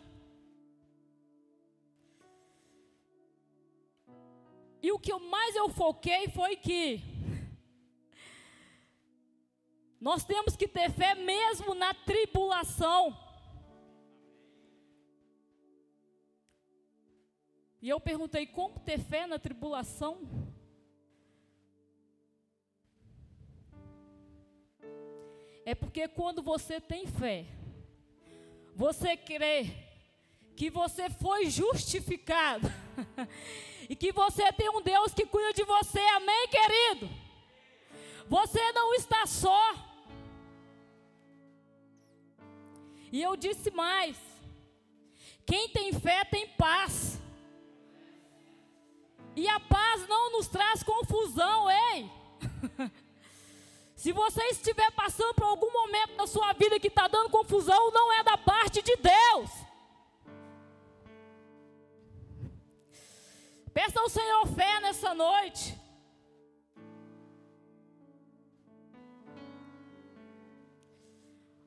E 4.81 4.91
o 4.91 4.97
que 4.97 5.13
mais 5.13 5.55
eu 5.55 5.69
foquei 5.69 6.29
foi 6.29 6.55
que 6.55 7.03
Nós 9.99 10.23
temos 10.23 10.55
que 10.55 10.67
ter 10.67 10.89
fé 10.91 11.13
mesmo 11.13 11.73
na 11.75 11.93
tribulação. 11.93 13.17
E 17.81 17.87
eu 17.87 17.99
perguntei 17.99 18.45
como 18.45 18.79
ter 18.79 18.99
fé 18.99 19.25
na 19.25 19.39
tribulação? 19.39 20.27
É 25.65 25.73
porque 25.75 26.07
quando 26.07 26.41
você 26.41 26.81
tem 26.81 27.05
fé, 27.05 27.45
você 28.75 29.15
crê 29.15 29.67
que 30.55 30.69
você 30.69 31.09
foi 31.09 31.49
justificado 31.49 32.67
e 33.89 33.95
que 33.95 34.11
você 34.11 34.51
tem 34.51 34.69
um 34.69 34.81
Deus 34.81 35.13
que 35.13 35.25
cuida 35.25 35.53
de 35.53 35.63
você, 35.63 35.99
amém, 35.99 36.47
querido? 36.47 37.09
Você 38.27 38.71
não 38.73 38.93
está 38.93 39.25
só. 39.25 39.73
E 43.11 43.21
eu 43.21 43.35
disse 43.35 43.71
mais: 43.71 44.17
quem 45.45 45.69
tem 45.69 45.93
fé 45.93 46.25
tem 46.25 46.47
paz. 46.49 47.18
E 49.35 49.47
a 49.47 49.59
paz 49.59 50.07
não 50.07 50.31
nos 50.31 50.47
traz 50.47 50.83
confusão, 50.83 51.69
ei. 51.69 52.09
Se 53.95 54.11
você 54.13 54.41
estiver 54.45 54.89
passando 54.91 55.33
por 55.33 55.43
algum 55.43 55.71
momento 55.71 56.15
na 56.15 56.25
sua 56.25 56.53
vida 56.53 56.79
que 56.79 56.87
está 56.87 57.07
dando 57.07 57.29
confusão, 57.29 57.91
não 57.91 58.13
é 58.13 58.23
da 58.23 58.37
parte 58.37 58.81
de 58.81 58.95
Deus. 58.95 59.51
Peça 63.73 63.99
ao 63.99 64.09
Senhor 64.09 64.47
fé 64.47 64.79
nessa 64.79 65.13
noite. 65.13 65.77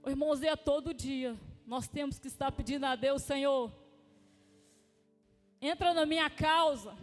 Irmãos, 0.06 0.42
é 0.42 0.56
todo 0.56 0.92
dia. 0.92 1.38
Nós 1.66 1.86
temos 1.86 2.18
que 2.18 2.26
estar 2.26 2.50
pedindo 2.50 2.84
a 2.84 2.96
Deus, 2.96 3.22
Senhor, 3.22 3.72
entra 5.60 5.94
na 5.94 6.04
minha 6.04 6.28
causa. 6.28 6.96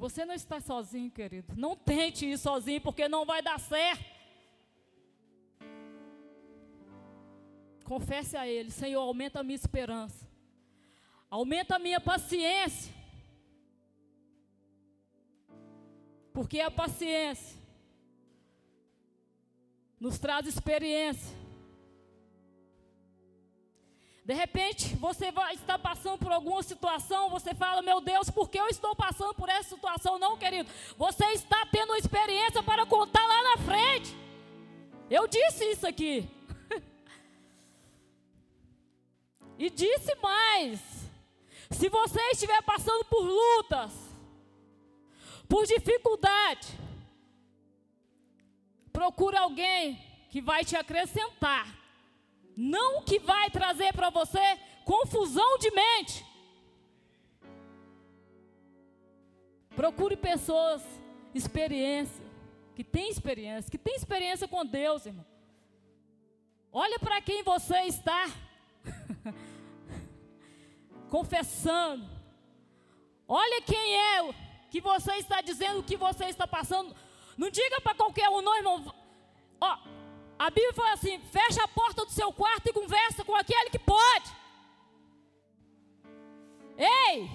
Você 0.00 0.24
não 0.24 0.32
está 0.32 0.58
sozinho, 0.62 1.10
querido. 1.10 1.52
Não 1.54 1.76
tente 1.76 2.24
ir 2.24 2.38
sozinho, 2.38 2.80
porque 2.80 3.06
não 3.06 3.26
vai 3.26 3.42
dar 3.42 3.60
certo. 3.60 4.02
Confesse 7.84 8.34
a 8.34 8.48
Ele: 8.48 8.70
Senhor, 8.70 9.02
aumenta 9.02 9.40
a 9.40 9.42
minha 9.42 9.56
esperança, 9.56 10.26
aumenta 11.28 11.76
a 11.76 11.78
minha 11.78 12.00
paciência. 12.00 12.94
Porque 16.32 16.60
a 16.60 16.70
paciência 16.70 17.60
nos 20.00 20.18
traz 20.18 20.46
experiência. 20.46 21.36
De 24.24 24.34
repente, 24.34 24.94
você 24.96 25.32
vai 25.32 25.56
passando 25.82 26.18
por 26.18 26.30
alguma 26.30 26.62
situação, 26.62 27.30
você 27.30 27.54
fala, 27.54 27.82
meu 27.82 28.00
Deus, 28.00 28.30
por 28.30 28.48
que 28.48 28.58
eu 28.58 28.68
estou 28.68 28.94
passando 28.94 29.34
por 29.34 29.48
essa 29.48 29.70
situação? 29.70 30.18
Não, 30.18 30.36
querido, 30.36 30.70
você 30.96 31.24
está 31.28 31.66
tendo 31.66 31.90
uma 31.90 31.98
experiência 31.98 32.62
para 32.62 32.84
contar 32.84 33.26
lá 33.26 33.42
na 33.42 33.56
frente. 33.64 34.14
Eu 35.10 35.26
disse 35.26 35.64
isso 35.70 35.86
aqui. 35.86 36.28
e 39.58 39.70
disse 39.70 40.14
mais: 40.16 40.80
se 41.70 41.88
você 41.88 42.20
estiver 42.30 42.62
passando 42.62 43.04
por 43.06 43.22
lutas, 43.22 43.92
por 45.48 45.66
dificuldade, 45.66 46.68
procure 48.92 49.36
alguém 49.36 50.00
que 50.30 50.40
vai 50.40 50.64
te 50.64 50.76
acrescentar 50.76 51.79
não 52.60 53.02
que 53.02 53.18
vai 53.18 53.48
trazer 53.48 53.90
para 53.94 54.10
você 54.10 54.38
confusão 54.84 55.56
de 55.56 55.70
mente. 55.70 56.26
Procure 59.74 60.14
pessoas 60.14 60.82
experiência, 61.34 62.22
que 62.74 62.84
tem 62.84 63.08
experiência, 63.08 63.70
que 63.70 63.78
tem 63.78 63.96
experiência 63.96 64.46
com 64.46 64.66
Deus, 64.66 65.06
irmão. 65.06 65.24
Olha 66.70 66.98
para 66.98 67.22
quem 67.22 67.42
você 67.42 67.78
está 67.84 68.30
confessando. 71.08 72.06
Olha 73.26 73.62
quem 73.62 73.96
é 73.96 74.34
que 74.70 74.82
você 74.82 75.14
está 75.14 75.40
dizendo 75.40 75.82
que 75.82 75.96
você 75.96 76.26
está 76.26 76.46
passando. 76.46 76.94
Não 77.38 77.48
diga 77.48 77.80
para 77.80 77.94
qualquer 77.94 78.28
um, 78.28 78.42
não, 78.42 78.54
irmão. 78.54 78.94
Ó, 79.58 79.78
a 80.40 80.48
Bíblia 80.48 80.72
fala 80.72 80.94
assim: 80.94 81.20
fecha 81.30 81.62
a 81.62 81.68
porta 81.68 82.02
do 82.02 82.10
seu 82.10 82.32
quarto 82.32 82.66
e 82.66 82.72
conversa 82.72 83.22
com 83.22 83.36
aquele 83.36 83.68
que 83.68 83.78
pode. 83.78 84.30
Ei, 86.78 87.30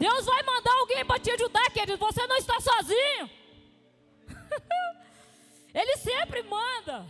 Deus 0.00 0.26
vai 0.26 0.42
mandar 0.42 0.72
alguém 0.80 1.04
para 1.04 1.20
te 1.20 1.30
ajudar, 1.30 1.70
querido. 1.70 1.96
Você 1.98 2.26
não 2.26 2.36
está 2.38 2.58
sozinho. 2.60 3.30
Ele 5.72 5.96
sempre 5.98 6.42
manda. 6.42 7.06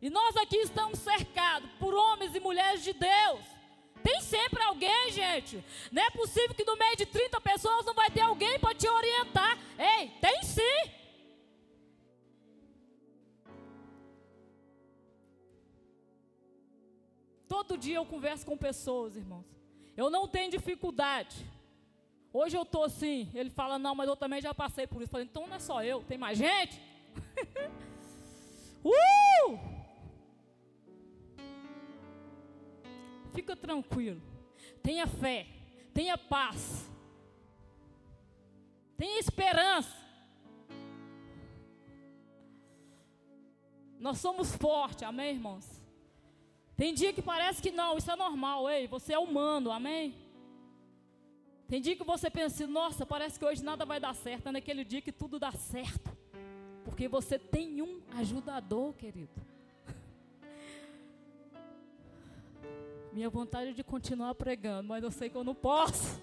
E 0.00 0.08
nós 0.08 0.36
aqui 0.36 0.58
estamos 0.58 1.00
cercados 1.00 1.68
por 1.80 1.92
homens 1.92 2.32
e 2.32 2.38
mulheres 2.38 2.84
de 2.84 2.92
Deus. 2.92 3.40
Tem 4.04 4.20
sempre 4.20 4.62
alguém, 4.62 5.10
gente. 5.10 5.64
Não 5.90 6.00
é 6.00 6.10
possível 6.10 6.54
que 6.54 6.64
no 6.64 6.76
meio 6.76 6.96
de 6.96 7.06
30 7.06 7.40
pessoas 7.40 7.84
não 7.84 7.92
vai 7.92 8.08
ter 8.08 8.20
alguém 8.20 8.56
para 8.60 8.72
te 8.72 8.88
orientar. 8.88 9.58
Ei, 9.76 10.12
tem 10.20 10.44
sim. 10.44 10.99
Todo 17.50 17.76
dia 17.76 17.96
eu 17.96 18.06
converso 18.06 18.46
com 18.46 18.56
pessoas, 18.56 19.16
irmãos. 19.16 19.44
Eu 19.96 20.08
não 20.08 20.28
tenho 20.28 20.52
dificuldade. 20.52 21.44
Hoje 22.32 22.56
eu 22.56 22.62
estou 22.62 22.84
assim. 22.84 23.28
Ele 23.34 23.50
fala, 23.50 23.76
não, 23.76 23.92
mas 23.92 24.08
eu 24.08 24.14
também 24.14 24.40
já 24.40 24.54
passei 24.54 24.86
por 24.86 25.02
isso. 25.02 25.08
Eu 25.08 25.10
falei, 25.10 25.26
então 25.26 25.48
não 25.48 25.56
é 25.56 25.58
só 25.58 25.82
eu, 25.82 26.00
tem 26.04 26.16
mais 26.16 26.38
gente? 26.38 26.80
uh! 28.86 29.58
Fica 33.34 33.56
tranquilo. 33.56 34.22
Tenha 34.80 35.08
fé. 35.08 35.48
Tenha 35.92 36.16
paz. 36.16 36.88
Tenha 38.96 39.18
esperança. 39.18 39.96
Nós 43.98 44.18
somos 44.18 44.54
fortes, 44.54 45.02
amém, 45.02 45.34
irmãos? 45.34 45.79
Tem 46.80 46.94
dia 46.94 47.12
que 47.12 47.20
parece 47.20 47.60
que 47.60 47.70
não, 47.70 47.98
isso 47.98 48.10
é 48.10 48.16
normal, 48.16 48.70
ei, 48.70 48.86
você 48.86 49.12
é 49.12 49.18
humano, 49.18 49.70
amém? 49.70 50.14
Tem 51.68 51.78
dia 51.78 51.94
que 51.94 52.02
você 52.02 52.30
pensa, 52.30 52.64
assim, 52.64 52.72
nossa, 52.72 53.04
parece 53.04 53.38
que 53.38 53.44
hoje 53.44 53.62
nada 53.62 53.84
vai 53.84 54.00
dar 54.00 54.14
certo, 54.14 54.48
é 54.48 54.52
naquele 54.52 54.82
dia 54.82 55.02
que 55.02 55.12
tudo 55.12 55.38
dá 55.38 55.52
certo. 55.52 56.10
Porque 56.82 57.06
você 57.06 57.38
tem 57.38 57.82
um 57.82 58.00
ajudador, 58.16 58.94
querido. 58.94 59.28
Minha 63.12 63.28
vontade 63.28 63.72
é 63.72 63.74
de 63.74 63.84
continuar 63.84 64.34
pregando, 64.34 64.88
mas 64.88 65.04
eu 65.04 65.10
sei 65.10 65.28
que 65.28 65.36
eu 65.36 65.44
não 65.44 65.54
posso. 65.54 66.18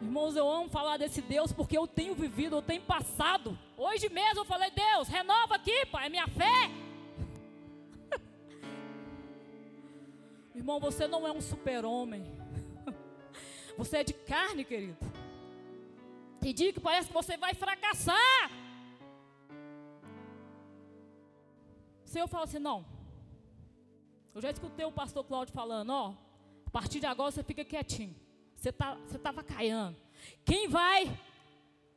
Irmãos, 0.00 0.36
eu 0.36 0.50
amo 0.50 0.70
falar 0.70 0.96
desse 0.96 1.20
Deus 1.20 1.52
porque 1.52 1.76
eu 1.76 1.86
tenho 1.86 2.14
vivido, 2.14 2.56
eu 2.56 2.62
tenho 2.62 2.80
passado. 2.80 3.58
Hoje 3.76 4.08
mesmo 4.08 4.40
eu 4.40 4.46
falei, 4.46 4.70
Deus, 4.70 5.06
renova 5.06 5.56
aqui, 5.56 5.84
Pai, 5.84 6.08
minha 6.08 6.26
fé. 6.28 6.85
Irmão, 10.66 10.80
você 10.80 11.06
não 11.06 11.24
é 11.24 11.30
um 11.30 11.40
super-homem. 11.40 12.24
Você 13.78 13.98
é 13.98 14.02
de 14.02 14.12
carne, 14.12 14.64
querido. 14.64 14.98
Tem 16.40 16.52
dia 16.52 16.72
que 16.72 16.80
parece 16.80 17.06
que 17.06 17.14
você 17.14 17.36
vai 17.36 17.54
fracassar. 17.54 18.50
O 22.04 22.08
Senhor 22.08 22.26
fala 22.26 22.42
assim: 22.42 22.58
não. 22.58 22.84
Eu 24.34 24.40
já 24.40 24.50
escutei 24.50 24.84
o 24.84 24.90
pastor 24.90 25.22
Cláudio 25.22 25.54
falando: 25.54 25.90
ó, 25.90 26.14
a 26.66 26.70
partir 26.70 26.98
de 26.98 27.06
agora 27.06 27.30
você 27.30 27.44
fica 27.44 27.64
quietinho. 27.64 28.16
Você 28.56 28.72
tá, 28.72 28.96
você 28.96 29.18
estava 29.18 29.44
caindo. 29.44 29.96
Quem 30.44 30.66
vai 30.66 31.16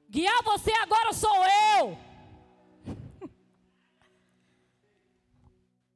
guiar 0.07 0.43
você 0.43 0.71
agora 0.73 1.11
sou 1.11 1.43
eu. 1.79 1.97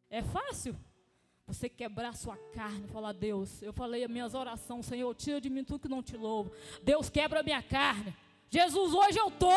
É 0.10 0.24
fácil? 0.24 0.76
Você 1.46 1.68
quebrar 1.68 2.16
sua 2.16 2.38
carne, 2.54 2.88
falar, 2.88 3.12
Deus, 3.12 3.62
eu 3.62 3.74
falei 3.74 4.04
as 4.04 4.10
minhas 4.10 4.34
orações, 4.34 4.86
Senhor, 4.86 5.14
tira 5.14 5.42
de 5.42 5.50
mim 5.50 5.64
tudo 5.64 5.82
que 5.82 5.90
não 5.90 6.02
te 6.02 6.16
louvo. 6.16 6.52
Deus 6.82 7.10
quebra 7.10 7.42
a 7.42 7.44
minha 7.44 7.62
carne. 7.62 8.16
Jesus, 8.50 8.94
hoje 8.94 9.18
eu 9.20 9.30
tô. 9.30 9.52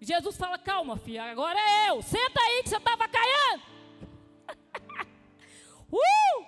Jesus 0.00 0.36
fala, 0.36 0.58
calma, 0.58 0.96
filha, 0.96 1.24
agora 1.24 1.58
é 1.58 1.90
eu. 1.90 2.02
Senta 2.02 2.40
aí 2.40 2.62
que 2.62 2.68
você 2.68 2.76
estava 2.76 3.08
caindo. 3.08 3.62
uh! 5.92 6.46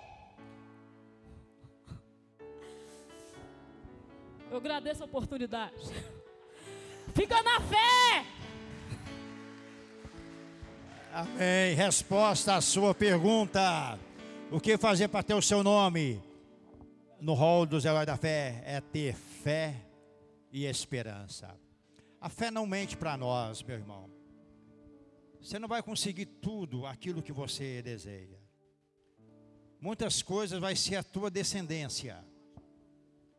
Eu 4.51 4.57
agradeço 4.57 5.01
a 5.01 5.05
oportunidade. 5.05 5.75
Fica 7.15 7.41
na 7.41 7.59
fé! 7.61 8.42
Amém. 11.15 11.75
Resposta 11.75 12.55
à 12.55 12.61
sua 12.61 12.95
pergunta. 12.95 13.99
O 14.49 14.59
que 14.59 14.79
fazer 14.79 15.09
para 15.09 15.21
ter 15.21 15.35
o 15.35 15.43
seu 15.43 15.61
nome 15.61 16.19
no 17.21 17.35
rol 17.35 17.67
dos 17.67 17.85
heróis 17.85 18.07
da 18.07 18.17
fé? 18.17 18.63
É 18.65 18.81
ter 18.81 19.13
fé 19.13 19.79
e 20.51 20.65
esperança. 20.65 21.55
A 22.19 22.29
fé 22.29 22.49
não 22.49 22.65
mente 22.65 22.97
para 22.97 23.15
nós, 23.15 23.61
meu 23.61 23.77
irmão. 23.77 24.09
Você 25.39 25.59
não 25.59 25.67
vai 25.67 25.83
conseguir 25.83 26.25
tudo 26.25 26.83
aquilo 26.87 27.21
que 27.21 27.31
você 27.31 27.83
deseja. 27.83 28.39
Muitas 29.79 30.23
coisas 30.23 30.59
vai 30.59 30.75
ser 30.75 30.95
a 30.95 31.03
tua 31.03 31.29
descendência. 31.29 32.25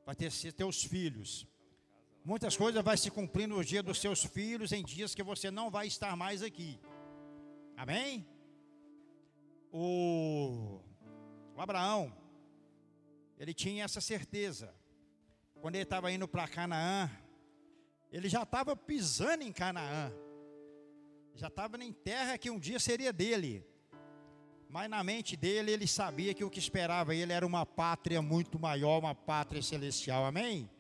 Vai 0.07 0.15
ter 0.15 0.31
ser 0.31 0.53
teus 0.53 0.85
filhos. 0.85 1.45
Muitas 2.25 2.57
coisas 2.57 2.85
vai 2.85 2.97
se 2.97 3.11
cumprir 3.11 3.49
no 3.49 3.65
dia 3.65 3.83
dos 3.83 4.01
seus 4.01 4.25
filhos, 4.25 4.71
em 4.71 4.85
dias 4.85 5.13
que 5.13 5.25
você 5.25 5.51
não 5.51 5.73
vai 5.73 5.89
estar 5.89 6.15
mais 6.17 6.41
aqui. 6.41 6.79
Amém? 7.77 8.27
O, 9.73 10.81
o 11.57 11.61
Abraão, 11.61 12.13
ele 13.39 13.53
tinha 13.53 13.85
essa 13.85 14.01
certeza. 14.01 14.75
Quando 15.61 15.75
ele 15.75 15.85
estava 15.85 16.13
indo 16.13 16.29
para 16.29 16.47
Canaã, 16.47 17.11
ele 18.13 18.29
já 18.29 18.43
estava 18.43 18.77
pisando 18.77 19.43
em 19.43 19.53
Canaã. 19.53 20.13
Já 21.35 21.49
estava 21.49 21.83
em 21.83 21.93
terra 21.93 22.39
que 22.39 22.51
um 22.51 22.59
dia 22.59 22.79
seria 22.79 23.13
dele. 23.13 23.67
Mas 24.69 24.89
na 24.89 25.03
mente 25.03 25.37
dele, 25.37 25.73
ele 25.73 25.87
sabia 25.87 26.35
que 26.35 26.45
o 26.45 26.51
que 26.51 26.59
esperava 26.59 27.15
ele 27.15 27.33
era 27.33 27.47
uma 27.47 27.67
pátria 27.67 28.21
muito 28.23 28.59
maior, 28.59 28.99
uma 28.99 29.15
pátria 29.15 29.63
celestial. 29.63 30.25
Amém? 30.25 30.71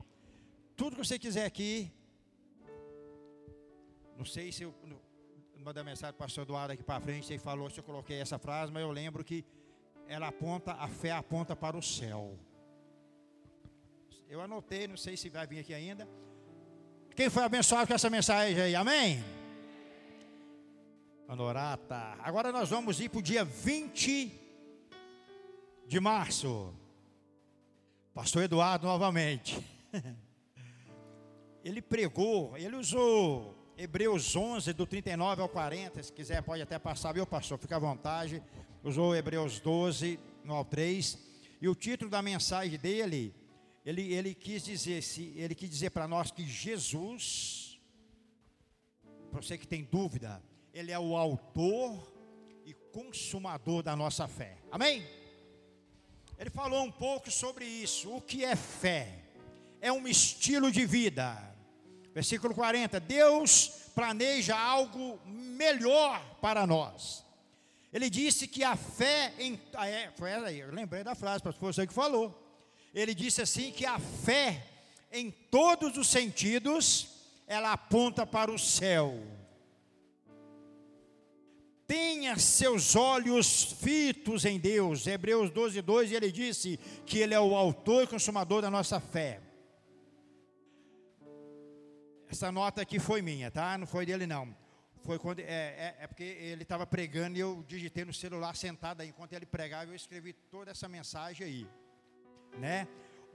Tudo 0.76 0.96
que 0.96 1.04
você 1.04 1.18
quiser 1.18 1.44
aqui. 1.44 1.92
Não 4.16 4.24
sei 4.24 4.52
se 4.52 4.62
eu 4.62 4.74
mandar 5.64 5.82
mensagem 5.82 6.12
para 6.12 6.24
o 6.24 6.26
pastor 6.26 6.44
Eduardo 6.44 6.74
aqui 6.74 6.82
para 6.82 7.00
frente, 7.00 7.32
ele 7.32 7.38
falou, 7.38 7.70
se 7.70 7.80
eu 7.80 7.84
coloquei 7.84 8.20
essa 8.20 8.38
frase, 8.38 8.70
mas 8.70 8.82
eu 8.82 8.90
lembro 8.90 9.24
que 9.24 9.42
ela 10.06 10.28
aponta, 10.28 10.72
a 10.72 10.86
fé 10.88 11.10
aponta 11.10 11.56
para 11.56 11.74
o 11.74 11.82
céu. 11.82 12.38
Eu 14.28 14.42
anotei, 14.42 14.86
não 14.86 14.98
sei 14.98 15.16
se 15.16 15.30
vai 15.30 15.46
vir 15.46 15.60
aqui 15.60 15.72
ainda. 15.72 16.06
Quem 17.16 17.30
foi 17.30 17.42
abençoado 17.42 17.86
com 17.86 17.94
essa 17.94 18.10
mensagem 18.10 18.60
aí? 18.60 18.74
Amém? 18.74 19.24
Anorata. 21.26 22.18
Agora 22.20 22.52
nós 22.52 22.68
vamos 22.68 23.00
ir 23.00 23.08
para 23.08 23.20
o 23.20 23.22
dia 23.22 23.42
20 23.42 24.32
de 25.86 25.98
março. 25.98 26.74
Pastor 28.12 28.42
Eduardo 28.42 28.86
novamente. 28.86 29.58
Ele 31.64 31.80
pregou, 31.80 32.54
ele 32.58 32.76
usou 32.76 33.63
Hebreus 33.76 34.36
11, 34.36 34.72
do 34.72 34.86
39 34.86 35.42
ao 35.42 35.48
40, 35.48 36.00
se 36.00 36.12
quiser 36.12 36.40
pode 36.42 36.62
até 36.62 36.78
passar, 36.78 37.12
viu 37.12 37.26
pastor, 37.26 37.58
fica 37.58 37.74
à 37.74 37.78
vontade. 37.78 38.40
Usou 38.84 39.16
Hebreus 39.16 39.58
12, 39.58 40.18
no 40.44 40.54
ao 40.54 40.64
3. 40.64 41.18
E 41.60 41.68
o 41.68 41.74
título 41.74 42.08
da 42.08 42.22
mensagem 42.22 42.78
dele, 42.78 43.34
ele, 43.84 44.12
ele 44.12 44.32
quis 44.32 44.64
dizer, 44.64 45.02
ele 45.34 45.56
quis 45.56 45.68
dizer 45.68 45.90
para 45.90 46.06
nós 46.06 46.30
que 46.30 46.46
Jesus, 46.46 47.80
para 49.32 49.42
você 49.42 49.58
que 49.58 49.66
tem 49.66 49.82
dúvida, 49.82 50.40
ele 50.72 50.92
é 50.92 50.98
o 50.98 51.16
autor 51.16 52.12
e 52.64 52.72
consumador 52.92 53.82
da 53.82 53.96
nossa 53.96 54.28
fé. 54.28 54.56
Amém? 54.70 55.04
Ele 56.38 56.50
falou 56.50 56.84
um 56.84 56.92
pouco 56.92 57.28
sobre 57.28 57.64
isso. 57.64 58.14
O 58.14 58.20
que 58.20 58.44
é 58.44 58.54
fé? 58.54 59.24
É 59.80 59.92
um 59.92 60.06
estilo 60.06 60.70
de 60.70 60.86
vida 60.86 61.53
Versículo 62.14 62.54
40: 62.54 63.00
Deus 63.00 63.68
planeja 63.94 64.56
algo 64.56 65.18
melhor 65.26 66.24
para 66.40 66.66
nós. 66.66 67.24
Ele 67.92 68.08
disse 68.08 68.46
que 68.46 68.62
a 68.62 68.76
fé 68.76 69.32
em. 69.38 69.60
Ah, 69.74 69.88
é, 69.88 70.10
foi 70.16 70.30
essa 70.30 70.46
aí, 70.46 70.60
eu 70.60 70.72
lembrei 70.72 71.02
da 71.02 71.14
frase, 71.14 71.42
foi 71.42 71.52
você 71.72 71.86
que 71.86 71.92
falou. 71.92 72.40
Ele 72.94 73.14
disse 73.14 73.42
assim: 73.42 73.72
que 73.72 73.84
a 73.84 73.98
fé, 73.98 74.64
em 75.12 75.30
todos 75.30 75.98
os 75.98 76.08
sentidos, 76.08 77.08
ela 77.46 77.72
aponta 77.72 78.24
para 78.24 78.50
o 78.50 78.58
céu. 78.58 79.20
Tenha 81.86 82.38
seus 82.38 82.96
olhos 82.96 83.62
fitos 83.80 84.44
em 84.44 84.58
Deus. 84.58 85.06
Hebreus 85.06 85.50
12, 85.50 85.82
2, 85.82 86.12
ele 86.12 86.32
disse 86.32 86.78
que 87.04 87.18
Ele 87.18 87.34
é 87.34 87.40
o 87.40 87.54
autor 87.54 88.04
e 88.04 88.06
consumador 88.06 88.62
da 88.62 88.70
nossa 88.70 88.98
fé. 88.98 89.43
Essa 92.34 92.50
nota 92.50 92.82
aqui 92.82 92.98
foi 92.98 93.22
minha, 93.22 93.48
tá? 93.48 93.78
Não 93.78 93.86
foi 93.86 94.04
dele 94.04 94.26
não. 94.26 94.52
Foi 95.04 95.20
quando 95.20 95.38
é, 95.38 95.44
é, 95.44 95.96
é 96.00 96.06
porque 96.08 96.24
ele 96.24 96.64
estava 96.64 96.84
pregando 96.84 97.36
e 97.36 97.40
eu 97.40 97.64
digitei 97.68 98.04
no 98.04 98.12
celular 98.12 98.56
sentado 98.56 99.02
aí 99.02 99.10
enquanto 99.10 99.34
ele 99.34 99.46
pregava 99.46 99.92
eu 99.92 99.94
escrevi 99.94 100.32
toda 100.32 100.72
essa 100.72 100.88
mensagem 100.88 101.46
aí, 101.46 101.66
né? 102.58 102.88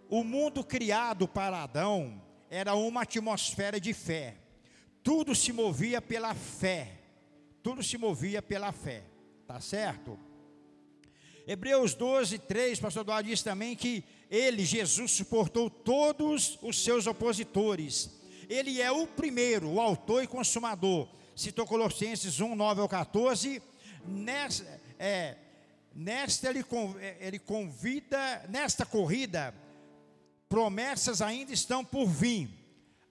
O 0.09 0.21
mundo 0.21 0.65
criado 0.65 1.29
para 1.29 1.63
Adão 1.63 2.21
era 2.49 2.75
uma 2.75 3.03
atmosfera 3.03 3.79
de 3.79 3.93
fé. 3.93 4.35
Tudo 5.01 5.33
se 5.33 5.53
movia 5.53 6.01
pela 6.01 6.35
fé. 6.35 6.99
Tudo 7.63 7.81
se 7.81 7.97
movia 7.97 8.41
pela 8.41 8.73
fé. 8.73 9.05
Tá 9.47 9.61
certo? 9.61 10.19
Hebreus 11.47 11.93
12, 11.93 12.37
3, 12.37 12.81
pastor 12.81 13.03
Eduardo 13.03 13.29
diz 13.29 13.41
também 13.41 13.77
que 13.77 14.03
ele, 14.29 14.65
Jesus, 14.65 15.11
suportou 15.11 15.69
todos 15.69 16.59
os 16.61 16.83
seus 16.83 17.07
opositores 17.07 18.18
ele 18.49 18.81
é 18.81 18.91
o 18.91 19.05
primeiro, 19.05 19.69
o 19.69 19.79
autor 19.79 20.23
e 20.23 20.27
consumador. 20.27 21.07
Citou 21.35 21.67
Colossenses 21.67 22.39
1, 22.39 22.55
9 22.55 22.81
ao 22.81 22.89
14. 22.89 23.61
Nesta, 24.05 24.81
é, 24.97 25.35
nesta 25.93 26.49
ele, 26.49 26.65
é, 26.99 27.17
ele 27.21 27.37
convida, 27.37 28.43
nesta 28.49 28.87
corrida, 28.87 29.53
promessas 30.49 31.21
ainda 31.21 31.53
estão 31.53 31.85
por 31.85 32.07
vir. 32.07 32.49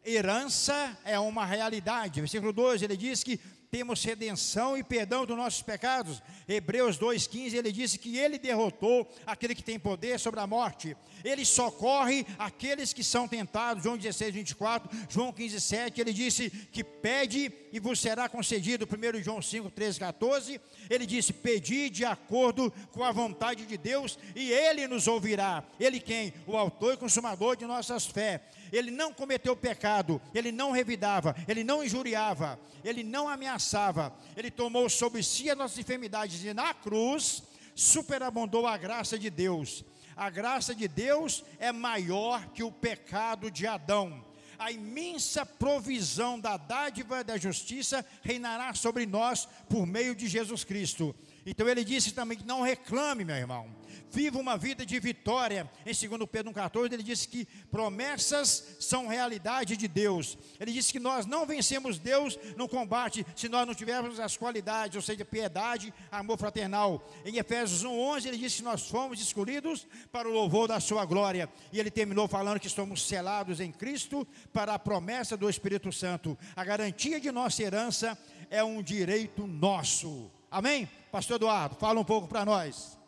Herança 0.05 0.99
é 1.05 1.19
uma 1.21 1.47
realidade. 1.47 2.21
Versículo 2.21 2.53
2, 2.53 2.83
ele 2.83 2.97
diz 2.97 3.23
que 3.23 3.41
temos 3.71 4.03
redenção 4.03 4.77
e 4.77 4.83
perdão 4.83 5.27
dos 5.27 5.37
nossos 5.37 5.63
pecados. 5.63 6.23
Hebreus 6.49 6.99
2,15, 6.99 7.55
ele 7.55 7.73
disse 7.73 7.99
que 7.99 8.17
ele 8.17 8.39
derrotou 8.39 9.09
aquele 9.27 9.55
que 9.55 9.63
tem 9.63 9.79
poder 9.79 10.19
sobre 10.19 10.41
a 10.41 10.47
morte. 10.47 10.97
Ele 11.25 11.45
socorre 11.45 12.27
aqueles 12.39 12.93
que 12.93 13.05
são 13.05 13.29
tentados. 13.29 13.83
João 13.85 13.97
16, 13.97 14.35
24, 14.35 14.91
João 15.09 15.33
15, 15.33 15.61
7, 15.61 16.01
ele 16.01 16.13
disse 16.13 16.51
que 16.51 16.83
pede 16.83 17.51
e 17.73 17.81
vos 17.81 18.01
será 18.01 18.29
concedido. 18.29 18.87
1 18.87 19.23
João 19.23 19.43
5, 19.43 19.71
13, 19.71 19.99
14, 19.99 20.61
ele 20.89 21.07
disse: 21.07 21.33
Pedi 21.33 21.91
de 21.91 22.05
acordo 22.05 22.73
com 22.93 23.05
a 23.05 23.13
vontade 23.13 23.67
de 23.67 23.77
Deus, 23.77 24.19
e 24.35 24.51
ele 24.51 24.87
nos 24.87 25.07
ouvirá. 25.07 25.65
Ele 25.79 26.01
quem? 26.01 26.33
O 26.47 26.57
autor 26.57 26.95
e 26.95 26.97
consumador 26.97 27.57
de 27.57 27.67
nossas 27.67 28.07
fé 28.07 28.43
ele 28.73 28.91
não 28.91 29.13
cometeu 29.13 29.57
pecado, 29.57 30.21
ele 30.35 30.53
não 30.53 30.71
revidava, 30.71 31.35
ele 31.47 31.65
não 31.65 31.83
injuriava, 31.83 32.59
ele 32.85 33.03
não 33.03 33.29
ameaçava, 33.29 34.15
ele 34.37 34.51
tomou 34.51 34.89
sobre 34.89 35.23
si 35.23 35.51
as 35.51 35.57
nossas 35.57 35.79
enfermidades 35.79 36.45
e 36.45 36.53
na 36.55 36.75
cruz 36.75 37.43
superabundou 37.75 38.67
a 38.67 38.77
graça 38.77 39.19
de 39.19 39.31
Deus. 39.31 39.85
A 40.17 40.31
graça 40.31 40.75
de 40.75 40.89
Deus 40.89 41.45
é 41.59 41.71
maior 41.71 42.49
que 42.49 42.63
o 42.63 42.73
pecado 42.73 43.51
de 43.51 43.67
Adão. 43.67 44.25
A 44.59 44.73
imensa 44.73 45.47
provisão 45.47 46.39
da 46.39 46.57
dádiva 46.57 47.23
da 47.23 47.37
justiça 47.37 48.05
reinará 48.23 48.75
sobre 48.75 49.07
nós 49.07 49.47
por 49.69 49.87
meio 49.87 50.15
de 50.15 50.27
Jesus 50.27 50.65
Cristo. 50.65 51.15
Então 51.51 51.69
ele 51.69 51.85
disse 51.85 52.13
também 52.13 52.39
que 52.39 52.47
não 52.47 52.63
reclame, 52.63 53.25
meu 53.25 53.37
irmão 53.37 53.79
viva 54.11 54.39
uma 54.39 54.57
vida 54.57 54.85
de 54.85 54.99
vitória. 54.99 55.71
Em 55.85 56.09
2 56.09 56.29
Pedro 56.31 56.53
1,14, 56.53 56.93
ele 56.93 57.03
diz 57.03 57.27
que 57.27 57.47
promessas 57.71 58.77
são 58.81 59.07
realidade 59.07 59.77
de 59.77 59.89
Deus. 59.89 60.37
Ele 60.59 60.73
disse 60.73 60.93
que 60.93 60.99
nós 60.99 61.27
não 61.27 61.47
vencemos 61.47 61.99
Deus 61.99 62.39
no 62.57 62.69
combate 62.69 63.25
se 63.37 63.49
nós 63.49 63.67
não 63.67 63.75
tivermos 63.75 64.19
as 64.21 64.37
qualidades, 64.37 64.97
ou 64.97 65.03
seja, 65.03 65.25
piedade, 65.25 65.93
amor 66.11 66.39
fraternal. 66.39 67.07
Em 67.25 67.37
Efésios 67.39 67.85
1,11, 67.85 68.27
ele 68.27 68.39
disse 68.39 68.57
que 68.59 68.63
nós 68.63 68.89
fomos 68.89 69.21
escolhidos 69.21 69.87
para 70.11 70.29
o 70.29 70.33
louvor 70.33 70.69
da 70.69 70.81
sua 70.81 71.05
glória. 71.05 71.49
E 71.73 71.79
ele 71.79 71.91
terminou 71.91 72.29
falando 72.29 72.61
que 72.61 72.69
somos 72.69 73.07
selados 73.07 73.61
em 73.61 73.73
Cristo 73.73 74.27
para 74.53 74.75
a 74.75 74.79
promessa 74.79 75.37
do 75.37 75.49
Espírito 75.49 75.93
Santo. 75.93 76.37
A 76.57 76.65
garantia 76.65 77.21
de 77.21 77.31
nossa 77.31 77.63
herança 77.63 78.19
é 78.51 78.63
um 78.65 78.83
direito 78.83 79.47
nosso. 79.47 80.38
Amém? 80.51 80.87
Pastor 81.13 81.37
Eduardo, 81.37 81.75
fala 81.77 82.01
um 82.01 82.05
pouco 82.05 82.27
para 82.27 82.45
nós. 82.45 82.99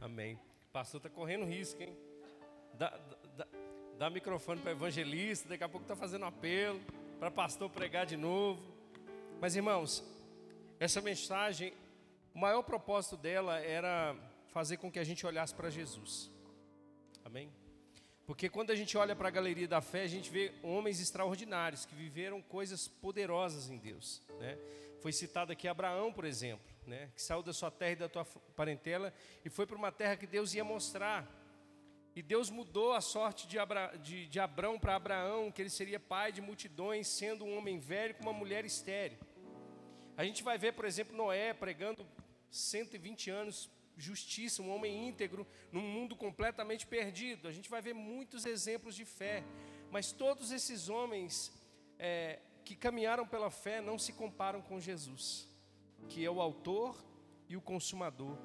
Amém. 0.00 0.38
Pastor 0.72 0.98
está 0.98 1.08
correndo 1.08 1.44
risco, 1.44 1.80
hein? 1.82 1.96
Dá, 2.74 2.98
dá, 3.36 3.46
dá 3.98 4.10
microfone 4.10 4.60
para 4.60 4.72
evangelista, 4.72 5.48
daqui 5.48 5.62
a 5.62 5.68
pouco 5.68 5.84
está 5.84 5.94
fazendo 5.94 6.24
apelo 6.24 6.80
para 7.20 7.30
pastor 7.30 7.70
pregar 7.70 8.06
de 8.06 8.16
novo. 8.16 8.62
Mas 9.40 9.54
irmãos, 9.54 10.02
essa 10.80 11.00
mensagem, 11.00 11.72
o 12.34 12.38
maior 12.38 12.62
propósito 12.62 13.16
dela 13.16 13.58
era 13.60 14.16
fazer 14.48 14.78
com 14.78 14.90
que 14.90 14.98
a 14.98 15.04
gente 15.04 15.26
olhasse 15.26 15.54
para 15.54 15.70
Jesus. 15.70 16.30
Amém? 17.24 17.48
Porque 18.26 18.48
quando 18.48 18.70
a 18.70 18.76
gente 18.76 18.96
olha 18.96 19.14
para 19.14 19.28
a 19.28 19.30
galeria 19.30 19.68
da 19.68 19.80
fé, 19.80 20.02
a 20.02 20.08
gente 20.08 20.30
vê 20.30 20.52
homens 20.62 21.00
extraordinários 21.00 21.84
que 21.84 21.94
viveram 21.94 22.40
coisas 22.40 22.88
poderosas 22.88 23.68
em 23.68 23.76
Deus. 23.76 24.22
Né? 24.38 24.56
Foi 25.00 25.12
citado 25.12 25.50
aqui 25.50 25.66
Abraão, 25.66 26.12
por 26.12 26.26
exemplo, 26.26 26.66
né? 26.86 27.10
que 27.14 27.22
saiu 27.22 27.42
da 27.42 27.54
sua 27.54 27.70
terra 27.70 27.92
e 27.92 27.96
da 27.96 28.08
tua 28.08 28.24
parentela 28.54 29.12
e 29.42 29.48
foi 29.48 29.66
para 29.66 29.76
uma 29.76 29.90
terra 29.90 30.14
que 30.14 30.26
Deus 30.26 30.52
ia 30.52 30.62
mostrar. 30.62 31.26
E 32.14 32.20
Deus 32.22 32.50
mudou 32.50 32.92
a 32.92 33.00
sorte 33.00 33.46
de, 33.46 33.58
Abra, 33.58 33.96
de, 33.96 34.26
de 34.26 34.38
Abrão 34.38 34.78
para 34.78 34.96
Abraão, 34.96 35.50
que 35.50 35.62
ele 35.62 35.70
seria 35.70 35.98
pai 35.98 36.32
de 36.32 36.42
multidões, 36.42 37.08
sendo 37.08 37.44
um 37.46 37.56
homem 37.56 37.78
velho 37.78 38.14
com 38.14 38.24
uma 38.24 38.32
mulher 38.32 38.64
estéril. 38.64 39.18
A 40.16 40.24
gente 40.24 40.42
vai 40.42 40.58
ver, 40.58 40.72
por 40.72 40.84
exemplo, 40.84 41.16
Noé 41.16 41.54
pregando 41.54 42.06
120 42.50 43.30
anos 43.30 43.70
justiça, 43.96 44.62
um 44.62 44.74
homem 44.74 45.08
íntegro, 45.08 45.46
num 45.72 45.82
mundo 45.82 46.14
completamente 46.14 46.86
perdido. 46.86 47.48
A 47.48 47.52
gente 47.52 47.70
vai 47.70 47.80
ver 47.80 47.94
muitos 47.94 48.44
exemplos 48.44 48.94
de 48.94 49.04
fé, 49.04 49.42
mas 49.90 50.12
todos 50.12 50.50
esses 50.50 50.88
homens 50.88 51.52
é, 51.98 52.38
que 52.70 52.76
caminharam 52.76 53.26
pela 53.26 53.50
fé 53.50 53.80
não 53.80 53.98
se 53.98 54.12
comparam 54.12 54.62
com 54.62 54.78
Jesus, 54.78 55.48
que 56.08 56.24
é 56.24 56.30
o 56.30 56.40
autor 56.40 56.96
e 57.48 57.56
o 57.56 57.60
consumador 57.60 58.36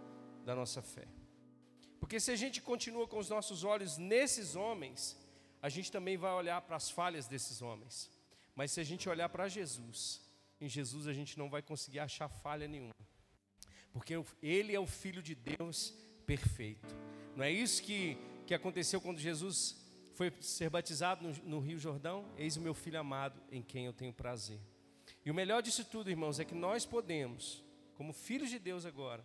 da 0.44 0.56
nossa 0.56 0.82
fé. 0.82 1.08
Porque 2.00 2.20
se 2.20 2.32
a 2.32 2.36
gente 2.36 2.60
continua 2.60 3.08
com 3.08 3.20
os 3.20 3.30
nossos 3.30 3.64
olhos 3.64 3.98
nesses 3.98 4.56
homens, 4.56 5.16
a 5.62 5.70
gente 5.70 5.92
também 5.92 6.18
vai 6.18 6.32
olhar 6.34 6.60
para 6.62 6.76
as 6.76 6.90
falhas 6.90 7.28
desses 7.28 7.62
homens. 7.62 8.10
Mas 8.56 8.72
se 8.72 8.80
a 8.80 8.84
gente 8.84 9.08
olhar 9.08 9.30
para 9.30 9.48
Jesus, 9.48 10.22
em 10.60 10.68
Jesus 10.68 11.06
a 11.06 11.14
gente 11.14 11.38
não 11.38 11.48
vai 11.48 11.62
conseguir 11.62 12.00
achar 12.00 12.28
falha 12.28 12.68
nenhuma 12.68 12.96
porque 13.96 14.14
ele 14.44 14.76
é 14.76 14.80
o 14.80 14.86
Filho 14.86 15.24
de 15.24 15.34
Deus 15.34 15.94
perfeito. 16.26 16.94
Não 17.34 17.46
é 17.46 17.50
isso 17.50 17.82
que, 17.82 18.18
que 18.46 18.54
aconteceu 18.54 19.00
quando 19.00 19.20
Jesus 19.20 19.85
foi 20.16 20.34
ser 20.40 20.70
batizado 20.70 21.28
no, 21.28 21.34
no 21.44 21.60
Rio 21.60 21.78
Jordão? 21.78 22.26
Eis 22.38 22.56
o 22.56 22.62
meu 22.62 22.74
filho 22.74 23.00
amado, 23.00 23.40
em 23.52 23.62
quem 23.62 23.86
eu 23.86 23.94
tenho 23.94 24.14
prazer. 24.14 24.60
E 25.26 25.30
o 25.30 25.34
melhor 25.34 25.62
disso 25.62 25.84
tudo, 25.84 26.10
irmãos, 26.10 26.40
é 26.40 26.46
que 26.46 26.56
nós 26.56 26.86
podemos, 26.86 27.64
como 27.96 28.14
filhos 28.14 28.50
de 28.50 28.58
Deus 28.58 28.86
agora, 28.86 29.24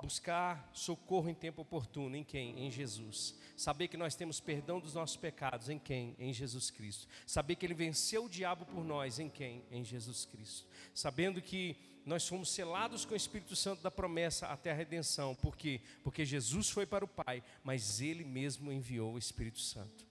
buscar 0.00 0.70
socorro 0.72 1.28
em 1.28 1.34
tempo 1.34 1.62
oportuno 1.62 2.16
em 2.16 2.24
quem? 2.24 2.58
Em 2.66 2.70
Jesus. 2.70 3.34
Saber 3.56 3.88
que 3.88 3.96
nós 3.96 4.14
temos 4.14 4.40
perdão 4.40 4.78
dos 4.80 4.94
nossos 4.94 5.16
pecados 5.16 5.68
em 5.68 5.78
quem? 5.78 6.14
Em 6.18 6.32
Jesus 6.32 6.70
Cristo. 6.70 7.06
Saber 7.26 7.56
que 7.56 7.66
ele 7.66 7.74
venceu 7.74 8.24
o 8.24 8.28
diabo 8.28 8.64
por 8.64 8.84
nós 8.84 9.18
em 9.18 9.28
quem? 9.28 9.64
Em 9.70 9.84
Jesus 9.84 10.24
Cristo. 10.24 10.66
Sabendo 10.94 11.42
que 11.42 11.76
nós 12.06 12.26
fomos 12.26 12.50
selados 12.50 13.04
com 13.04 13.12
o 13.12 13.16
Espírito 13.16 13.54
Santo 13.54 13.82
da 13.82 13.90
promessa 13.90 14.46
até 14.46 14.70
a 14.70 14.74
redenção. 14.74 15.34
Por 15.34 15.56
quê? 15.56 15.80
Porque 16.02 16.24
Jesus 16.24 16.70
foi 16.70 16.86
para 16.86 17.04
o 17.04 17.08
Pai, 17.08 17.42
mas 17.62 18.00
Ele 18.00 18.24
mesmo 18.24 18.72
enviou 18.72 19.14
o 19.14 19.18
Espírito 19.18 19.60
Santo. 19.60 20.06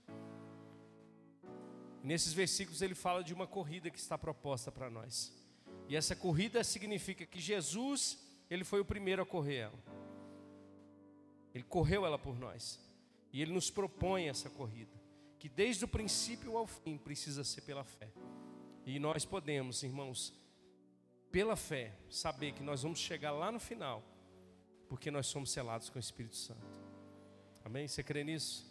Nesses 2.03 2.33
versículos 2.33 2.81
ele 2.81 2.95
fala 2.95 3.23
de 3.23 3.33
uma 3.33 3.47
corrida 3.47 3.89
que 3.89 3.97
está 3.97 4.17
proposta 4.17 4.71
para 4.71 4.89
nós. 4.89 5.33
E 5.89 5.95
essa 5.95 6.15
corrida 6.15 6.63
significa 6.63 7.25
que 7.25 7.39
Jesus, 7.39 8.17
ele 8.49 8.63
foi 8.63 8.79
o 8.79 8.85
primeiro 8.85 9.21
a 9.21 9.25
correr 9.25 9.55
ela. 9.57 9.79
Ele 11.53 11.63
correu 11.63 12.05
ela 12.05 12.17
por 12.17 12.37
nós. 12.37 12.79
E 13.31 13.41
ele 13.41 13.51
nos 13.51 13.69
propõe 13.69 14.29
essa 14.29 14.49
corrida, 14.49 14.95
que 15.37 15.49
desde 15.49 15.85
o 15.85 15.87
princípio 15.87 16.57
ao 16.57 16.65
fim 16.65 16.97
precisa 16.97 17.43
ser 17.43 17.61
pela 17.61 17.83
fé. 17.83 18.09
E 18.85 18.99
nós 18.99 19.25
podemos, 19.25 19.83
irmãos, 19.83 20.33
pela 21.31 21.55
fé, 21.55 21.93
saber 22.09 22.53
que 22.53 22.63
nós 22.63 22.83
vamos 22.83 22.99
chegar 22.99 23.31
lá 23.31 23.51
no 23.51 23.59
final, 23.59 24.03
porque 24.87 25.11
nós 25.11 25.27
somos 25.27 25.51
selados 25.51 25.89
com 25.89 25.97
o 25.97 25.99
Espírito 25.99 26.35
Santo. 26.35 26.81
Amém? 27.63 27.87
Você 27.87 28.01
crê 28.01 28.23
nisso? 28.23 28.65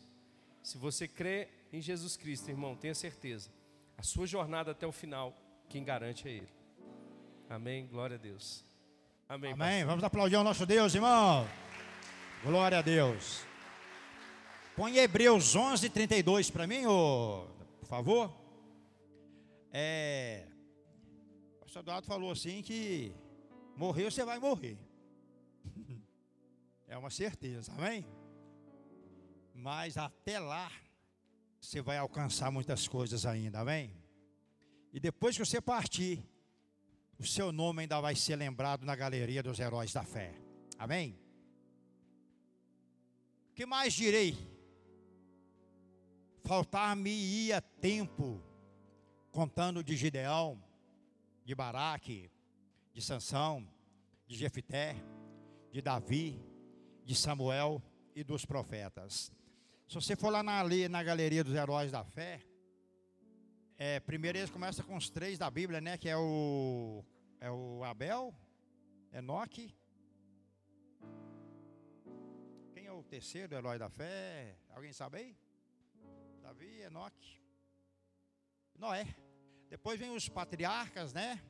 Se 0.63 0.79
você 0.79 1.07
crê 1.07 1.49
em 1.73 1.81
Jesus 1.81 2.17
Cristo, 2.17 2.49
irmão, 2.49 2.75
tenha 2.75 2.95
certeza, 2.95 3.51
a 3.97 4.03
sua 4.03 4.27
jornada 4.27 4.73
até 4.73 4.87
o 4.87 4.91
final, 4.91 5.37
quem 5.69 5.85
garante 5.85 6.27
é 6.27 6.33
Ele. 6.33 6.53
Amém? 7.49 7.87
Glória 7.87 8.17
a 8.17 8.19
Deus. 8.19 8.66
Amém. 9.29 9.53
Amém. 9.55 9.69
Pastor. 9.69 9.87
Vamos 9.87 10.05
aplaudir 10.05 10.37
o 10.37 10.45
nosso 10.45 10.65
Deus, 10.65 10.95
irmão. 10.95 11.49
Glória 12.45 12.79
a 12.79 12.83
Deus. 12.83 13.45
Põe 14.77 14.99
Hebreus 14.99 15.57
11, 15.57 15.91
32 15.91 16.49
para 16.49 16.65
mim, 16.65 16.87
ô, 16.87 17.45
por 17.81 17.89
favor. 17.89 18.33
É, 19.73 20.47
pastor 21.61 21.83
Eduardo 21.83 22.07
falou 22.07 22.31
assim 22.31 22.63
que 22.63 23.13
morreu, 23.77 24.11
você 24.11 24.25
vai 24.25 24.39
morrer. 24.39 24.79
É 26.89 26.97
uma 26.97 27.11
certeza, 27.11 27.73
amém? 27.73 28.07
Mas 29.53 29.97
até 29.97 30.39
lá, 30.39 30.71
você 31.61 31.83
vai 31.83 31.99
alcançar 31.99 32.49
muitas 32.53 32.87
coisas 32.87 33.27
ainda, 33.27 33.59
amém? 33.59 33.93
E 34.93 35.01
depois 35.01 35.37
que 35.37 35.45
você 35.45 35.61
partir, 35.61 36.25
o 37.19 37.25
seu 37.25 37.51
nome 37.53 37.83
ainda 37.83 38.01
vai 38.01 38.15
ser 38.15 38.37
lembrado 38.37 38.85
na 38.85 38.95
galeria 38.95 39.43
dos 39.43 39.59
heróis 39.59 39.93
da 39.93 40.03
fé, 40.03 40.35
amém? 40.79 41.19
O 43.51 43.55
que 43.55 43.65
mais 43.65 43.93
direi? 43.93 44.37
Faltar-me-ia 46.45 47.61
tempo 47.61 48.41
contando 49.31 49.83
de 49.83 49.97
Gideão, 49.97 50.63
de 51.45 51.55
Baraque, 51.55 52.31
de 52.93 53.03
Sansão, 53.03 53.67
de 54.27 54.37
Jefité, 54.37 54.97
de 55.71 55.81
Davi, 55.81 56.41
de 57.05 57.15
Samuel 57.15 57.83
e 58.15 58.25
dos 58.25 58.45
profetas. 58.45 59.33
Se 59.87 59.95
você 59.95 60.17
for 60.17 60.31
lá 60.31 60.43
na, 60.43 60.65
na 60.89 61.03
galeria 61.03 61.45
dos 61.45 61.55
heróis 61.55 61.93
da 61.93 62.05
fé, 62.05 62.41
é, 63.79 64.01
primeiro 64.01 64.39
eles 64.39 64.49
começam 64.49 64.85
com 64.87 64.97
os 64.97 65.11
três 65.11 65.39
da 65.39 65.51
Bíblia, 65.51 65.83
né? 65.83 65.99
Que 65.99 66.09
é 66.09 66.17
o, 66.17 67.05
é 67.39 67.51
o 67.51 67.85
Abel, 67.85 68.35
Enoque. 69.13 69.75
Quem 72.73 72.87
é 72.87 72.93
o 72.93 73.03
terceiro 73.03 73.55
herói 73.55 73.79
da 73.79 73.91
fé? 73.91 74.57
Alguém 74.71 74.95
sabe 74.95 75.19
aí? 75.19 75.37
Davi, 76.43 76.81
Enoque. 76.81 77.39
Noé. 78.79 79.07
Depois 79.69 80.01
vem 80.01 80.11
os 80.11 80.27
patriarcas, 80.27 81.13
né? 81.13 81.43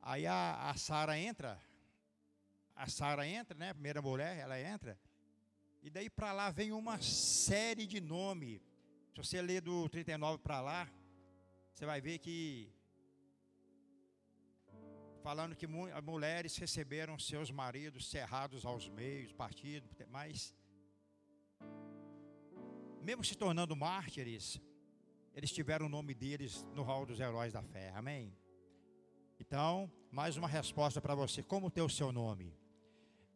Aí 0.00 0.28
a, 0.28 0.70
a 0.70 0.76
Sara 0.76 1.18
entra. 1.18 1.60
A 2.76 2.88
Sara 2.88 3.26
entra, 3.26 3.58
né? 3.58 3.72
Primeira 3.72 4.00
mulher, 4.00 4.38
ela 4.38 4.60
entra. 4.60 4.96
E 5.82 5.90
daí 5.90 6.08
para 6.08 6.32
lá 6.32 6.50
vem 6.50 6.70
uma 6.70 7.02
série 7.02 7.84
de 7.84 8.00
nomes. 8.00 8.60
Se 9.12 9.16
você 9.16 9.42
ler 9.42 9.60
do 9.60 9.88
39 9.88 10.38
para 10.38 10.60
lá, 10.60 10.88
você 11.76 11.84
vai 11.84 12.00
ver 12.00 12.18
que 12.18 12.72
falando 15.22 15.54
que 15.54 15.66
mulheres 15.66 16.56
receberam 16.56 17.18
seus 17.18 17.50
maridos 17.50 18.08
cerrados 18.08 18.64
aos 18.64 18.88
meios, 18.88 19.30
partidos, 19.34 19.90
mas 20.08 20.54
mesmo 23.02 23.22
se 23.22 23.36
tornando 23.36 23.76
mártires, 23.76 24.58
eles 25.34 25.52
tiveram 25.52 25.84
o 25.84 25.88
nome 25.90 26.14
deles 26.14 26.66
no 26.74 26.82
hall 26.82 27.04
dos 27.04 27.20
heróis 27.20 27.52
da 27.52 27.62
fé. 27.62 27.90
Amém? 27.94 28.34
Então, 29.38 29.92
mais 30.10 30.38
uma 30.38 30.48
resposta 30.48 30.98
para 30.98 31.14
você. 31.14 31.42
Como 31.42 31.70
ter 31.70 31.82
o 31.82 31.90
seu 31.90 32.10
nome? 32.10 32.58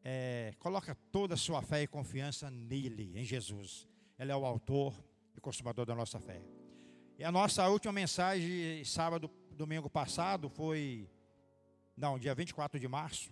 É, 0.02 0.54
coloca 0.58 0.94
toda 1.12 1.34
a 1.34 1.36
sua 1.36 1.60
fé 1.60 1.82
e 1.82 1.86
confiança 1.86 2.50
nele, 2.50 3.12
em 3.14 3.22
Jesus. 3.22 3.86
Ele 4.18 4.32
é 4.32 4.36
o 4.36 4.46
autor 4.46 4.98
e 5.36 5.40
consumador 5.42 5.84
da 5.84 5.94
nossa 5.94 6.18
fé. 6.18 6.42
E 7.20 7.24
a 7.24 7.30
nossa 7.30 7.68
última 7.68 7.92
mensagem, 7.92 8.82
sábado, 8.82 9.30
domingo 9.50 9.90
passado, 9.90 10.48
foi. 10.48 11.06
Não, 11.94 12.18
dia 12.18 12.34
24 12.34 12.80
de 12.80 12.88
março. 12.88 13.30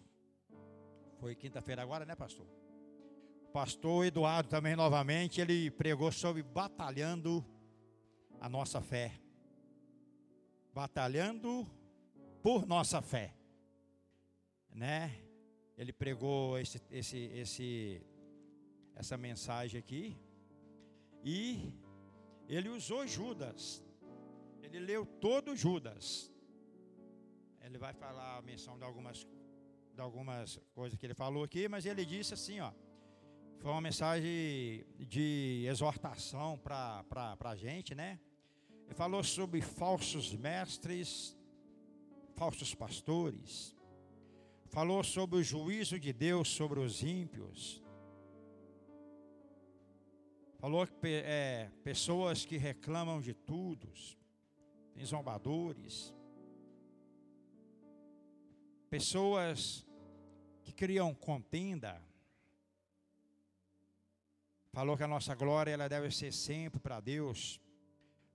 Foi 1.19 1.35
quinta-feira 1.35 1.81
agora, 1.81 2.05
né, 2.05 2.15
pastor? 2.15 2.47
Pastor 3.51 4.05
Eduardo 4.05 4.47
também 4.47 4.77
novamente, 4.77 5.41
ele 5.41 5.71
pregou 5.71 6.13
sobre 6.13 6.43
batalhando 6.43 7.43
a 8.39 8.47
nossa 8.47 8.83
fé. 8.83 9.19
Batalhando 10.75 11.67
por 12.43 12.67
nossa 12.67 13.01
fé. 13.01 13.33
Né? 14.71 15.19
Ele 15.79 15.95
pregou 15.95 16.59
esse, 16.59 16.79
esse, 16.91 17.17
esse, 17.17 18.03
essa 18.95 19.17
mensagem 19.17 19.79
aqui. 19.79 20.15
E 21.25 21.73
ele 22.57 22.69
usou 22.69 23.07
Judas. 23.07 23.85
Ele 24.63 24.79
leu 24.79 25.05
todo 25.05 25.57
Judas. 25.57 26.33
Ele 27.61 27.79
vai 27.79 27.93
falar 27.93 28.39
a 28.39 28.43
menção 28.43 28.79
de 28.79 28.85
algumas, 28.85 29.27
de 29.95 30.01
algumas 30.01 30.59
coisas 30.75 30.99
que 30.99 31.05
ele 31.05 31.15
falou 31.15 31.45
aqui, 31.45 31.69
mas 31.69 31.85
ele 31.85 32.05
disse 32.05 32.35
assim, 32.35 32.61
ó. 32.61 32.73
Foi 33.61 33.73
uma 33.73 33.81
mensagem 33.81 34.87
de 35.01 35.65
exortação 35.69 36.57
para 36.59 37.37
a 37.41 37.57
gente, 37.57 37.95
né? 37.95 38.21
Ele 38.87 38.95
falou 38.95 39.23
sobre 39.25 39.61
falsos 39.61 40.33
mestres, 40.35 41.37
falsos 42.37 42.75
pastores. 42.75 43.77
Falou 44.67 45.03
sobre 45.03 45.39
o 45.41 45.43
juízo 45.43 45.99
de 45.99 46.13
Deus 46.13 46.49
sobre 46.49 46.79
os 46.79 47.03
ímpios. 47.03 47.83
Falou 50.59 50.85
que 50.87 51.07
é, 51.07 51.71
pessoas 51.85 52.45
que 52.45 52.57
reclamam 52.57 53.21
de 53.21 53.33
tudo, 53.33 53.89
tem 54.93 55.05
zombadores, 55.05 56.13
pessoas 58.91 59.87
que 60.65 60.73
criam 60.73 61.15
contenda. 61.15 62.03
Falou 64.73 64.97
que 64.97 65.05
a 65.05 65.09
nossa 65.09 65.33
glória 65.37 65.71
ela 65.71 65.89
deve 65.89 66.11
ser 66.11 66.33
sempre 66.33 66.81
para 66.81 66.99
Deus. 66.99 67.61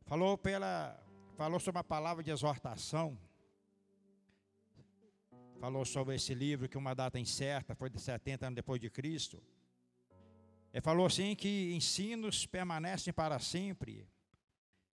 Falou 0.05 0.37
pela 0.37 0.97
falou 1.35 1.59
sobre 1.59 1.79
a 1.79 1.83
palavra 1.83 2.23
de 2.23 2.31
exortação. 2.31 3.19
Falou 5.59 5.83
sobre 5.83 6.15
esse 6.15 6.33
livro 6.33 6.69
que 6.69 6.77
uma 6.77 6.93
data 6.93 7.19
incerta 7.19 7.75
foi 7.75 7.89
de 7.89 7.99
70 7.99 8.45
anos 8.45 8.55
depois 8.55 8.79
de 8.79 8.89
Cristo. 8.89 9.43
Ele 10.73 10.81
falou 10.81 11.05
assim 11.05 11.35
que 11.35 11.71
ensinos 11.75 12.47
permanecem 12.47 13.13
para 13.13 13.37
sempre. 13.37 14.09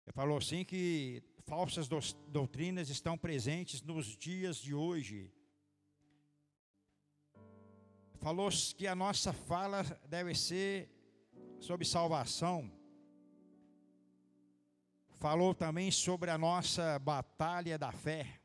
Ele 0.06 0.12
falou 0.12 0.36
assim 0.36 0.62
que 0.62 1.22
falsas 1.46 1.88
doutrinas 2.28 2.90
estão 2.90 3.16
presentes 3.16 3.80
nos 3.80 4.14
dias 4.14 4.58
de 4.58 4.74
hoje. 4.74 5.32
Falou 8.18 8.50
que 8.76 8.86
a 8.86 8.94
nossa 8.94 9.32
fala 9.32 9.82
deve 10.06 10.34
ser 10.34 10.90
sobre 11.58 11.86
salvação. 11.86 12.70
Falou 15.18 15.54
também 15.54 15.90
sobre 15.90 16.30
a 16.30 16.36
nossa 16.36 16.98
batalha 16.98 17.78
da 17.78 17.90
fé. 17.90 18.38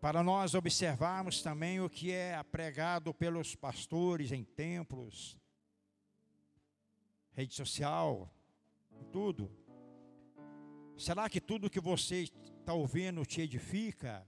Para 0.00 0.22
nós 0.22 0.54
observarmos 0.54 1.42
também 1.42 1.80
o 1.80 1.90
que 1.90 2.12
é 2.12 2.40
pregado 2.44 3.12
pelos 3.12 3.56
pastores 3.56 4.30
em 4.30 4.44
templos, 4.44 5.36
rede 7.38 7.54
social, 7.54 8.28
tudo. 9.12 9.48
Será 10.96 11.30
que 11.30 11.40
tudo 11.40 11.70
que 11.70 11.78
você 11.78 12.22
está 12.22 12.74
ouvindo 12.74 13.24
te 13.24 13.40
edifica? 13.40 14.26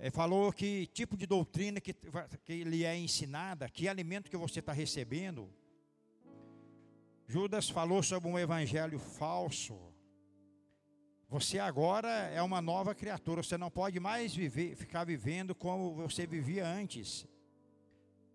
É, 0.00 0.10
falou 0.10 0.52
que 0.52 0.88
tipo 0.88 1.16
de 1.16 1.26
doutrina 1.26 1.80
que, 1.80 1.94
que 2.44 2.64
lhe 2.64 2.84
é 2.84 2.98
ensinada, 2.98 3.68
que 3.68 3.88
alimento 3.88 4.28
que 4.28 4.36
você 4.36 4.58
está 4.58 4.72
recebendo. 4.72 5.48
Judas 7.28 7.70
falou 7.70 8.02
sobre 8.02 8.28
um 8.28 8.36
evangelho 8.36 8.98
falso. 8.98 9.78
Você 11.28 11.60
agora 11.60 12.08
é 12.08 12.42
uma 12.42 12.60
nova 12.60 12.92
criatura, 12.92 13.40
você 13.40 13.56
não 13.56 13.70
pode 13.70 14.00
mais 14.00 14.34
viver, 14.34 14.74
ficar 14.74 15.04
vivendo 15.04 15.54
como 15.54 15.94
você 15.94 16.26
vivia 16.26 16.66
antes. 16.66 17.24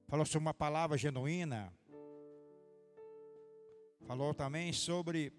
Falou 0.08 0.26
sobre 0.26 0.48
uma 0.48 0.54
palavra 0.54 0.98
genuína. 0.98 1.74
Falou 4.08 4.34
também 4.34 4.72
sobre 4.72 5.34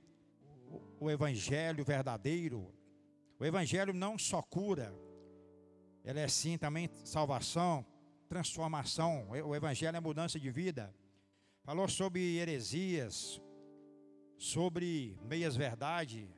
o 0.99 1.11
evangelho 1.11 1.85
verdadeiro. 1.85 2.73
O 3.39 3.45
evangelho 3.45 3.93
não 3.93 4.19
só 4.19 4.43
cura, 4.43 4.93
ele 6.05 6.21
é 6.21 6.29
sim 6.29 6.57
também 6.57 6.89
salvação, 7.05 7.85
transformação. 8.29 9.29
O 9.29 9.55
evangelho 9.55 9.97
é 9.97 10.01
mudança 10.01 10.39
de 10.39 10.51
vida. 10.51 10.95
Falou 11.65 11.89
sobre 11.89 12.37
heresias, 12.37 13.43
sobre 14.39 15.19
meias 15.25 15.57
verdade. 15.57 16.29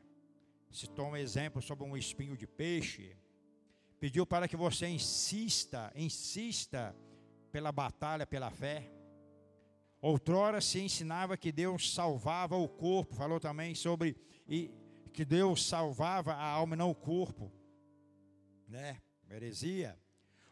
Citou 0.71 1.09
um 1.09 1.17
exemplo 1.17 1.61
sobre 1.63 1.85
um 1.85 1.97
espinho 1.97 2.37
de 2.37 2.47
peixe. 2.47 3.17
Pediu 4.01 4.27
para 4.27 4.49
que 4.49 4.57
você 4.57 4.87
insista, 4.87 5.93
insista 5.95 6.97
pela 7.51 7.73
batalha 7.73 8.27
pela 8.27 8.51
fé. 8.51 8.91
Outrora 10.01 10.61
se 10.61 10.81
ensinava 10.81 11.37
que 11.37 11.51
Deus 11.51 11.93
salvava 11.93 12.57
o 12.57 12.69
corpo, 12.69 13.15
falou 13.15 13.41
também 13.41 13.75
sobre 13.75 14.17
e, 14.49 14.71
que 15.13 15.25
Deus 15.25 15.65
salvava 15.67 16.33
a 16.33 16.45
alma 16.45 16.77
e 16.77 16.79
não 16.79 16.91
o 16.91 16.95
corpo, 16.95 17.53
né? 18.69 19.01
Heresia. 19.29 19.99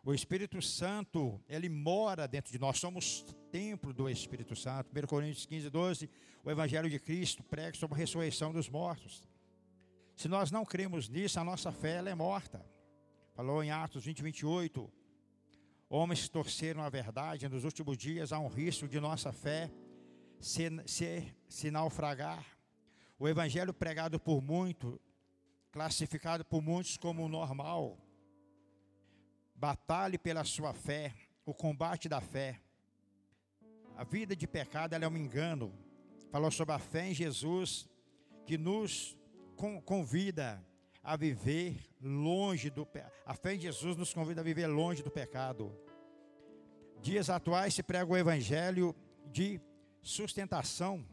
O 0.05 0.15
Espírito 0.15 0.61
Santo, 0.63 1.41
ele 1.49 1.69
mora 1.69 2.29
dentro 2.29 2.53
de 2.53 2.59
nós, 2.59 2.79
somos 2.79 3.25
templo 3.51 3.93
do 3.93 4.09
Espírito 4.09 4.55
Santo. 4.55 4.91
1 4.97 5.07
Coríntios 5.07 5.47
15, 5.47 5.71
12, 5.71 6.11
o 6.45 6.51
Evangelho 6.51 6.89
de 6.89 6.99
Cristo 6.99 7.43
prega 7.43 7.77
sobre 7.77 7.97
a 7.97 7.99
ressurreição 7.99 8.53
dos 8.53 8.69
mortos. 8.69 9.29
Se 10.15 10.29
nós 10.29 10.51
não 10.51 10.65
cremos 10.65 11.09
nisso, 11.09 11.39
a 11.41 11.45
nossa 11.45 11.73
fé 11.73 11.97
é 11.97 12.15
morta. 12.15 12.65
Falou 13.35 13.63
em 13.63 13.71
Atos 13.71 14.05
20, 14.05 14.23
28. 14.23 14.93
Homens 15.89 16.29
torceram 16.29 16.83
a 16.83 16.89
verdade, 16.89 17.49
nos 17.49 17.65
últimos 17.65 17.97
dias 17.97 18.33
há 18.33 18.39
um 18.41 18.49
risco 18.49 18.89
de 18.89 18.99
nossa 18.99 19.33
fé 19.33 19.71
se, 20.41 20.69
se, 20.87 21.35
se 21.49 21.71
naufragar. 21.71 22.45
O 23.19 23.29
evangelho 23.29 23.73
pregado 23.73 24.19
por 24.19 24.43
muitos, 24.43 24.99
classificado 25.71 26.45
por 26.45 26.61
muitos 26.61 26.97
como 26.97 27.29
normal. 27.29 27.99
Batalhe 29.55 30.19
pela 30.19 30.45
sua 30.45 30.75
fé, 30.75 31.15
o 31.45 31.55
combate 31.55 32.09
da 32.09 32.21
fé. 32.21 32.61
A 33.97 34.05
vida 34.05 34.37
de 34.37 34.47
pecado 34.47 34.95
é 34.95 35.09
um 35.09 35.17
engano. 35.17 35.73
Falou 36.31 36.51
sobre 36.51 36.75
a 36.75 36.79
fé 36.79 37.09
em 37.09 37.15
Jesus, 37.15 37.89
que 38.45 38.59
nos 38.59 39.17
convida 39.85 40.63
a 41.07 41.15
viver 41.15 41.79
longe 42.03 42.69
do 42.69 42.85
pecado. 42.85 43.13
A 43.25 43.33
fé 43.33 43.55
em 43.55 43.61
Jesus 43.61 43.97
nos 43.97 44.13
convida 44.13 44.41
a 44.41 44.45
viver 44.45 44.67
longe 44.67 45.05
do 45.05 45.11
pecado. 45.11 45.73
Dias 47.01 47.31
atuais 47.31 47.75
se 47.75 47.83
prega 47.83 48.11
o 48.11 48.17
evangelho 48.17 48.93
de 49.31 49.61
sustentação, 50.03 51.07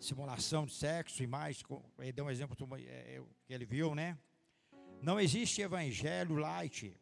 simulação 0.00 0.66
de 0.66 0.74
sexo, 0.74 1.22
imagem, 1.22 1.64
ele 2.00 2.12
deu 2.12 2.24
um 2.24 2.30
exemplo 2.30 2.56
é, 2.78 3.22
que 3.46 3.54
ele 3.54 3.64
viu, 3.64 3.94
né? 3.94 4.18
Não 5.00 5.20
existe 5.20 5.62
evangelho 5.62 6.34
light. 6.34 7.00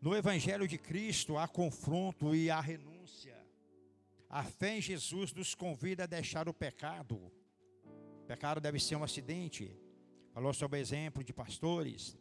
No 0.00 0.16
evangelho 0.16 0.66
de 0.66 0.78
Cristo 0.78 1.36
há 1.36 1.46
confronto 1.46 2.34
e 2.34 2.50
há 2.50 2.58
renúncia. 2.58 3.36
A 4.30 4.42
fé 4.42 4.78
em 4.78 4.80
Jesus 4.80 5.34
nos 5.34 5.54
convida 5.54 6.04
a 6.04 6.06
deixar 6.06 6.48
o 6.48 6.54
pecado 6.54 7.30
pecado 8.22 8.60
deve 8.60 8.78
ser 8.78 8.96
um 8.96 9.04
acidente. 9.04 9.76
Falou 10.32 10.52
sobre 10.52 10.80
exemplo 10.80 11.22
de 11.22 11.32
pastores. 11.32 12.16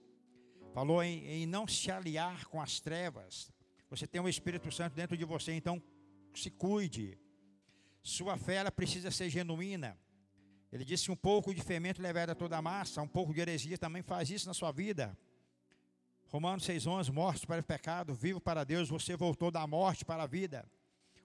Falou 0.74 1.04
em, 1.04 1.26
em 1.26 1.45
não 1.45 1.68
se 1.68 1.91
aliar 1.91 2.45
com 2.45 2.62
as 2.62 2.80
trevas. 2.80 3.52
Você 3.89 4.08
tem 4.08 4.22
o 4.22 4.30
Espírito 4.30 4.72
Santo 4.72 4.95
dentro 4.95 5.18
de 5.18 5.26
você, 5.26 5.54
então 5.54 5.82
se 6.34 6.49
cuide. 6.49 7.18
Sua 8.02 8.38
fé 8.38 8.56
ela 8.56 8.72
precisa 8.72 9.12
ser 9.12 9.30
genuína. 9.30 9.97
Ele 10.72 10.86
disse: 10.86 11.12
um 11.12 11.16
pouco 11.16 11.54
de 11.54 11.62
fermento 11.62 12.02
levada 12.02 12.34
toda 12.34 12.58
a 12.58 12.62
massa, 12.62 13.02
um 13.02 13.08
pouco 13.08 13.34
de 13.34 13.41
heresia 13.41 13.78
também 13.78 14.02
faz 14.02 14.30
isso 14.30 14.47
na 14.47 14.54
sua 14.54 14.72
vida. 14.72 15.18
Romanos 16.30 16.66
6,11: 16.66 17.12
Mortos 17.12 17.43
para 17.43 17.60
o 17.60 17.64
pecado, 17.64 18.14
vivo 18.14 18.39
para 18.39 18.64
Deus, 18.64 18.88
você 18.89 19.16
voltou 19.18 19.52
da 19.52 19.68
morte 19.68 20.06
para 20.06 20.24
a 20.24 20.28
vida. 20.28 20.66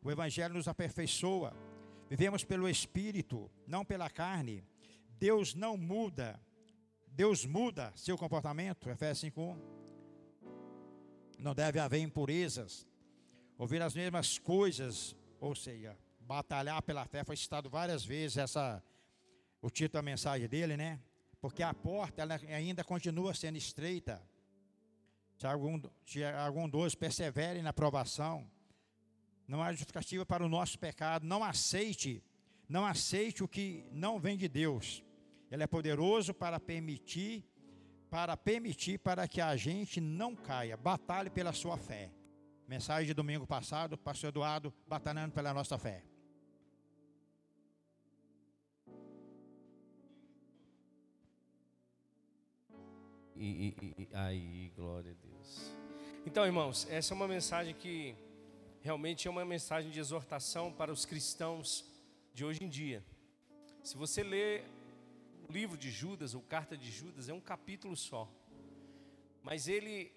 O 0.03 0.11
Evangelho 0.11 0.55
nos 0.55 0.67
aperfeiçoa. 0.67 1.55
Vivemos 2.09 2.45
pelo 2.45 2.69
Espírito, 2.69 3.51
não 3.67 3.85
pela 3.85 4.09
carne. 4.09 4.65
Deus 5.19 5.55
não 5.55 5.77
muda. 5.77 6.41
Deus 7.09 7.45
muda 7.45 7.93
seu 7.97 8.17
comportamento, 8.17 8.89
Efésios 8.89 9.33
5:1. 9.33 9.59
Não 11.39 11.55
deve 11.55 11.79
haver 11.79 12.01
impurezas. 12.01 12.87
Ouvir 13.59 13.83
as 13.83 13.95
mesmas 13.95 14.39
coisas, 14.39 15.17
ou 15.41 15.55
seja, 15.55 15.97
batalhar 16.21 16.83
pela 16.83 17.07
fé 17.07 17.25
foi 17.25 17.37
citado 17.37 17.71
várias 17.71 18.05
vezes 18.05 18.37
essa 18.37 18.83
o 19.61 19.71
título 19.71 19.95
da 19.95 20.03
mensagem 20.03 20.49
dele, 20.49 20.77
né? 20.77 21.01
Porque 21.41 21.63
a 21.63 21.75
porta 21.75 22.23
ela 22.23 22.35
ainda 22.49 22.85
continua 22.85 23.35
sendo 23.35 23.57
estreita. 23.57 24.23
Se 25.39 25.47
algum, 25.47 25.81
se 26.05 26.25
algum 26.25 26.69
dos 26.69 26.95
persevere 26.95 27.63
na 27.63 27.73
provação, 27.73 28.49
não 29.47 29.63
há 29.63 29.71
justificativa 29.71 30.27
para 30.27 30.45
o 30.45 30.49
nosso 30.49 30.79
pecado. 30.79 31.25
Não 31.25 31.45
aceite, 31.45 32.23
não 32.69 32.85
aceite 32.85 33.45
o 33.45 33.49
que 33.49 33.89
não 33.93 34.19
vem 34.19 34.37
de 34.37 34.49
Deus. 34.49 35.05
Ele 35.51 35.63
é 35.63 35.67
poderoso 35.67 36.35
para 36.35 36.59
permitir, 36.59 37.45
para 38.11 38.37
permitir 38.37 38.99
para 38.99 39.29
que 39.29 39.41
a 39.41 39.55
gente 39.57 40.01
não 40.01 40.35
caia. 40.35 40.77
Batalhe 40.77 41.31
pela 41.31 41.53
sua 41.53 41.77
fé. 41.77 42.11
Mensagem 42.67 43.07
de 43.07 43.15
domingo 43.15 43.47
passado, 43.47 43.97
pastor 43.97 44.29
Eduardo, 44.29 44.75
batalhando 44.89 45.33
pela 45.33 45.55
nossa 45.55 45.79
fé. 45.79 46.03
E, 53.37 53.45
e, 53.45 53.95
e, 53.99 54.09
aí, 54.15 54.73
glória 54.75 55.13
a 55.13 55.15
Deus. 55.15 55.71
Então, 56.25 56.45
irmãos, 56.45 56.89
essa 56.91 57.13
é 57.13 57.15
uma 57.15 57.29
mensagem 57.29 57.75
que 57.75 58.17
realmente 58.87 59.27
é 59.27 59.31
uma 59.31 59.45
mensagem 59.45 59.91
de 59.91 59.99
exortação 59.99 60.73
para 60.73 60.93
os 60.93 61.05
cristãos 61.05 61.85
de 62.33 62.45
hoje 62.45 62.63
em 62.63 62.69
dia. 62.69 63.05
Se 63.83 63.97
você 63.97 64.23
ler 64.23 64.65
o 65.49 65.53
livro 65.53 65.77
de 65.77 65.91
Judas, 65.91 66.35
ou 66.35 66.41
carta 66.41 66.77
de 66.77 66.89
Judas, 66.89 67.29
é 67.29 67.35
um 67.35 67.41
capítulo 67.41 67.97
só. 67.97 68.31
Mas 69.43 69.67
ele 69.67 70.13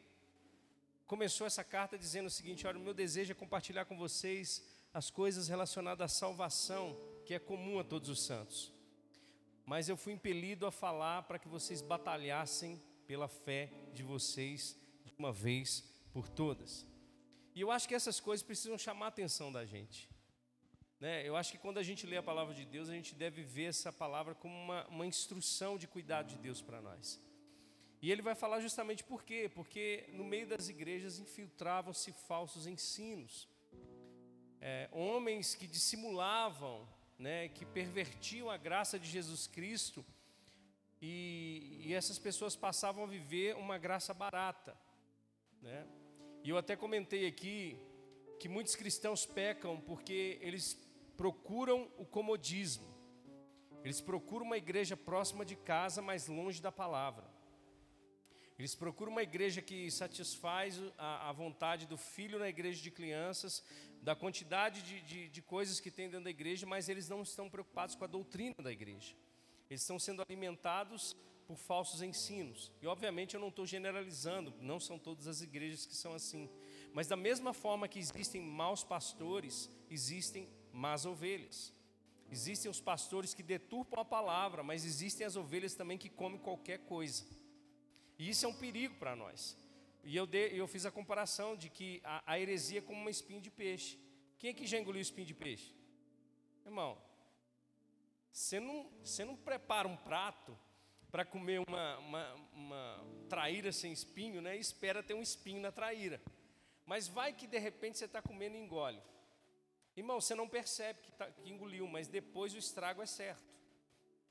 começou 1.07 1.47
essa 1.47 1.63
carta 1.63 1.97
dizendo 1.97 2.27
o 2.27 2.29
seguinte: 2.29 2.67
olha, 2.67 2.77
o 2.77 2.81
meu 2.81 2.93
desejo 2.93 3.31
é 3.31 3.35
compartilhar 3.35 3.85
com 3.85 3.97
vocês 3.97 4.63
as 4.93 5.09
coisas 5.09 5.47
relacionadas 5.47 6.05
à 6.05 6.15
salvação, 6.15 6.95
que 7.25 7.33
é 7.33 7.39
comum 7.39 7.79
a 7.79 7.83
todos 7.83 8.07
os 8.07 8.21
santos. 8.21 8.71
Mas 9.65 9.89
eu 9.89 9.97
fui 9.97 10.13
impelido 10.13 10.67
a 10.67 10.71
falar 10.71 11.23
para 11.23 11.39
que 11.39 11.47
vocês 11.47 11.81
batalhassem 11.81 12.79
pela 13.07 13.27
fé 13.27 13.71
de 13.95 14.03
vocês 14.03 14.77
de 15.03 15.11
uma 15.17 15.33
vez 15.33 15.83
por 16.13 16.29
todas. 16.29 16.88
E 17.59 17.61
eu 17.61 17.71
acho 17.71 17.89
que 17.89 17.93
essas 17.93 18.21
coisas 18.21 18.41
precisam 18.41 18.77
chamar 18.77 19.07
a 19.07 19.09
atenção 19.09 19.51
da 19.51 19.65
gente. 19.65 20.09
Né? 20.97 21.27
Eu 21.27 21.35
acho 21.35 21.51
que 21.51 21.57
quando 21.57 21.77
a 21.77 21.83
gente 21.83 22.07
lê 22.07 22.15
a 22.15 22.23
palavra 22.23 22.53
de 22.53 22.63
Deus, 22.63 22.87
a 22.87 22.93
gente 22.93 23.13
deve 23.13 23.43
ver 23.43 23.65
essa 23.65 23.91
palavra 23.91 24.33
como 24.33 24.55
uma, 24.57 24.87
uma 24.87 25.05
instrução 25.05 25.77
de 25.77 25.85
cuidado 25.85 26.29
de 26.29 26.37
Deus 26.37 26.61
para 26.61 26.81
nós. 26.81 27.19
E 28.01 28.09
ele 28.09 28.21
vai 28.21 28.33
falar 28.33 28.61
justamente 28.61 29.03
por 29.03 29.25
quê? 29.25 29.51
Porque 29.53 30.05
no 30.13 30.23
meio 30.23 30.47
das 30.47 30.69
igrejas 30.69 31.19
infiltravam-se 31.19 32.13
falsos 32.29 32.65
ensinos. 32.65 33.45
É, 34.61 34.87
homens 34.93 35.53
que 35.53 35.67
dissimulavam, 35.67 36.87
né, 37.17 37.49
que 37.49 37.65
pervertiam 37.65 38.49
a 38.49 38.55
graça 38.55 38.97
de 38.97 39.09
Jesus 39.09 39.47
Cristo, 39.47 40.05
e, 41.01 41.81
e 41.81 41.93
essas 41.93 42.17
pessoas 42.17 42.55
passavam 42.55 43.03
a 43.03 43.07
viver 43.07 43.57
uma 43.57 43.77
graça 43.77 44.13
barata. 44.13 44.77
Né? 45.61 45.85
E 46.43 46.49
eu 46.49 46.57
até 46.57 46.75
comentei 46.75 47.27
aqui 47.27 47.77
que 48.39 48.47
muitos 48.47 48.75
cristãos 48.75 49.25
pecam 49.25 49.79
porque 49.81 50.39
eles 50.41 50.77
procuram 51.17 51.91
o 51.97 52.05
comodismo. 52.05 52.87
Eles 53.83 53.99
procuram 53.99 54.45
uma 54.45 54.57
igreja 54.57 54.95
próxima 54.95 55.43
de 55.43 55.55
casa, 55.55 56.01
mas 56.01 56.27
longe 56.27 56.61
da 56.61 56.71
palavra. 56.71 57.25
Eles 58.57 58.75
procuram 58.75 59.11
uma 59.11 59.23
igreja 59.23 59.61
que 59.61 59.89
satisfaz 59.89 60.81
a, 60.97 61.29
a 61.29 61.31
vontade 61.31 61.85
do 61.85 61.97
filho 61.97 62.39
na 62.39 62.49
igreja 62.49 62.81
de 62.81 62.91
crianças, 62.91 63.63
da 64.01 64.15
quantidade 64.15 64.81
de, 64.81 65.01
de, 65.01 65.29
de 65.29 65.41
coisas 65.41 65.79
que 65.79 65.91
tem 65.91 66.09
dentro 66.09 66.25
da 66.25 66.29
igreja, 66.29 66.65
mas 66.65 66.89
eles 66.89 67.07
não 67.07 67.21
estão 67.21 67.49
preocupados 67.49 67.95
com 67.95 68.03
a 68.03 68.07
doutrina 68.07 68.55
da 68.61 68.71
igreja. 68.71 69.15
Eles 69.69 69.81
estão 69.81 69.99
sendo 69.99 70.21
alimentados 70.21 71.15
por 71.49 71.57
falsos 71.57 72.03
ensinos. 72.03 72.71
E 72.79 72.85
obviamente 72.85 73.33
eu 73.33 73.41
não 73.41 73.47
estou 73.47 73.65
generalizando, 73.65 74.53
não 74.61 74.79
são 74.79 74.99
todas 74.99 75.25
as 75.25 75.41
igrejas 75.41 75.83
que 75.83 75.95
são 75.95 76.13
assim. 76.13 76.47
Mas 76.93 77.07
da 77.07 77.15
mesma 77.15 77.55
forma 77.55 77.87
que 77.87 77.97
existem 77.97 78.39
maus 78.39 78.83
pastores, 78.83 79.67
existem 79.89 80.47
más 80.71 81.07
ovelhas. 81.07 81.73
Existem 82.29 82.69
os 82.69 82.79
pastores 82.79 83.33
que 83.33 83.41
deturpam 83.41 83.99
a 83.99 84.05
palavra, 84.05 84.61
mas 84.61 84.85
existem 84.85 85.25
as 85.25 85.35
ovelhas 85.35 85.73
também 85.73 85.97
que 85.97 86.07
comem 86.07 86.37
qualquer 86.37 86.85
coisa. 86.85 87.25
E 88.19 88.29
isso 88.29 88.45
é 88.45 88.47
um 88.47 88.53
perigo 88.53 88.93
para 88.99 89.15
nós. 89.15 89.57
E 90.03 90.15
eu, 90.15 90.27
de, 90.27 90.55
eu 90.55 90.67
fiz 90.67 90.85
a 90.85 90.91
comparação 90.91 91.57
de 91.57 91.67
que 91.67 91.99
a, 92.03 92.21
a 92.31 92.39
heresia 92.39 92.77
é 92.77 92.83
como 92.83 93.01
uma 93.01 93.09
espinha 93.09 93.41
de 93.41 93.49
peixe. 93.49 93.97
Quem 94.37 94.51
é 94.51 94.53
que 94.53 94.67
já 94.67 94.77
engoliu 94.77 95.01
espinho 95.01 95.25
de 95.25 95.33
peixe? 95.33 95.73
Irmão, 96.63 96.95
você 98.31 98.59
não, 98.59 98.87
você 99.03 99.25
não 99.25 99.35
prepara 99.35 99.87
um 99.87 99.97
prato 99.97 100.55
para 101.11 101.25
comer 101.25 101.59
uma, 101.67 101.97
uma, 101.97 102.33
uma 102.53 103.07
traíra 103.27 103.71
sem 103.71 103.91
espinho, 103.91 104.41
né? 104.41 104.57
Espera 104.57 105.03
ter 105.03 105.13
um 105.13 105.21
espinho 105.21 105.61
na 105.61 105.71
traíra. 105.71 106.21
Mas 106.85 107.07
vai 107.07 107.33
que 107.33 107.47
de 107.47 107.57
repente 107.57 107.97
você 107.97 108.05
está 108.05 108.21
comendo 108.21 108.55
e 108.55 108.59
engole. 108.59 109.01
Irmão, 109.95 110.21
você 110.21 110.33
não 110.33 110.47
percebe 110.47 111.01
que, 111.01 111.11
tá, 111.11 111.29
que 111.29 111.49
engoliu, 111.49 111.87
mas 111.87 112.07
depois 112.07 112.53
o 112.53 112.57
estrago 112.57 113.01
é 113.01 113.05
certo. 113.05 113.49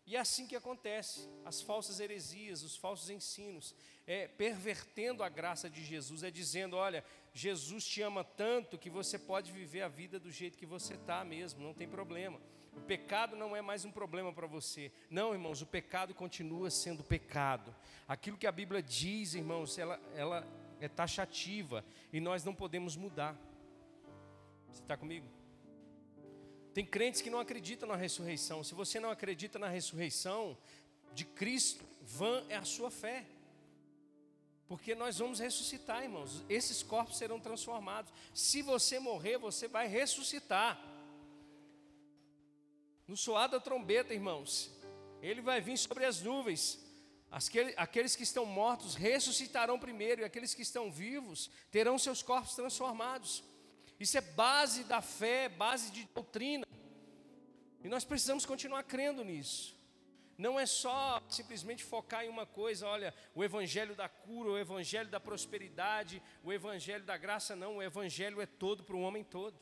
E 0.06 0.16
é 0.16 0.18
assim 0.18 0.46
que 0.46 0.56
acontece, 0.56 1.28
as 1.44 1.60
falsas 1.60 2.00
heresias, 2.00 2.62
os 2.62 2.74
falsos 2.74 3.10
ensinos, 3.10 3.74
é 4.06 4.26
pervertendo 4.26 5.22
a 5.22 5.28
graça 5.28 5.68
de 5.68 5.84
Jesus, 5.84 6.22
é 6.22 6.30
dizendo: 6.30 6.76
olha, 6.76 7.04
Jesus 7.34 7.84
te 7.86 8.00
ama 8.00 8.24
tanto 8.24 8.78
que 8.78 8.88
você 8.88 9.18
pode 9.18 9.52
viver 9.52 9.82
a 9.82 9.88
vida 9.88 10.18
do 10.18 10.32
jeito 10.32 10.56
que 10.56 10.64
você 10.64 10.94
está 10.94 11.22
mesmo, 11.24 11.62
não 11.62 11.74
tem 11.74 11.86
problema. 11.86 12.40
O 12.76 12.80
pecado 12.80 13.36
não 13.36 13.56
é 13.56 13.60
mais 13.60 13.84
um 13.84 13.90
problema 13.90 14.32
para 14.32 14.46
você. 14.46 14.92
Não, 15.10 15.32
irmãos, 15.32 15.60
o 15.62 15.66
pecado 15.66 16.14
continua 16.14 16.70
sendo 16.70 17.02
pecado. 17.02 17.74
Aquilo 18.06 18.36
que 18.36 18.46
a 18.46 18.52
Bíblia 18.52 18.82
diz, 18.82 19.34
irmãos, 19.34 19.78
ela, 19.78 20.00
ela 20.14 20.46
é 20.80 20.88
taxativa 20.88 21.84
e 22.12 22.20
nós 22.20 22.44
não 22.44 22.54
podemos 22.54 22.96
mudar. 22.96 23.36
Você 24.70 24.82
está 24.82 24.96
comigo? 24.96 25.26
Tem 26.72 26.84
crentes 26.84 27.20
que 27.20 27.30
não 27.30 27.40
acreditam 27.40 27.88
na 27.88 27.96
ressurreição. 27.96 28.62
Se 28.62 28.74
você 28.74 29.00
não 29.00 29.10
acredita 29.10 29.58
na 29.58 29.68
ressurreição 29.68 30.56
de 31.12 31.24
Cristo, 31.24 31.84
vã 32.02 32.44
é 32.48 32.56
a 32.56 32.64
sua 32.64 32.90
fé. 32.90 33.26
Porque 34.68 34.94
nós 34.94 35.18
vamos 35.18 35.40
ressuscitar, 35.40 36.02
irmãos. 36.02 36.44
Esses 36.48 36.82
corpos 36.82 37.16
serão 37.16 37.40
transformados. 37.40 38.12
Se 38.34 38.60
você 38.60 38.98
morrer, 38.98 39.38
você 39.38 39.66
vai 39.66 39.88
ressuscitar. 39.88 40.78
No 43.08 43.16
soar 43.16 43.48
da 43.48 43.58
trombeta, 43.58 44.12
irmãos, 44.12 44.70
ele 45.22 45.40
vai 45.40 45.62
vir 45.62 45.78
sobre 45.78 46.04
as 46.04 46.20
nuvens. 46.20 46.78
Aqueles 47.76 48.14
que 48.14 48.22
estão 48.22 48.44
mortos 48.44 48.94
ressuscitarão 48.94 49.78
primeiro, 49.78 50.20
e 50.20 50.24
aqueles 50.24 50.52
que 50.52 50.60
estão 50.60 50.92
vivos 50.92 51.50
terão 51.70 51.98
seus 51.98 52.22
corpos 52.22 52.54
transformados. 52.54 53.42
Isso 53.98 54.18
é 54.18 54.20
base 54.20 54.84
da 54.84 55.00
fé, 55.00 55.48
base 55.48 55.90
de 55.90 56.04
doutrina. 56.14 56.66
E 57.82 57.88
nós 57.88 58.04
precisamos 58.04 58.44
continuar 58.44 58.82
crendo 58.82 59.24
nisso. 59.24 59.74
Não 60.36 60.60
é 60.60 60.66
só 60.66 61.20
simplesmente 61.30 61.82
focar 61.82 62.24
em 62.24 62.28
uma 62.28 62.46
coisa, 62.46 62.86
olha, 62.86 63.14
o 63.34 63.42
evangelho 63.42 63.96
da 63.96 64.08
cura, 64.08 64.50
o 64.50 64.58
evangelho 64.58 65.08
da 65.08 65.18
prosperidade, 65.18 66.22
o 66.44 66.52
evangelho 66.52 67.04
da 67.04 67.16
graça, 67.16 67.56
não, 67.56 67.78
o 67.78 67.82
evangelho 67.82 68.40
é 68.40 68.46
todo 68.46 68.84
para 68.84 68.94
o 68.94 69.00
homem 69.00 69.24
todo. 69.24 69.58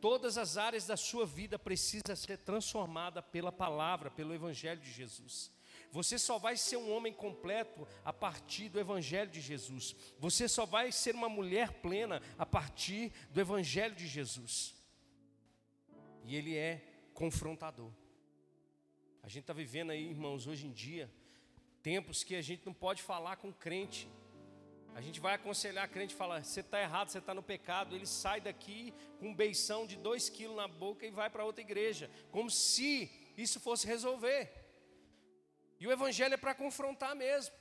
Todas 0.00 0.38
as 0.38 0.56
áreas 0.56 0.86
da 0.86 0.96
sua 0.96 1.26
vida 1.26 1.58
precisam 1.58 2.16
ser 2.16 2.38
transformadas 2.38 3.24
pela 3.30 3.52
palavra, 3.52 4.10
pelo 4.10 4.34
evangelho 4.34 4.80
de 4.80 4.90
Jesus. 4.90 5.50
Você 5.92 6.18
só 6.18 6.38
vai 6.38 6.56
ser 6.56 6.76
um 6.76 6.92
homem 6.92 7.12
completo 7.12 7.86
a 8.04 8.12
partir 8.12 8.68
do 8.68 8.78
Evangelho 8.78 9.28
de 9.28 9.40
Jesus. 9.40 9.96
Você 10.18 10.48
só 10.48 10.64
vai 10.64 10.92
ser 10.92 11.14
uma 11.16 11.28
mulher 11.28 11.72
plena 11.80 12.22
a 12.38 12.46
partir 12.46 13.12
do 13.30 13.40
Evangelho 13.40 13.94
de 13.94 14.06
Jesus. 14.06 14.74
E 16.24 16.36
ele 16.36 16.56
é 16.56 16.80
confrontador. 17.12 17.90
A 19.22 19.28
gente 19.28 19.40
está 19.40 19.52
vivendo 19.52 19.90
aí, 19.90 20.08
irmãos, 20.08 20.46
hoje 20.46 20.66
em 20.66 20.72
dia, 20.72 21.10
tempos 21.82 22.22
que 22.22 22.36
a 22.36 22.42
gente 22.42 22.64
não 22.64 22.72
pode 22.72 23.02
falar 23.02 23.36
com 23.36 23.52
crente. 23.52 24.08
A 24.94 25.00
gente 25.00 25.20
vai 25.20 25.34
aconselhar 25.34 25.84
a 25.84 25.88
crente 25.88 26.14
e 26.14 26.16
falar: 26.16 26.44
você 26.44 26.60
está 26.60 26.80
errado, 26.80 27.08
você 27.08 27.18
está 27.18 27.32
no 27.32 27.42
pecado. 27.42 27.94
Ele 27.94 28.06
sai 28.06 28.40
daqui 28.40 28.92
com 29.18 29.28
um 29.28 29.34
beição 29.34 29.86
de 29.86 29.96
dois 29.96 30.28
quilos 30.28 30.56
na 30.56 30.68
boca 30.68 31.06
e 31.06 31.10
vai 31.10 31.30
para 31.30 31.44
outra 31.44 31.62
igreja, 31.62 32.10
como 32.30 32.50
se 32.50 33.10
isso 33.36 33.60
fosse 33.60 33.86
resolver. 33.86 34.52
E 35.78 35.86
o 35.86 35.92
evangelho 35.92 36.34
é 36.34 36.36
para 36.36 36.54
confrontar 36.54 37.14
mesmo. 37.14 37.54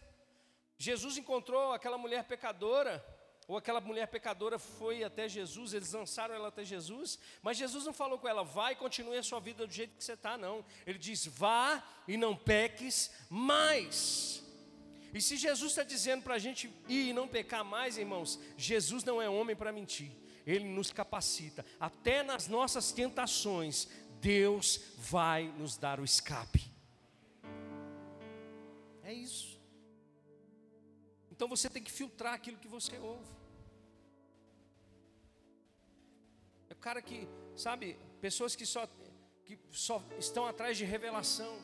Jesus 0.77 1.17
encontrou 1.17 1.73
aquela 1.73 1.97
mulher 1.97 2.23
pecadora, 2.25 3.05
ou 3.47 3.57
aquela 3.57 3.81
mulher 3.81 4.07
pecadora 4.07 4.59
foi 4.59 5.03
até 5.03 5.27
Jesus, 5.27 5.73
eles 5.73 5.91
lançaram 5.91 6.35
ela 6.35 6.49
até 6.49 6.63
Jesus, 6.63 7.17
mas 7.41 7.57
Jesus 7.57 7.85
não 7.85 7.93
falou 7.93 8.19
com 8.19 8.27
ela, 8.27 8.43
vai 8.43 8.73
e 8.73 8.75
continue 8.75 9.17
a 9.17 9.23
sua 9.23 9.39
vida 9.39 9.65
do 9.65 9.73
jeito 9.73 9.97
que 9.97 10.03
você 10.03 10.13
está, 10.13 10.37
não. 10.37 10.63
Ele 10.85 10.99
diz, 10.99 11.25
vá 11.25 11.83
e 12.07 12.15
não 12.15 12.35
peques 12.35 13.11
mais. 13.29 14.43
E 15.13 15.21
se 15.21 15.37
Jesus 15.37 15.71
está 15.71 15.83
dizendo 15.83 16.23
para 16.23 16.35
a 16.35 16.39
gente 16.39 16.67
ir 16.87 17.09
e 17.09 17.13
não 17.13 17.27
pecar 17.27 17.63
mais, 17.63 17.97
irmãos, 17.97 18.39
Jesus 18.57 19.03
não 19.03 19.21
é 19.21 19.29
homem 19.29 19.55
para 19.55 19.71
mentir, 19.71 20.11
ele 20.45 20.65
nos 20.65 20.91
capacita, 20.91 21.65
até 21.79 22.23
nas 22.23 22.47
nossas 22.47 22.91
tentações, 22.91 23.87
Deus 24.21 24.79
vai 24.97 25.47
nos 25.57 25.77
dar 25.77 25.99
o 25.99 26.03
escape. 26.03 26.69
É 29.03 29.13
isso. 29.13 29.59
Então 31.31 31.47
você 31.47 31.69
tem 31.69 31.81
que 31.81 31.91
filtrar 31.91 32.33
aquilo 32.33 32.57
que 32.57 32.67
você 32.67 32.97
ouve. 32.97 33.31
É 36.69 36.73
o 36.73 36.77
cara 36.77 37.01
que, 37.01 37.27
sabe, 37.55 37.97
pessoas 38.21 38.55
que 38.55 38.65
só, 38.65 38.87
que 39.45 39.57
só 39.71 40.03
estão 40.19 40.45
atrás 40.45 40.77
de 40.77 40.85
revelação. 40.85 41.57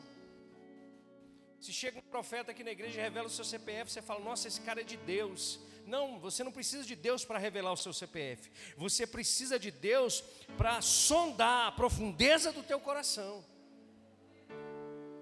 Chega 1.76 1.98
um 1.98 2.02
profeta 2.02 2.52
aqui 2.52 2.64
na 2.64 2.70
igreja 2.70 2.98
e 2.98 3.02
revela 3.02 3.26
o 3.26 3.30
seu 3.30 3.44
CPF, 3.44 3.92
você 3.92 4.00
fala, 4.00 4.20
nossa, 4.20 4.48
esse 4.48 4.62
cara 4.62 4.80
é 4.80 4.84
de 4.84 4.96
Deus. 4.96 5.60
Não, 5.84 6.18
você 6.18 6.42
não 6.42 6.50
precisa 6.50 6.82
de 6.82 6.96
Deus 6.96 7.22
para 7.22 7.38
revelar 7.38 7.70
o 7.70 7.76
seu 7.76 7.92
CPF. 7.92 8.50
Você 8.78 9.06
precisa 9.06 9.58
de 9.58 9.70
Deus 9.70 10.24
para 10.56 10.80
sondar 10.80 11.68
a 11.68 11.72
profundeza 11.72 12.50
do 12.50 12.62
teu 12.62 12.80
coração 12.80 13.44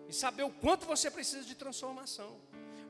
e 0.09 0.12
saber 0.12 0.44
o 0.44 0.50
quanto 0.50 0.86
você 0.86 1.11
precisa 1.11 1.42
de 1.42 1.57
transformação, 1.57 2.40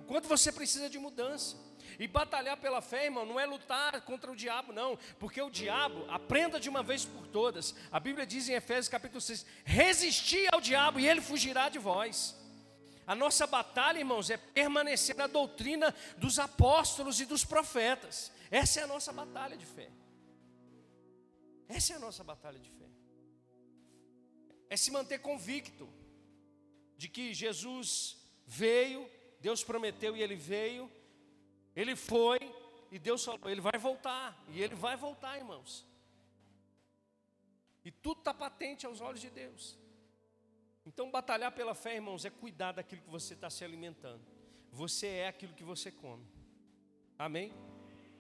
o 0.01 0.05
quanto 0.05 0.29
você 0.29 0.53
precisa 0.53 0.91
de 0.91 0.99
mudança. 0.99 1.57
E 1.99 2.07
batalhar 2.07 2.59
pela 2.59 2.83
fé, 2.83 3.07
irmão, 3.07 3.25
não 3.25 3.41
é 3.41 3.47
lutar 3.47 3.99
contra 4.03 4.31
o 4.31 4.37
diabo, 4.37 4.75
não, 4.75 4.99
porque 5.19 5.41
o 5.41 5.49
diabo, 5.49 6.05
aprenda 6.11 6.61
de 6.61 6.69
uma 6.69 6.83
vez 6.83 7.07
por 7.07 7.27
todas. 7.29 7.75
A 7.91 7.99
Bíblia 7.99 8.27
diz 8.27 8.47
em 8.47 8.53
Efésios 8.53 8.91
capítulo 8.91 9.23
6: 9.23 9.47
resistir 9.65 10.53
ao 10.53 10.61
diabo 10.61 11.01
e 11.01 11.09
ele 11.09 11.23
fugirá 11.23 11.71
de 11.71 11.79
vós. 11.79 12.44
A 13.07 13.15
nossa 13.15 13.47
batalha, 13.47 13.99
irmãos, 13.99 14.31
é 14.31 14.37
permanecer 14.37 15.15
na 15.17 15.27
doutrina 15.27 15.95
dos 16.17 16.39
apóstolos 16.39 17.21
e 17.21 17.27
dos 17.27 17.45
profetas. 17.45 18.33
Essa 18.51 18.81
é 18.81 18.83
a 18.85 18.87
nossa 18.87 19.13
batalha 19.13 19.57
de 19.57 19.67
fé. 19.67 19.91
Essa 21.69 21.95
é 21.95 21.97
a 21.97 21.99
nossa 21.99 22.25
batalha 22.25 22.59
de 22.59 22.71
fé. 22.71 22.89
É 24.71 24.77
se 24.77 24.91
manter 24.91 25.19
convicto 25.19 25.89
de 26.97 27.09
que 27.09 27.35
Jesus 27.35 28.17
veio, 28.47 29.09
Deus 29.41 29.63
prometeu 29.63 30.17
e 30.17 30.23
ele 30.23 30.37
veio, 30.37 30.91
ele 31.77 31.95
foi 31.95 32.39
e 32.91 32.99
Deus 32.99 33.25
falou, 33.25 33.51
ele 33.51 33.61
vai 33.61 33.77
voltar, 33.77 34.41
e 34.49 34.63
ele 34.63 34.77
vai 34.77 34.97
voltar, 34.97 35.37
irmãos. 35.37 35.85
E 37.85 37.91
tudo 37.91 38.21
está 38.21 38.33
patente 38.33 38.87
aos 38.87 39.01
olhos 39.01 39.21
de 39.21 39.29
Deus. 39.29 39.77
Então, 40.87 41.11
batalhar 41.11 41.51
pela 41.53 41.75
fé, 41.75 41.95
irmãos, 41.95 42.25
é 42.25 42.31
cuidar 42.31 42.73
daquilo 42.73 43.01
que 43.01 43.11
você 43.11 43.35
está 43.35 43.49
se 43.49 43.65
alimentando. 43.65 44.21
Você 44.71 45.07
é 45.07 45.29
aquilo 45.29 45.55
que 45.55 45.65
você 45.65 45.91
come. 45.91 46.27
Amém? 47.19 47.53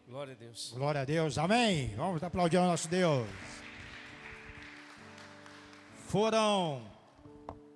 Glória 0.07 0.33
a 0.33 0.37
Deus. 0.37 0.73
Glória 0.73 1.01
a 1.03 1.05
Deus, 1.05 1.37
amém. 1.37 1.95
Vamos 1.95 2.23
aplaudir 2.23 2.57
ao 2.57 2.67
nosso 2.67 2.89
Deus. 2.89 3.27
Foram 6.09 6.91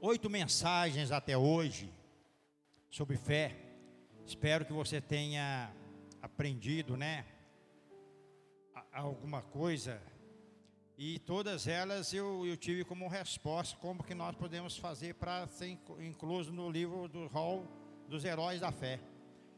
oito 0.00 0.30
mensagens 0.30 1.10
até 1.10 1.36
hoje 1.36 1.92
sobre 2.88 3.16
fé. 3.16 3.56
Espero 4.24 4.64
que 4.64 4.72
você 4.72 5.00
tenha 5.00 5.70
aprendido, 6.22 6.96
né? 6.96 7.26
Alguma 8.92 9.42
coisa 9.42 10.00
e 11.00 11.16
todas 11.20 11.68
elas 11.68 12.12
eu, 12.12 12.44
eu 12.44 12.56
tive 12.56 12.84
como 12.84 13.06
resposta 13.06 13.76
como 13.76 14.02
que 14.02 14.14
nós 14.14 14.34
podemos 14.34 14.76
fazer 14.76 15.14
para 15.14 15.46
ser 15.46 15.78
incluso 16.00 16.52
no 16.52 16.68
livro 16.68 17.06
do 17.06 17.28
hall 17.28 17.64
dos 18.08 18.24
heróis 18.24 18.60
da 18.60 18.72
fé. 18.72 18.98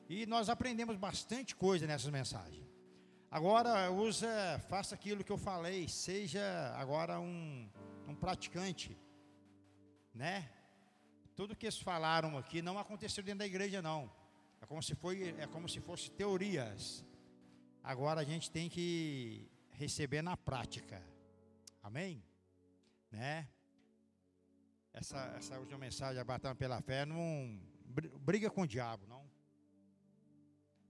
E 0.06 0.26
nós 0.26 0.50
aprendemos 0.50 0.98
bastante 0.98 1.56
coisa 1.56 1.86
nessas 1.86 2.10
mensagens. 2.10 2.68
Agora 3.30 3.90
usa, 3.90 4.28
faça 4.68 4.94
aquilo 4.94 5.24
que 5.24 5.32
eu 5.32 5.38
falei, 5.38 5.88
seja 5.88 6.74
agora 6.76 7.18
um, 7.18 7.66
um 8.06 8.14
praticante, 8.14 8.98
né? 10.14 10.50
Tudo 11.34 11.56
que 11.56 11.64
eles 11.64 11.80
falaram 11.80 12.36
aqui 12.36 12.60
não 12.60 12.78
aconteceu 12.78 13.24
dentro 13.24 13.38
da 13.38 13.46
igreja 13.46 13.80
não. 13.80 14.10
É 14.60 14.66
como 14.66 14.82
se 14.82 14.94
foi, 14.94 15.34
é 15.38 15.46
como 15.46 15.70
se 15.70 15.80
fosse 15.80 16.10
teorias. 16.10 17.02
Agora 17.82 18.20
a 18.20 18.24
gente 18.24 18.50
tem 18.50 18.68
que 18.68 19.48
receber 19.70 20.20
na 20.20 20.36
prática. 20.36 21.02
Amém? 21.90 22.22
Né? 23.10 23.48
Essa, 24.92 25.18
essa 25.36 25.58
última 25.58 25.78
mensagem, 25.78 26.20
abatendo 26.20 26.54
pela 26.54 26.80
fé, 26.80 27.04
não 27.04 27.60
briga 28.20 28.48
com 28.48 28.62
o 28.62 28.66
diabo, 28.66 29.08
não. 29.08 29.28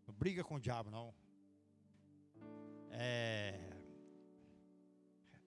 Não 0.07 0.13
briga 0.13 0.45
com 0.45 0.57
o 0.57 0.61
diabo, 0.61 0.91
não. 0.91 1.15
É, 2.91 3.71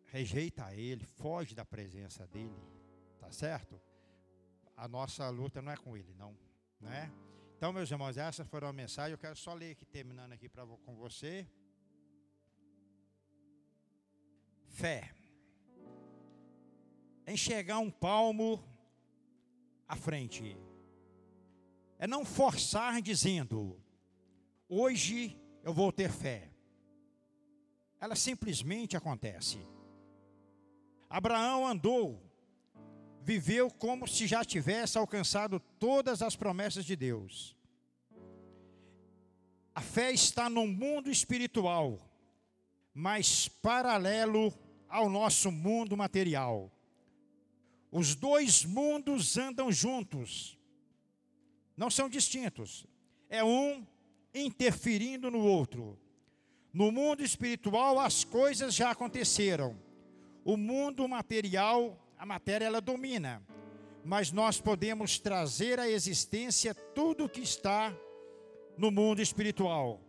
rejeita 0.05 0.73
ele, 0.73 1.05
foge 1.05 1.53
da 1.53 1.63
presença 1.63 2.25
dele, 2.25 2.63
tá 3.19 3.31
certo? 3.31 3.79
A 4.75 4.87
nossa 4.87 5.29
luta 5.29 5.61
não 5.61 5.71
é 5.71 5.77
com 5.77 5.95
ele, 5.95 6.15
não, 6.15 6.35
né? 6.79 7.13
Então, 7.55 7.71
meus 7.71 7.91
irmãos, 7.91 8.17
essa 8.17 8.43
foi 8.43 8.59
a 8.65 8.73
mensagem. 8.73 9.11
Eu 9.11 9.19
quero 9.19 9.35
só 9.35 9.53
ler 9.53 9.73
aqui, 9.73 9.85
terminando 9.85 10.31
aqui 10.31 10.49
pra, 10.49 10.65
com 10.65 10.95
você. 10.95 11.47
Fé 14.65 15.13
enxergar 17.25 17.79
um 17.79 17.89
palmo 17.89 18.63
à 19.87 19.95
frente. 19.95 20.57
É 21.97 22.07
não 22.07 22.25
forçar 22.25 23.01
dizendo, 23.01 23.79
hoje 24.67 25.39
eu 25.63 25.73
vou 25.73 25.91
ter 25.91 26.11
fé. 26.11 26.49
Ela 28.01 28.15
simplesmente 28.15 28.97
acontece. 28.97 29.65
Abraão 31.09 31.65
andou, 31.65 32.21
viveu 33.21 33.71
como 33.71 34.07
se 34.07 34.27
já 34.27 34.43
tivesse 34.43 34.97
alcançado 34.97 35.59
todas 35.79 36.21
as 36.21 36.35
promessas 36.35 36.83
de 36.83 36.95
Deus. 36.95 37.55
A 39.75 39.79
fé 39.79 40.11
está 40.11 40.49
no 40.49 40.67
mundo 40.67 41.09
espiritual, 41.09 41.99
mas 42.93 43.47
paralelo 43.47 44.51
ao 44.89 45.07
nosso 45.07 45.51
mundo 45.51 45.95
material. 45.95 46.72
Os 47.95 48.15
dois 48.15 48.65
mundos 48.65 49.37
andam 49.37 49.71
juntos, 49.71 50.57
não 51.77 51.91
são 51.91 52.09
distintos. 52.09 52.87
É 53.29 53.43
um 53.43 53.85
interferindo 54.33 55.29
no 55.29 55.37
outro. 55.37 55.95
No 56.73 56.91
mundo 56.91 57.21
espiritual, 57.21 57.99
as 57.99 58.23
coisas 58.23 58.73
já 58.73 58.89
aconteceram. 58.89 59.79
O 60.43 60.57
mundo 60.57 61.07
material, 61.07 62.03
a 62.17 62.25
matéria, 62.25 62.65
ela 62.65 62.81
domina. 62.81 63.43
Mas 64.03 64.31
nós 64.31 64.59
podemos 64.59 65.19
trazer 65.19 65.79
à 65.79 65.87
existência 65.87 66.73
tudo 66.73 67.29
que 67.29 67.41
está 67.41 67.95
no 68.75 68.89
mundo 68.89 69.21
espiritual. 69.21 70.01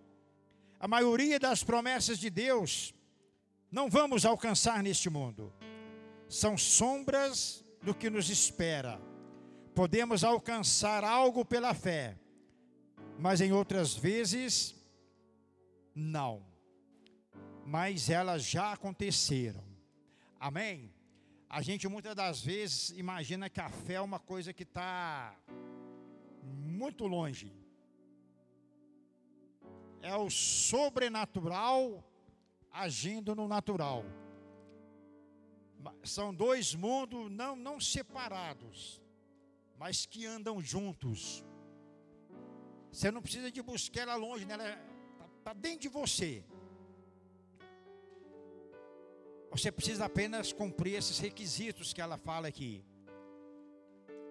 A 0.81 0.89
maioria 0.89 1.39
das 1.39 1.63
promessas 1.63 2.19
de 2.19 2.31
Deus 2.31 2.95
não 3.71 3.91
vamos 3.91 4.25
alcançar 4.25 4.83
neste 4.83 5.11
mundo. 5.11 5.53
São 6.31 6.57
sombras 6.57 7.64
do 7.85 7.95
que 7.95 8.09
nos 8.09 8.31
espera. 8.31 9.01
Podemos 9.75 10.25
alcançar 10.25 11.05
algo 11.05 11.45
pela 11.45 11.75
fé, 11.75 12.17
mas 13.19 13.41
em 13.41 13.53
outras 13.53 13.95
vezes, 13.95 14.75
não. 15.95 16.43
Mas 17.67 18.09
elas 18.09 18.43
já 18.45 18.73
aconteceram. 18.73 19.63
Amém? 20.41 20.93
A 21.49 21.61
gente 21.63 21.87
muitas 21.89 22.15
das 22.15 22.43
vezes 22.43 22.91
imagina 22.91 23.51
que 23.51 23.61
a 23.61 23.69
fé 23.69 23.95
é 23.95 24.01
uma 24.01 24.19
coisa 24.19 24.53
que 24.53 24.63
está 24.63 25.37
muito 26.43 27.07
longe. 27.07 27.53
É 30.03 30.15
o 30.17 30.29
sobrenatural 30.31 32.05
agindo 32.71 33.35
no 33.35 33.47
natural 33.47 34.05
são 36.03 36.35
dois 36.35 36.75
mundos 36.75 37.31
não, 37.31 37.57
não 37.57 37.81
separados, 37.81 39.03
mas 39.79 40.07
que 40.07 40.27
andam 40.27 40.61
juntos. 40.61 41.45
Você 42.93 43.11
não 43.11 43.21
precisa 43.21 43.51
de 43.51 43.61
buscar 43.63 44.03
ela 44.03 44.15
longe, 44.15 44.45
né? 44.45 44.55
ela 44.55 44.69
está 44.69 45.29
tá 45.45 45.53
dentro 45.53 45.81
de 45.81 45.89
você. 45.89 46.45
Você 49.51 49.71
precisa 49.71 50.05
apenas 50.05 50.53
cumprir 50.53 50.95
esses 50.95 51.19
requisitos 51.19 51.93
que 51.93 52.01
ela 52.01 52.17
fala 52.17 52.49
aqui. 52.49 52.85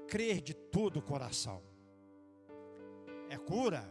Crer 0.08 0.42
de 0.42 0.54
todo 0.54 0.98
o 0.98 1.02
coração. 1.02 1.64
É 3.30 3.38
cura. 3.38 3.90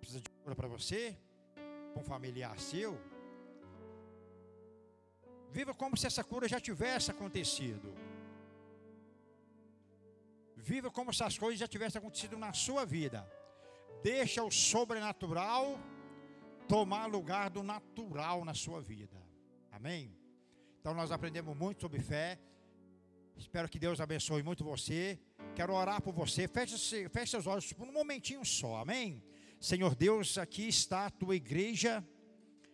Precisa 0.00 0.20
de 0.20 0.30
cura 0.42 0.54
para 0.54 0.68
você? 0.68 1.16
Para 1.92 2.00
um 2.00 2.04
familiar 2.04 2.58
seu? 2.58 2.98
Viva 5.56 5.72
como 5.72 5.96
se 5.96 6.06
essa 6.08 6.24
cura 6.24 6.48
já 6.48 6.58
tivesse 6.68 7.12
acontecido. 7.12 7.88
Viva 10.56 10.90
como 10.90 11.12
se 11.14 11.22
as 11.22 11.38
coisas 11.38 11.60
já 11.60 11.68
tivessem 11.68 12.00
acontecido 12.00 12.36
na 12.36 12.52
sua 12.52 12.84
vida. 12.84 13.20
Deixa 14.02 14.42
o 14.42 14.50
sobrenatural 14.50 15.78
tomar 16.66 17.06
lugar 17.06 17.50
do 17.50 17.62
natural 17.62 18.44
na 18.44 18.52
sua 18.52 18.80
vida. 18.80 19.18
Amém? 19.70 20.12
Então 20.80 20.92
nós 20.92 21.12
aprendemos 21.12 21.56
muito 21.56 21.82
sobre 21.82 22.00
fé. 22.00 22.36
Espero 23.36 23.68
que 23.68 23.78
Deus 23.78 24.00
abençoe 24.00 24.42
muito 24.42 24.64
você. 24.64 25.20
Quero 25.54 25.72
orar 25.72 26.02
por 26.02 26.12
você. 26.12 26.48
Feche, 26.48 27.08
feche 27.08 27.30
seus 27.30 27.46
olhos 27.46 27.72
por 27.72 27.86
um 27.86 27.92
momentinho 27.92 28.44
só. 28.44 28.78
Amém? 28.78 29.22
Senhor 29.60 29.94
Deus, 29.94 30.36
aqui 30.36 30.66
está 30.66 31.06
a 31.06 31.10
tua 31.10 31.36
igreja. 31.36 32.04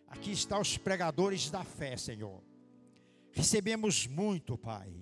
Aqui 0.07 0.31
estão 0.31 0.59
os 0.59 0.79
pregadores 0.79 1.51
da 1.51 1.63
fé, 1.63 1.95
Senhor. 1.95 2.41
Recebemos 3.33 4.07
muito, 4.07 4.57
Pai. 4.57 4.93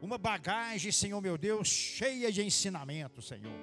Uma 0.00 0.18
bagagem, 0.18 0.92
Senhor 0.92 1.20
meu 1.20 1.36
Deus, 1.36 1.66
cheia 1.66 2.30
de 2.30 2.42
ensinamento, 2.42 3.20
Senhor. 3.22 3.58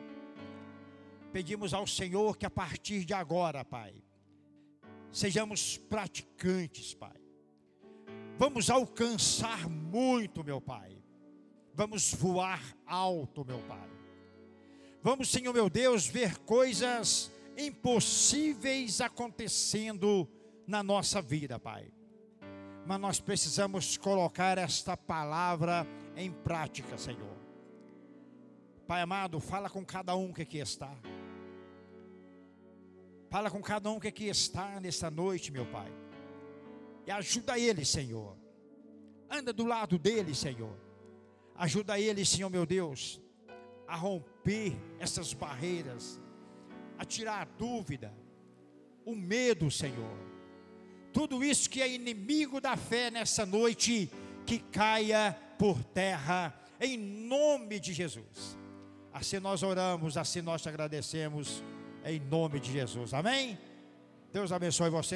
Pedimos 1.31 1.73
ao 1.73 1.85
Senhor 1.85 2.37
que 2.37 2.45
a 2.45 2.49
partir 2.49 3.05
de 3.05 3.13
agora, 3.13 3.63
Pai, 3.63 3.93
sejamos 5.11 5.77
praticantes, 5.77 6.93
Pai. 6.93 7.15
Vamos 8.37 8.69
alcançar 8.69 9.69
muito, 9.69 10.43
meu 10.43 10.59
Pai. 10.59 10.97
Vamos 11.73 12.13
voar 12.13 12.61
alto, 12.85 13.45
meu 13.45 13.59
Pai. 13.59 13.89
Vamos, 15.01 15.29
Senhor 15.29 15.53
meu 15.53 15.69
Deus, 15.69 16.07
ver 16.07 16.37
coisas 16.39 17.31
impossíveis 17.55 18.99
acontecendo 18.99 20.27
na 20.67 20.81
nossa 20.81 21.21
vida, 21.21 21.59
Pai 21.59 21.93
mas 22.86 22.99
nós 22.99 23.19
precisamos 23.19 23.97
colocar 23.97 24.57
esta 24.57 24.95
palavra 24.95 25.88
em 26.15 26.31
prática, 26.31 26.97
Senhor. 26.97 27.36
Pai 28.88 29.01
amado, 29.01 29.39
fala 29.39 29.69
com 29.69 29.83
cada 29.83 30.15
um 30.15 30.31
que 30.31 30.43
aqui 30.43 30.59
está. 30.59 30.95
Fala 33.29 33.49
com 33.49 33.61
cada 33.61 33.89
um 33.89 33.99
que 33.99 34.07
aqui 34.07 34.27
está 34.27 34.79
nessa 34.79 35.09
noite, 35.09 35.51
meu 35.51 35.65
Pai. 35.65 35.91
E 37.07 37.11
ajuda 37.11 37.57
ele, 37.57 37.83
Senhor. 37.83 38.38
Anda 39.29 39.51
do 39.51 39.65
lado 39.65 39.97
dele, 39.97 40.36
Senhor. 40.36 40.75
Ajuda 41.55 41.99
ele, 41.99 42.23
Senhor 42.23 42.49
meu 42.49 42.65
Deus, 42.65 43.21
a 43.88 43.95
romper 43.95 44.75
essas 44.99 45.33
barreiras, 45.33 46.21
a 46.97 47.05
tirar 47.05 47.41
a 47.41 47.45
dúvida, 47.45 48.13
o 49.05 49.15
medo, 49.15 49.71
Senhor. 49.71 50.34
Tudo 51.16 51.41
isso 51.41 51.70
que 51.70 51.82
é 51.82 51.89
inimigo 51.89 52.59
da 52.59 52.76
fé 52.76 53.09
nessa 53.09 53.45
noite, 53.45 54.11
que 54.45 54.59
caia 54.59 55.34
por 55.57 55.82
terra, 55.82 56.53
em 56.78 56.97
nome 56.97 57.80
de 57.80 57.93
Jesus. 57.93 58.57
Assim 59.13 59.39
nós 59.39 59.63
oramos, 59.63 60.18
assim 60.18 60.41
nós 60.41 60.61
te 60.61 60.68
agradecemos, 60.68 61.63
em 62.03 62.20
nome 62.20 62.59
de 62.59 62.70
Jesus. 62.70 63.13
Amém? 63.13 63.57
Deus 64.34 64.51
abençoe 64.51 64.89
vocês. 64.89 65.13